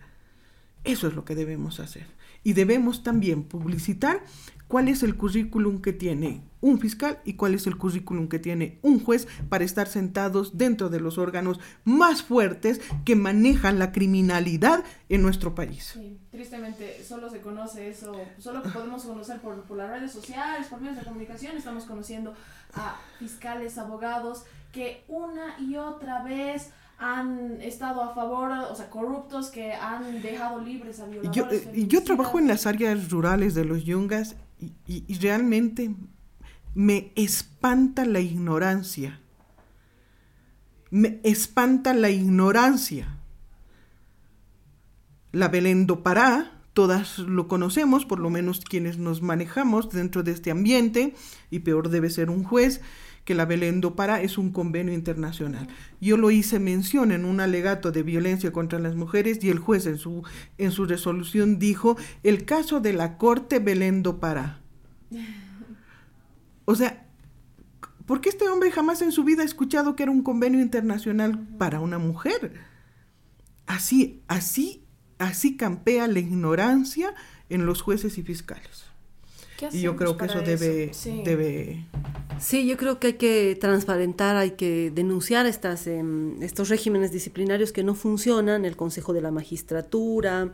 Eso 0.85 1.09
es 1.09 1.15
lo 1.15 1.25
que 1.25 1.35
debemos 1.35 1.81
hacer. 1.81 2.07
Y 2.45 2.53
debemos 2.55 3.03
también 3.03 3.43
publicitar 3.43 4.23
cuál 4.69 4.89
es 4.89 5.03
el 5.03 5.17
currículum 5.17 5.81
que 5.83 5.93
tiene 5.93 6.43
un 6.61 6.79
fiscal 6.79 7.21
y 7.25 7.35
cuál 7.35 7.55
es 7.55 7.67
el 7.67 7.77
currículum 7.77 8.29
que 8.29 8.39
tiene 8.39 8.79
un 8.83 9.03
juez 9.03 9.27
para 9.49 9.65
estar 9.65 9.87
sentados 9.87 10.59
dentro 10.59 10.89
de 10.89 11.01
los 11.01 11.19
órganos 11.19 11.61
más 11.85 12.23
fuertes 12.23 12.81
que 13.05 13.17
manejan 13.17 13.79
la 13.79 13.93
criminalidad 13.93 14.85
en 15.09 15.23
nuestro 15.23 15.55
país. 15.55 15.93
Sí, 15.95 16.19
tristemente 16.31 17.03
solo 17.05 17.31
se 17.31 17.41
conoce 17.41 17.89
eso, 17.89 18.21
solo 18.39 18.63
podemos 18.63 19.05
conocer 19.05 19.41
por, 19.41 19.63
por 19.63 19.77
las 19.77 19.91
redes 19.91 20.13
sociales, 20.13 20.67
por 20.69 20.81
medios 20.81 20.99
de 20.99 21.05
comunicación, 21.05 21.57
estamos 21.57 21.85
conociendo 21.85 22.35
a 22.75 22.97
fiscales, 23.19 23.79
abogados 23.79 24.45
que 24.73 25.05
una 25.09 25.59
y 25.59 25.77
otra 25.77 26.23
vez 26.23 26.71
han 26.99 27.61
estado 27.63 28.03
a 28.03 28.13
favor, 28.13 28.51
o 28.51 28.75
sea, 28.75 28.91
corruptos 28.91 29.51
que 29.51 29.73
han 29.73 30.21
dejado 30.21 30.61
libres 30.61 30.99
a 30.99 31.07
violadores. 31.07 31.65
Yo, 31.65 31.71
eh, 31.73 31.87
yo 31.87 32.03
trabajo 32.03 32.41
en 32.41 32.49
las 32.49 32.67
áreas 32.67 33.09
rurales 33.09 33.55
de 33.55 33.65
los 33.65 33.85
yungas 33.85 34.35
y, 34.87 35.15
realmente 35.19 35.95
me 36.75 37.13
espanta 37.17 38.05
la 38.05 38.21
ignorancia. 38.21 39.21
Me 40.91 41.21
espanta 41.23 41.95
la 41.95 42.11
ignorancia. 42.11 43.19
La 45.33 45.49
Belendo 45.49 46.03
Pará, 46.03 46.63
todas 46.73 47.19
lo 47.19 47.49
conocemos, 47.49 48.07
por 48.07 48.21
lo 48.21 48.31
menos 48.31 48.61
quienes 48.61 48.99
nos 48.99 49.21
manejamos 49.21 49.91
dentro 49.91 50.23
de 50.23 50.33
este 50.33 50.51
ambiente, 50.51 51.15
y 51.51 51.61
peor 51.61 51.91
debe 51.91 52.11
ser 52.11 52.31
un 52.31 52.45
juez, 52.45 52.81
que 53.29 53.35
la 53.35 53.45
Belendo 53.45 53.95
Pará 53.95 54.23
es 54.23 54.39
un 54.39 54.53
convenio 54.53 54.95
internacional. 54.95 55.69
Yo 56.01 56.17
lo 56.17 56.31
hice 56.31 56.59
mención 56.59 57.13
en 57.13 57.27
un 57.27 57.41
alegato 57.41 57.93
de 57.93 58.03
violencia 58.03 58.53
contra 58.53 58.79
las 58.79 58.95
mujeres 58.95 59.45
y 59.45 59.51
el 59.51 59.59
juez 59.59 59.85
en 59.85 59.99
su, 59.99 60.23
en 60.57 60.73
su 60.73 60.87
resolución 60.87 61.59
dijo 61.59 61.99
el 62.23 62.47
caso 62.47 62.81
de 62.81 62.95
la 62.95 63.19
Corte 63.19 63.59
Belendo 63.59 64.19
Pará. 64.19 64.63
O 66.65 66.75
sea, 66.75 67.07
¿por 68.07 68.23
qué 68.23 68.31
este 68.31 68.49
hombre 68.49 68.71
jamás 68.71 69.03
en 69.03 69.13
su 69.13 69.25
vida 69.25 69.43
ha 69.43 69.45
escuchado 69.45 69.95
que 69.95 70.05
era 70.05 70.13
un 70.13 70.23
convenio 70.23 70.63
internacional 70.63 71.39
para 71.59 71.81
una 71.81 71.99
mujer? 71.99 72.55
Así, 73.67 74.23
así, 74.27 74.85
así 75.19 75.59
campea 75.59 76.09
la 76.09 76.21
ignorancia 76.21 77.15
en 77.51 77.67
los 77.67 77.83
jueces 77.83 78.17
y 78.17 78.23
fiscales. 78.23 78.87
Y 79.71 79.83
yo 79.83 79.97
creo 79.97 80.17
que 80.17 80.25
eso 80.25 80.41
debe, 80.41 80.95
sí. 80.95 81.21
debe 81.27 81.85
Sí, 82.41 82.67
yo 82.67 82.77
creo 82.77 82.99
que 82.99 83.09
hay 83.09 83.13
que 83.15 83.57
transparentar, 83.61 84.37
hay 84.37 84.53
que 84.53 84.91
denunciar 84.91 85.47
estas, 85.47 85.87
eh, 85.87 86.03
estos 86.41 86.69
regímenes 86.69 87.13
disciplinarios 87.13 87.73
que 87.73 87.83
no 87.83 87.95
funcionan, 87.95 88.65
el 88.65 88.77
Consejo 88.77 89.13
de 89.13 89.23
la 89.23 89.31
Magistratura, 89.31 90.53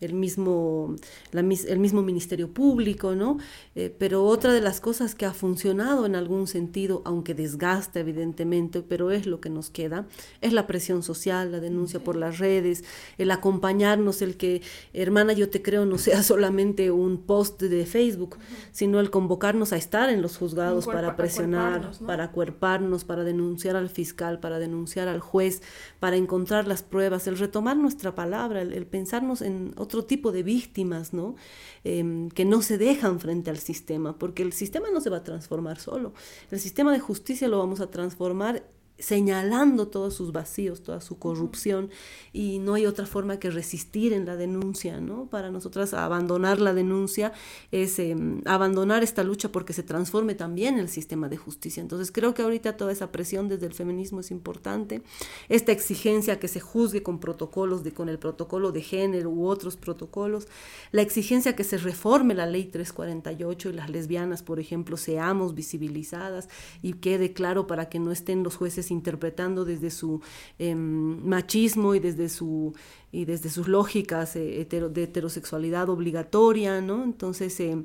el 0.00 0.12
mismo, 0.12 0.96
la, 1.32 1.40
el 1.40 1.78
mismo 1.78 2.02
Ministerio 2.02 2.52
Público, 2.52 3.14
¿no? 3.14 3.38
Eh, 3.74 3.94
pero 3.96 4.24
otra 4.24 4.52
de 4.52 4.60
las 4.60 4.80
cosas 4.80 5.14
que 5.14 5.24
ha 5.24 5.32
funcionado 5.32 6.04
en 6.04 6.16
algún 6.16 6.46
sentido, 6.46 7.02
aunque 7.04 7.34
desgasta 7.34 8.00
evidentemente, 8.00 8.82
pero 8.82 9.10
es 9.10 9.26
lo 9.26 9.40
que 9.40 9.50
nos 9.50 9.70
queda, 9.70 10.06
es 10.40 10.52
la 10.52 10.66
presión 10.66 11.02
social, 11.02 11.52
la 11.52 11.60
denuncia 11.60 12.00
por 12.00 12.16
las 12.16 12.38
redes, 12.38 12.84
el 13.18 13.30
acompañarnos, 13.30 14.20
el 14.20 14.36
que, 14.36 14.62
hermana, 14.92 15.32
yo 15.32 15.48
te 15.48 15.62
creo, 15.62 15.86
no 15.86 15.98
sea 15.98 16.22
solamente 16.24 16.90
un 16.90 17.18
post 17.18 17.62
de 17.62 17.86
Facebook, 17.86 18.38
sino 18.72 19.00
el 19.00 19.10
convocarnos 19.10 19.72
a 19.72 19.76
estar 19.76 20.10
en 20.10 20.22
los 20.22 20.36
juzgados 20.36 20.86
para 20.86 21.16
presionar, 21.16 21.92
¿no? 22.00 22.06
para 22.06 22.32
cuerparnos, 22.32 23.04
para 23.04 23.24
denunciar 23.24 23.76
al 23.76 23.88
fiscal, 23.88 24.40
para 24.40 24.58
denunciar 24.58 25.08
al 25.08 25.20
juez, 25.20 25.62
para 26.00 26.16
encontrar 26.16 26.66
las 26.66 26.82
pruebas, 26.82 27.26
el 27.26 27.38
retomar 27.38 27.76
nuestra 27.76 28.14
palabra, 28.14 28.60
el, 28.60 28.72
el 28.72 28.86
pensarnos 28.86 29.40
en 29.40 29.72
otro 29.84 30.04
tipo 30.04 30.32
de 30.32 30.42
víctimas, 30.42 31.12
¿no? 31.12 31.36
Eh, 31.84 32.28
que 32.34 32.44
no 32.44 32.60
se 32.62 32.78
dejan 32.78 33.20
frente 33.20 33.50
al 33.50 33.58
sistema, 33.58 34.18
porque 34.18 34.42
el 34.42 34.52
sistema 34.52 34.88
no 34.92 35.00
se 35.00 35.10
va 35.10 35.18
a 35.18 35.24
transformar 35.24 35.78
solo. 35.78 36.12
El 36.50 36.60
sistema 36.60 36.92
de 36.92 37.00
justicia 37.00 37.48
lo 37.48 37.58
vamos 37.58 37.80
a 37.80 37.90
transformar 37.90 38.64
señalando 38.98 39.88
todos 39.88 40.14
sus 40.14 40.32
vacíos, 40.32 40.82
toda 40.82 41.00
su 41.00 41.18
corrupción, 41.18 41.90
y 42.32 42.58
no 42.60 42.74
hay 42.74 42.86
otra 42.86 43.06
forma 43.06 43.38
que 43.38 43.50
resistir 43.50 44.12
en 44.12 44.24
la 44.24 44.36
denuncia, 44.36 45.00
¿no? 45.00 45.26
Para 45.26 45.50
nosotras 45.50 45.94
abandonar 45.94 46.60
la 46.60 46.74
denuncia 46.74 47.32
es 47.72 47.98
eh, 47.98 48.16
abandonar 48.44 49.02
esta 49.02 49.24
lucha 49.24 49.50
porque 49.50 49.72
se 49.72 49.82
transforme 49.82 50.34
también 50.34 50.78
el 50.78 50.88
sistema 50.88 51.28
de 51.28 51.36
justicia. 51.36 51.80
Entonces 51.80 52.12
creo 52.12 52.34
que 52.34 52.42
ahorita 52.42 52.76
toda 52.76 52.92
esa 52.92 53.10
presión 53.10 53.48
desde 53.48 53.66
el 53.66 53.74
feminismo 53.74 54.20
es 54.20 54.30
importante, 54.30 55.02
esta 55.48 55.72
exigencia 55.72 56.38
que 56.38 56.48
se 56.48 56.60
juzgue 56.60 57.02
con 57.02 57.18
protocolos, 57.18 57.82
de, 57.82 57.92
con 57.92 58.08
el 58.08 58.18
protocolo 58.18 58.70
de 58.70 58.82
género 58.82 59.30
u 59.30 59.46
otros 59.46 59.76
protocolos, 59.76 60.46
la 60.92 61.02
exigencia 61.02 61.56
que 61.56 61.64
se 61.64 61.78
reforme 61.78 62.34
la 62.34 62.46
ley 62.46 62.64
348 62.64 63.70
y 63.70 63.72
las 63.72 63.90
lesbianas, 63.90 64.42
por 64.42 64.60
ejemplo, 64.60 64.96
seamos 64.96 65.54
visibilizadas 65.54 66.48
y 66.80 66.94
quede 66.94 67.32
claro 67.32 67.66
para 67.66 67.88
que 67.88 67.98
no 67.98 68.12
estén 68.12 68.42
los 68.42 68.56
jueces 68.56 68.83
interpretando 68.90 69.64
desde 69.64 69.90
su 69.90 70.20
eh, 70.58 70.74
machismo 70.74 71.94
y 71.94 72.00
desde 72.00 72.28
su 72.28 72.74
y 73.14 73.26
desde 73.26 73.48
sus 73.48 73.68
lógicas 73.68 74.34
de 74.34 74.60
heterosexualidad 74.60 75.88
obligatoria, 75.88 76.80
¿no? 76.80 77.04
Entonces, 77.04 77.60
eh, 77.60 77.84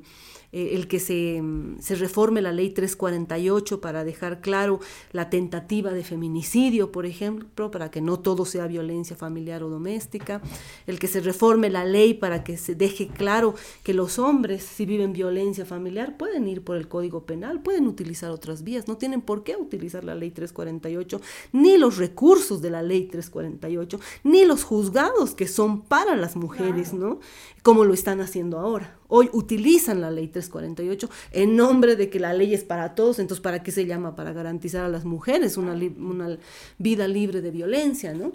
el 0.52 0.88
que 0.88 0.98
se, 0.98 1.40
se, 1.78 1.94
reforme 1.94 2.42
la 2.42 2.52
ley 2.52 2.70
348 2.70 3.80
para 3.80 4.02
dejar 4.02 4.40
claro 4.40 4.80
la 5.12 5.30
tentativa 5.30 5.92
de 5.92 6.02
feminicidio, 6.02 6.90
por 6.90 7.06
ejemplo, 7.06 7.70
para 7.70 7.92
que 7.92 8.00
no 8.00 8.18
todo 8.18 8.44
sea 8.44 8.66
violencia 8.66 9.14
familiar 9.14 9.62
o 9.62 9.68
doméstica, 9.68 10.42
el 10.88 10.98
que 10.98 11.06
se 11.06 11.20
reforme 11.20 11.70
la 11.70 11.84
ley 11.84 12.14
para 12.14 12.42
que 12.42 12.56
se 12.56 12.74
deje 12.74 13.06
claro 13.06 13.54
que 13.84 13.94
los 13.94 14.18
hombres, 14.18 14.64
si 14.64 14.84
viven 14.84 15.12
violencia 15.12 15.64
familiar, 15.64 16.16
pueden 16.16 16.48
ir 16.48 16.64
por 16.64 16.76
el 16.76 16.88
Código 16.88 17.24
Penal, 17.24 17.62
pueden 17.62 17.86
utilizar 17.86 18.32
otras 18.32 18.64
vías, 18.64 18.88
no 18.88 18.96
tienen 18.96 19.22
por 19.22 19.44
qué 19.44 19.54
utilizar 19.54 20.02
la 20.02 20.16
ley 20.16 20.32
348, 20.32 21.20
ni 21.52 21.78
los 21.78 21.98
recursos 21.98 22.60
de 22.60 22.70
la 22.70 22.82
ley 22.82 23.04
348, 23.04 24.00
ni 24.24 24.44
los 24.44 24.64
juzgados 24.64 25.19
que 25.28 25.46
son 25.46 25.82
para 25.82 26.16
las 26.16 26.36
mujeres, 26.36 26.92
¿no? 26.92 27.20
Como 27.62 27.84
lo 27.84 27.94
están 27.94 28.20
haciendo 28.20 28.58
ahora. 28.58 28.99
Hoy 29.10 29.28
utilizan 29.32 30.00
la 30.00 30.10
ley 30.10 30.28
348 30.28 31.10
en 31.32 31.56
nombre 31.56 31.96
de 31.96 32.08
que 32.08 32.18
la 32.18 32.32
ley 32.32 32.54
es 32.54 32.64
para 32.64 32.94
todos, 32.94 33.18
entonces 33.18 33.42
¿para 33.42 33.62
qué 33.62 33.72
se 33.72 33.84
llama? 33.84 34.16
Para 34.16 34.32
garantizar 34.32 34.84
a 34.84 34.88
las 34.88 35.04
mujeres 35.04 35.56
una, 35.56 35.72
una 35.74 36.38
vida 36.78 37.06
libre 37.06 37.40
de 37.40 37.50
violencia, 37.50 38.14
¿no? 38.14 38.32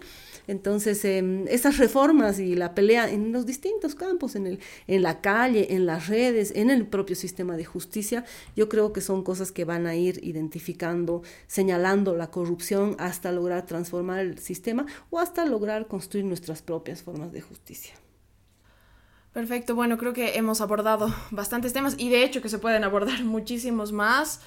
Entonces, 0.47 1.03
eh, 1.05 1.45
esas 1.49 1.78
reformas 1.78 2.39
y 2.39 2.55
la 2.55 2.76
pelea 2.76 3.09
en 3.09 3.32
los 3.32 3.45
distintos 3.45 3.95
campos, 3.95 4.36
en, 4.36 4.47
el, 4.47 4.59
en 4.88 5.01
la 5.01 5.21
calle, 5.21 5.73
en 5.73 5.86
las 5.86 6.07
redes, 6.07 6.51
en 6.55 6.69
el 6.69 6.86
propio 6.86 7.15
sistema 7.15 7.57
de 7.57 7.65
justicia, 7.65 8.26
yo 8.55 8.69
creo 8.69 8.93
que 8.93 9.01
son 9.01 9.23
cosas 9.23 9.51
que 9.51 9.65
van 9.65 9.88
a 9.88 9.95
ir 9.95 10.19
identificando, 10.23 11.23
señalando 11.47 12.15
la 12.15 12.30
corrupción 12.30 12.95
hasta 12.99 13.32
lograr 13.32 13.65
transformar 13.65 14.19
el 14.19 14.38
sistema 14.39 14.86
o 15.09 15.19
hasta 15.19 15.45
lograr 15.45 15.88
construir 15.88 16.26
nuestras 16.26 16.61
propias 16.61 17.01
formas 17.01 17.32
de 17.32 17.41
justicia. 17.41 17.93
Perfecto, 19.36 19.75
bueno, 19.75 19.97
creo 19.97 20.13
que 20.13 20.38
hemos 20.38 20.61
abordado 20.61 21.13
bastantes 21.29 21.73
temas 21.73 21.95
y 21.97 22.07
de 22.07 22.23
hecho 22.23 22.41
que 22.41 22.47
se 22.47 22.57
pueden 22.57 22.86
abordar 22.86 23.21
muchísimos 23.25 23.91
más. 23.91 24.39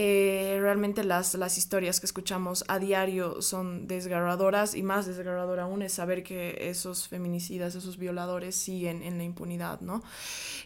Eh, 0.00 0.58
realmente 0.60 1.02
las, 1.02 1.34
las 1.34 1.58
historias 1.58 1.98
que 1.98 2.06
escuchamos 2.06 2.64
a 2.68 2.78
diario 2.78 3.42
son 3.42 3.88
desgarradoras 3.88 4.76
y 4.76 4.84
más 4.84 5.06
desgarradora 5.06 5.64
aún 5.64 5.82
es 5.82 5.94
saber 5.94 6.22
que 6.22 6.56
esos 6.70 7.08
feminicidas, 7.08 7.74
esos 7.74 7.98
violadores 7.98 8.54
siguen 8.54 9.02
en 9.02 9.18
la 9.18 9.24
impunidad, 9.24 9.80
¿no? 9.80 10.04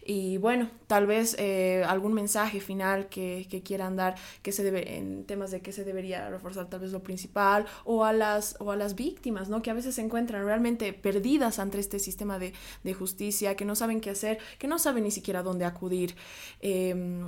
Y 0.04 0.36
bueno, 0.36 0.68
tal 0.86 1.06
vez 1.06 1.34
eh, 1.38 1.82
algún 1.88 2.12
mensaje 2.12 2.60
final 2.60 3.08
que, 3.08 3.46
que, 3.48 3.62
quieran 3.62 3.96
dar 3.96 4.16
que 4.42 4.52
se 4.52 4.64
debe, 4.64 4.98
en 4.98 5.24
temas 5.24 5.50
de 5.50 5.62
que 5.62 5.72
se 5.72 5.84
debería 5.84 6.28
reforzar 6.28 6.68
tal 6.68 6.80
vez 6.80 6.92
lo 6.92 7.02
principal 7.02 7.64
o 7.86 8.04
a 8.04 8.12
las, 8.12 8.56
o 8.58 8.70
a 8.70 8.76
las 8.76 8.96
víctimas, 8.96 9.48
¿no? 9.48 9.62
Que 9.62 9.70
a 9.70 9.74
veces 9.74 9.94
se 9.94 10.02
encuentran 10.02 10.44
realmente 10.44 10.92
perdidas 10.92 11.58
ante 11.58 11.78
este 11.78 11.98
sistema 12.00 12.38
de, 12.38 12.52
de 12.84 12.92
justicia, 12.92 13.56
que 13.56 13.64
no 13.64 13.76
saben 13.76 14.02
qué 14.02 14.10
hacer, 14.10 14.40
que 14.58 14.68
no 14.68 14.78
saben 14.78 15.04
ni 15.04 15.10
siquiera 15.10 15.42
dónde 15.42 15.64
acudir. 15.64 16.16
Eh, 16.60 17.24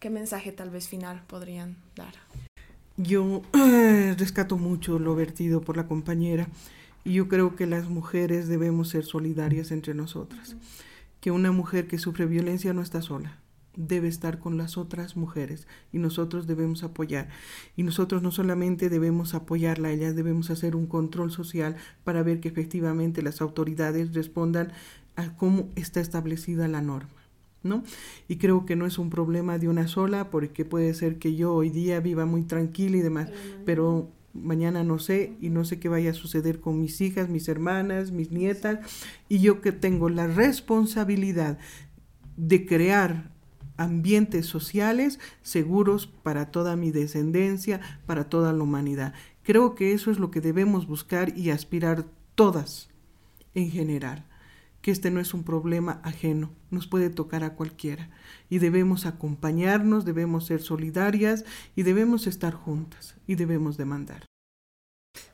¿Qué 0.00 0.08
mensaje 0.08 0.50
tal 0.50 0.70
vez 0.70 0.88
final 0.88 1.22
podrían 1.26 1.76
dar? 1.94 2.14
Yo 2.96 3.42
eh, 3.52 4.14
rescato 4.18 4.56
mucho 4.56 4.98
lo 4.98 5.14
vertido 5.14 5.60
por 5.60 5.76
la 5.76 5.86
compañera 5.86 6.48
y 7.04 7.12
yo 7.12 7.28
creo 7.28 7.54
que 7.54 7.66
las 7.66 7.90
mujeres 7.90 8.48
debemos 8.48 8.88
ser 8.88 9.04
solidarias 9.04 9.70
entre 9.70 9.92
nosotras. 9.92 10.56
Que 11.20 11.30
una 11.30 11.52
mujer 11.52 11.86
que 11.86 11.98
sufre 11.98 12.24
violencia 12.24 12.72
no 12.72 12.80
está 12.80 13.02
sola, 13.02 13.40
debe 13.76 14.08
estar 14.08 14.38
con 14.38 14.56
las 14.56 14.78
otras 14.78 15.18
mujeres 15.18 15.68
y 15.92 15.98
nosotros 15.98 16.46
debemos 16.46 16.82
apoyar. 16.82 17.28
Y 17.76 17.82
nosotros 17.82 18.22
no 18.22 18.30
solamente 18.30 18.88
debemos 18.88 19.34
apoyarla 19.34 19.90
ellas, 19.90 20.16
debemos 20.16 20.48
hacer 20.48 20.76
un 20.76 20.86
control 20.86 21.30
social 21.30 21.76
para 22.04 22.22
ver 22.22 22.40
que 22.40 22.48
efectivamente 22.48 23.20
las 23.20 23.42
autoridades 23.42 24.14
respondan 24.14 24.72
a 25.16 25.36
cómo 25.36 25.68
está 25.76 26.00
establecida 26.00 26.68
la 26.68 26.80
norma. 26.80 27.19
¿No? 27.62 27.82
Y 28.28 28.36
creo 28.36 28.66
que 28.66 28.76
no 28.76 28.86
es 28.86 28.98
un 28.98 29.10
problema 29.10 29.58
de 29.58 29.68
una 29.68 29.88
sola, 29.88 30.30
porque 30.30 30.64
puede 30.64 30.94
ser 30.94 31.18
que 31.18 31.34
yo 31.34 31.54
hoy 31.54 31.70
día 31.70 32.00
viva 32.00 32.26
muy 32.26 32.42
tranquila 32.42 32.96
y 32.96 33.00
demás, 33.00 33.30
pero 33.64 34.10
mañana 34.32 34.84
no 34.84 34.98
sé 34.98 35.34
y 35.40 35.50
no 35.50 35.64
sé 35.64 35.78
qué 35.78 35.88
vaya 35.88 36.10
a 36.10 36.14
suceder 36.14 36.60
con 36.60 36.80
mis 36.80 37.00
hijas, 37.00 37.28
mis 37.28 37.48
hermanas, 37.48 38.12
mis 38.12 38.30
nietas, 38.30 38.78
y 39.28 39.40
yo 39.40 39.60
que 39.60 39.72
tengo 39.72 40.08
la 40.08 40.26
responsabilidad 40.26 41.58
de 42.36 42.64
crear 42.64 43.30
ambientes 43.76 44.46
sociales 44.46 45.18
seguros 45.42 46.06
para 46.06 46.50
toda 46.50 46.76
mi 46.76 46.90
descendencia, 46.90 47.80
para 48.06 48.24
toda 48.24 48.52
la 48.52 48.62
humanidad. 48.62 49.14
Creo 49.42 49.74
que 49.74 49.92
eso 49.92 50.10
es 50.10 50.18
lo 50.18 50.30
que 50.30 50.40
debemos 50.40 50.86
buscar 50.86 51.36
y 51.36 51.50
aspirar 51.50 52.04
todas 52.34 52.88
en 53.54 53.70
general 53.70 54.29
que 54.80 54.90
este 54.90 55.10
no 55.10 55.20
es 55.20 55.34
un 55.34 55.44
problema 55.44 56.00
ajeno, 56.04 56.50
nos 56.70 56.86
puede 56.86 57.10
tocar 57.10 57.44
a 57.44 57.54
cualquiera 57.54 58.10
y 58.48 58.58
debemos 58.58 59.06
acompañarnos, 59.06 60.04
debemos 60.04 60.46
ser 60.46 60.62
solidarias 60.62 61.44
y 61.76 61.82
debemos 61.82 62.26
estar 62.26 62.54
juntas 62.54 63.16
y 63.26 63.34
debemos 63.34 63.76
demandar. 63.76 64.24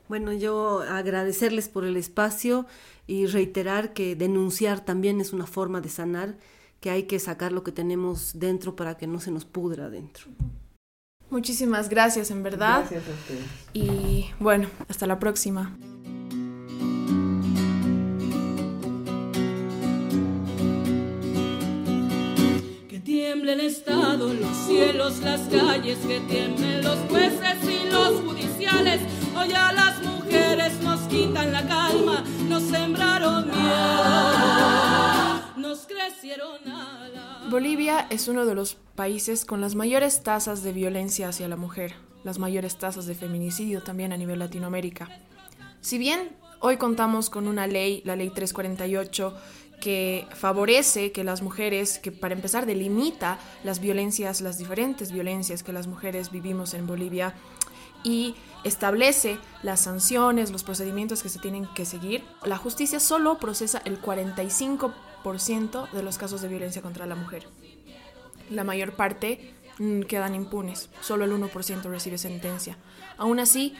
Bueno, 0.07 0.33
yo 0.33 0.81
agradecerles 0.81 1.69
por 1.69 1.83
el 1.83 1.97
espacio 1.97 2.65
y 3.07 3.25
reiterar 3.25 3.93
que 3.93 4.15
denunciar 4.15 4.83
también 4.83 5.21
es 5.21 5.33
una 5.33 5.45
forma 5.45 5.81
de 5.81 5.89
sanar, 5.89 6.37
que 6.79 6.89
hay 6.89 7.03
que 7.03 7.19
sacar 7.19 7.51
lo 7.51 7.63
que 7.63 7.71
tenemos 7.71 8.39
dentro 8.39 8.75
para 8.75 8.97
que 8.97 9.07
no 9.07 9.19
se 9.19 9.31
nos 9.31 9.45
pudra 9.45 9.85
adentro. 9.85 10.27
Muchísimas 11.29 11.89
gracias, 11.89 12.31
en 12.31 12.41
verdad. 12.41 12.85
Gracias 12.89 13.03
a 13.07 13.11
ustedes. 13.11 13.45
Y 13.73 14.29
bueno, 14.39 14.69
hasta 14.87 15.07
la 15.07 15.19
próxima. 15.19 15.77
Tiemblen 23.27 23.59
Estado, 23.59 24.33
los 24.33 24.55
cielos, 24.55 25.19
las 25.19 25.41
calles, 25.49 25.97
que 26.07 26.21
tiemblen 26.21 26.81
los 26.81 26.97
jueces 27.09 27.57
y 27.61 27.89
los 27.89 28.21
judiciales. 28.21 29.01
Hoy 29.37 29.51
a 29.51 29.73
las 29.73 30.01
mujeres 30.01 30.79
nos 30.81 31.01
quitan 31.09 31.51
la 31.51 31.67
calma, 31.67 32.23
nos 32.47 32.63
sembraron 32.63 33.47
miedo, 33.47 35.41
nos 35.57 35.85
crecieron 35.87 36.65
alas. 36.69 37.49
Bolivia 37.51 38.07
es 38.09 38.29
uno 38.29 38.45
de 38.45 38.55
los 38.55 38.75
países 38.95 39.43
con 39.43 39.59
las 39.59 39.75
mayores 39.75 40.23
tasas 40.23 40.63
de 40.63 40.71
violencia 40.71 41.27
hacia 41.27 41.49
la 41.49 41.57
mujer, 41.57 41.95
las 42.23 42.39
mayores 42.39 42.77
tasas 42.77 43.07
de 43.07 43.15
feminicidio 43.15 43.83
también 43.83 44.13
a 44.13 44.17
nivel 44.17 44.39
Latinoamérica. 44.39 45.09
Si 45.81 45.97
bien 45.97 46.29
hoy 46.61 46.77
contamos 46.77 47.29
con 47.29 47.49
una 47.49 47.67
ley, 47.67 48.01
la 48.05 48.15
ley 48.15 48.29
348, 48.29 49.35
que 49.79 50.27
favorece 50.33 51.11
que 51.11 51.23
las 51.23 51.41
mujeres, 51.41 51.99
que 51.99 52.11
para 52.11 52.33
empezar 52.33 52.65
delimita 52.65 53.39
las 53.63 53.79
violencias, 53.79 54.41
las 54.41 54.57
diferentes 54.57 55.11
violencias 55.11 55.63
que 55.63 55.73
las 55.73 55.87
mujeres 55.87 56.31
vivimos 56.31 56.73
en 56.73 56.87
Bolivia 56.87 57.35
y 58.03 58.35
establece 58.63 59.37
las 59.63 59.81
sanciones, 59.81 60.51
los 60.51 60.63
procedimientos 60.63 61.21
que 61.21 61.29
se 61.29 61.39
tienen 61.39 61.67
que 61.73 61.85
seguir, 61.85 62.23
la 62.43 62.57
justicia 62.57 62.99
solo 62.99 63.37
procesa 63.37 63.81
el 63.85 64.01
45% 64.01 65.91
de 65.91 66.03
los 66.03 66.17
casos 66.17 66.41
de 66.41 66.47
violencia 66.47 66.81
contra 66.81 67.05
la 67.05 67.15
mujer. 67.15 67.47
La 68.49 68.63
mayor 68.63 68.93
parte 68.93 69.53
mm, 69.77 70.01
quedan 70.01 70.35
impunes, 70.35 70.89
solo 71.01 71.25
el 71.25 71.31
1% 71.31 71.83
recibe 71.83 72.17
sentencia. 72.17 72.77
Aún 73.17 73.39
así, 73.39 73.75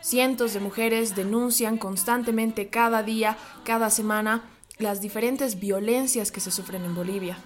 cientos 0.00 0.54
de 0.54 0.60
mujeres 0.60 1.14
denuncian 1.14 1.78
constantemente 1.78 2.68
cada 2.68 3.02
día, 3.02 3.36
cada 3.64 3.90
semana, 3.90 4.42
las 4.78 5.00
diferentes 5.00 5.58
violencias 5.58 6.30
que 6.30 6.40
se 6.40 6.50
sufren 6.50 6.84
en 6.84 6.94
Bolivia. 6.94 7.38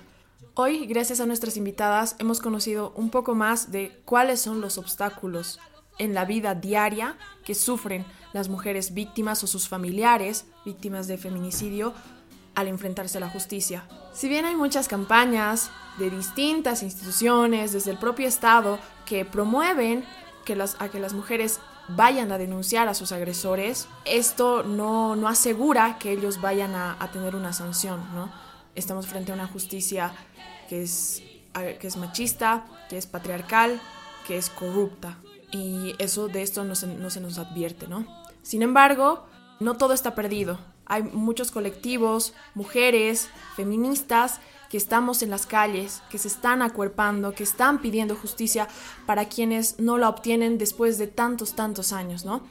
Hoy, 0.55 0.87
gracias 0.87 1.21
a 1.21 1.27
nuestras 1.27 1.57
invitadas, 1.57 2.15
hemos 2.19 2.41
conocido 2.41 2.93
un 2.95 3.09
poco 3.09 3.35
más 3.35 3.73
de 3.73 4.03
cuáles 4.05 4.41
son 4.41 4.61
los 4.61 4.77
obstáculos 4.77 5.59
en 5.99 6.13
la 6.13 6.27
vida 6.27 6.55
diaria 6.55 7.17
que 7.45 7.55
sufren 7.55 8.05
las 8.35 8.49
mujeres 8.49 8.93
víctimas 8.93 9.43
o 9.45 9.47
sus 9.47 9.69
familiares 9.69 10.45
víctimas 10.65 11.07
de 11.07 11.17
feminicidio 11.17 11.95
al 12.55 12.69
enfrentarse 12.69 13.17
a 13.17 13.21
la 13.23 13.31
justicia. 13.31 13.89
Si 14.13 14.29
bien 14.29 14.45
hay 14.45 14.55
muchas 14.55 14.89
campañas 14.89 15.71
de 15.99 16.11
distintas 16.11 16.83
instituciones, 16.83 17.73
desde 17.73 17.93
el 17.93 17.99
propio 17.99 18.29
Estado, 18.29 18.79
que 19.07 19.25
promueven 19.25 20.05
que 20.45 20.55
las, 20.55 20.77
a 20.81 20.91
que 20.91 21.01
las 21.01 21.15
mujeres 21.15 21.61
vayan 21.89 22.33
a 22.33 22.39
denunciar 22.39 22.89
a 22.89 22.95
sus 22.95 23.13
agresores, 23.13 23.89
esto 24.05 24.63
no, 24.63 25.17
no 25.17 25.29
asegura 25.29 25.99
que 25.99 26.13
ellos 26.13 26.41
vayan 26.41 26.75
a, 26.75 26.97
a, 26.99 27.11
tener 27.11 27.35
una 27.35 27.53
sanción, 27.53 28.03
¿no? 28.15 28.31
Estamos 28.75 29.07
frente 29.07 29.33
a 29.33 29.35
una 29.35 29.47
justicia 29.47 30.13
que 30.69 30.83
es, 30.83 31.23
que 31.53 31.87
es 31.87 31.97
machista, 31.97 32.65
que 32.89 32.97
es 32.97 33.07
patriarcal, 33.07 33.81
que 34.27 34.39
es 34.39 34.49
corrupta. 34.49 35.19
Y 35.51 35.95
eso 35.99 36.29
de 36.29 36.43
esto 36.43 36.65
no 36.65 36.75
se, 36.75 36.87
no 36.87 37.11
se 37.11 37.21
nos 37.21 37.39
advierte, 37.39 37.87
¿no? 37.87 38.07
Sin 38.43 38.63
embargo, 38.63 39.27
no 39.61 39.77
todo 39.77 39.93
está 39.93 40.15
perdido. 40.15 40.59
Hay 40.87 41.03
muchos 41.03 41.51
colectivos, 41.51 42.33
mujeres, 42.55 43.29
feministas, 43.55 44.41
que 44.73 44.77
estamos 44.77 45.23
en 45.23 45.31
las 45.31 45.47
calles, 45.47 46.03
que 46.11 46.19
se 46.19 46.27
están 46.27 46.63
acuerpando, 46.63 47.33
que 47.33 47.45
están 47.45 47.81
pidiendo 47.81 48.17
justicia 48.17 48.67
para 49.07 49.27
quienes 49.27 49.79
no 49.79 49.99
la 49.99 50.09
obtienen 50.09 50.59
después 50.59 50.99
de 50.99 51.07
tantos, 51.07 51.55
tantos 51.55 51.93
años, 51.93 52.25
¿no? 52.25 52.43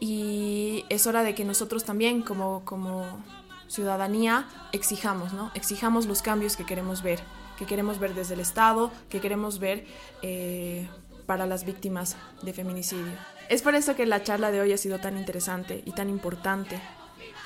y 0.00 0.84
es 0.88 1.06
hora 1.06 1.22
de 1.22 1.34
que 1.34 1.44
nosotros 1.44 1.84
también 1.84 2.22
como, 2.22 2.64
como 2.64 3.24
ciudadanía 3.68 4.46
exijamos, 4.72 5.32
¿no? 5.32 5.50
Exijamos 5.54 6.06
los 6.06 6.22
cambios 6.22 6.56
que 6.56 6.64
queremos 6.64 7.02
ver, 7.02 7.20
que 7.58 7.66
queremos 7.66 7.98
ver 7.98 8.14
desde 8.14 8.34
el 8.34 8.40
Estado, 8.40 8.90
que 9.08 9.20
queremos 9.20 9.58
ver 9.58 9.86
eh, 10.22 10.88
para 11.24 11.46
las 11.46 11.64
víctimas 11.64 12.16
de 12.42 12.52
feminicidio. 12.52 13.12
Es 13.48 13.62
por 13.62 13.74
eso 13.74 13.96
que 13.96 14.06
la 14.06 14.22
charla 14.22 14.50
de 14.50 14.60
hoy 14.60 14.72
ha 14.72 14.78
sido 14.78 14.98
tan 14.98 15.16
interesante 15.16 15.82
y 15.84 15.92
tan 15.92 16.10
importante, 16.10 16.80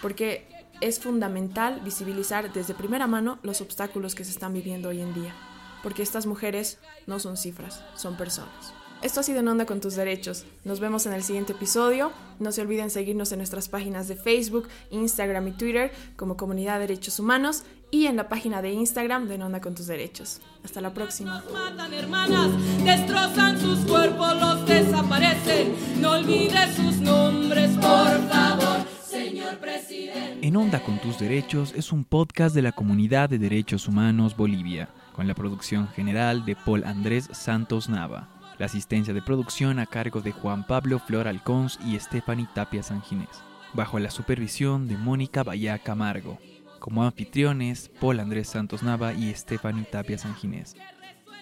porque 0.02 0.48
es 0.80 0.98
fundamental 0.98 1.80
visibilizar 1.80 2.52
desde 2.52 2.74
primera 2.74 3.06
mano 3.06 3.38
los 3.42 3.60
obstáculos 3.60 4.14
que 4.14 4.24
se 4.24 4.30
están 4.30 4.52
viviendo 4.52 4.88
hoy 4.88 5.00
en 5.00 5.14
día, 5.14 5.34
porque 5.82 6.02
estas 6.02 6.26
mujeres 6.26 6.78
no 7.06 7.18
son 7.20 7.36
cifras, 7.36 7.84
son 7.94 8.16
personas. 8.16 8.72
Esto 9.02 9.20
ha 9.20 9.22
sido 9.22 9.40
En 9.40 9.48
Onda 9.48 9.64
con 9.64 9.80
tus 9.80 9.94
derechos. 9.94 10.44
Nos 10.64 10.78
vemos 10.78 11.06
en 11.06 11.14
el 11.14 11.22
siguiente 11.22 11.54
episodio. 11.54 12.12
No 12.38 12.52
se 12.52 12.60
olviden 12.60 12.90
seguirnos 12.90 13.32
en 13.32 13.38
nuestras 13.38 13.70
páginas 13.70 14.08
de 14.08 14.16
Facebook, 14.16 14.68
Instagram 14.90 15.48
y 15.48 15.52
Twitter 15.52 15.90
como 16.16 16.36
Comunidad 16.36 16.74
de 16.74 16.80
Derechos 16.80 17.18
Humanos 17.18 17.62
y 17.90 18.06
en 18.06 18.16
la 18.16 18.28
página 18.28 18.60
de 18.60 18.72
Instagram 18.72 19.26
de 19.26 19.36
En 19.36 19.42
Onda 19.42 19.62
con 19.62 19.74
tus 19.74 19.86
derechos. 19.86 20.40
Hasta 20.62 20.82
la 20.82 20.92
próxima. 20.92 21.42
No 25.96 26.10
olvides 26.12 26.76
sus 26.76 26.96
nombres, 26.96 27.70
por 27.70 28.28
favor. 28.28 28.89
Señor 29.10 29.58
presidente. 29.58 30.46
En 30.46 30.54
Onda 30.54 30.78
con 30.84 31.00
tus 31.00 31.18
derechos 31.18 31.74
es 31.74 31.90
un 31.90 32.04
podcast 32.04 32.54
de 32.54 32.62
la 32.62 32.70
Comunidad 32.70 33.28
de 33.28 33.40
Derechos 33.40 33.88
Humanos 33.88 34.36
Bolivia, 34.36 34.88
con 35.16 35.26
la 35.26 35.34
producción 35.34 35.88
general 35.88 36.44
de 36.44 36.54
Paul 36.54 36.84
Andrés 36.84 37.28
Santos 37.32 37.88
Nava. 37.88 38.28
La 38.58 38.66
asistencia 38.66 39.12
de 39.12 39.20
producción 39.20 39.80
a 39.80 39.86
cargo 39.86 40.20
de 40.20 40.30
Juan 40.30 40.64
Pablo 40.64 41.00
Flor 41.00 41.26
Alcons 41.26 41.80
y 41.84 41.98
Stephanie 41.98 42.46
Tapia 42.54 42.84
Sanginés, 42.84 43.42
bajo 43.74 43.98
la 43.98 44.12
supervisión 44.12 44.86
de 44.86 44.96
Mónica 44.96 45.42
Bahía 45.42 45.76
Camargo. 45.80 46.38
Como 46.78 47.02
anfitriones, 47.02 47.90
Paul 48.00 48.20
Andrés 48.20 48.46
Santos 48.46 48.84
Nava 48.84 49.12
y 49.12 49.34
Stephanie 49.34 49.86
Tapia 49.90 50.18
Sanginés. 50.18 50.76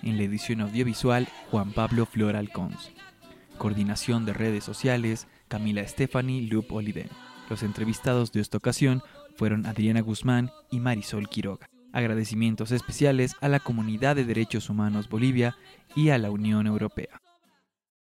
En 0.02 0.16
la 0.16 0.22
edición 0.22 0.62
audiovisual, 0.62 1.28
Juan 1.50 1.72
Pablo 1.72 2.06
Flor 2.06 2.34
Alcons. 2.34 2.92
Coordinación 3.58 4.24
de 4.24 4.32
redes 4.32 4.64
sociales, 4.64 5.26
Camila 5.48 5.86
Stephanie 5.86 6.48
Lup 6.48 6.72
Oliden. 6.72 7.10
Los 7.48 7.62
entrevistados 7.62 8.32
de 8.32 8.40
esta 8.40 8.58
ocasión 8.58 9.02
fueron 9.36 9.66
Adriana 9.66 10.00
Guzmán 10.00 10.50
y 10.70 10.80
Marisol 10.80 11.28
Quiroga. 11.28 11.70
Agradecimientos 11.92 12.70
especiales 12.70 13.34
a 13.40 13.48
la 13.48 13.60
Comunidad 13.60 14.16
de 14.16 14.24
Derechos 14.24 14.68
Humanos 14.68 15.08
Bolivia 15.08 15.56
y 15.96 16.10
a 16.10 16.18
la 16.18 16.30
Unión 16.30 16.66
Europea. 16.66 17.22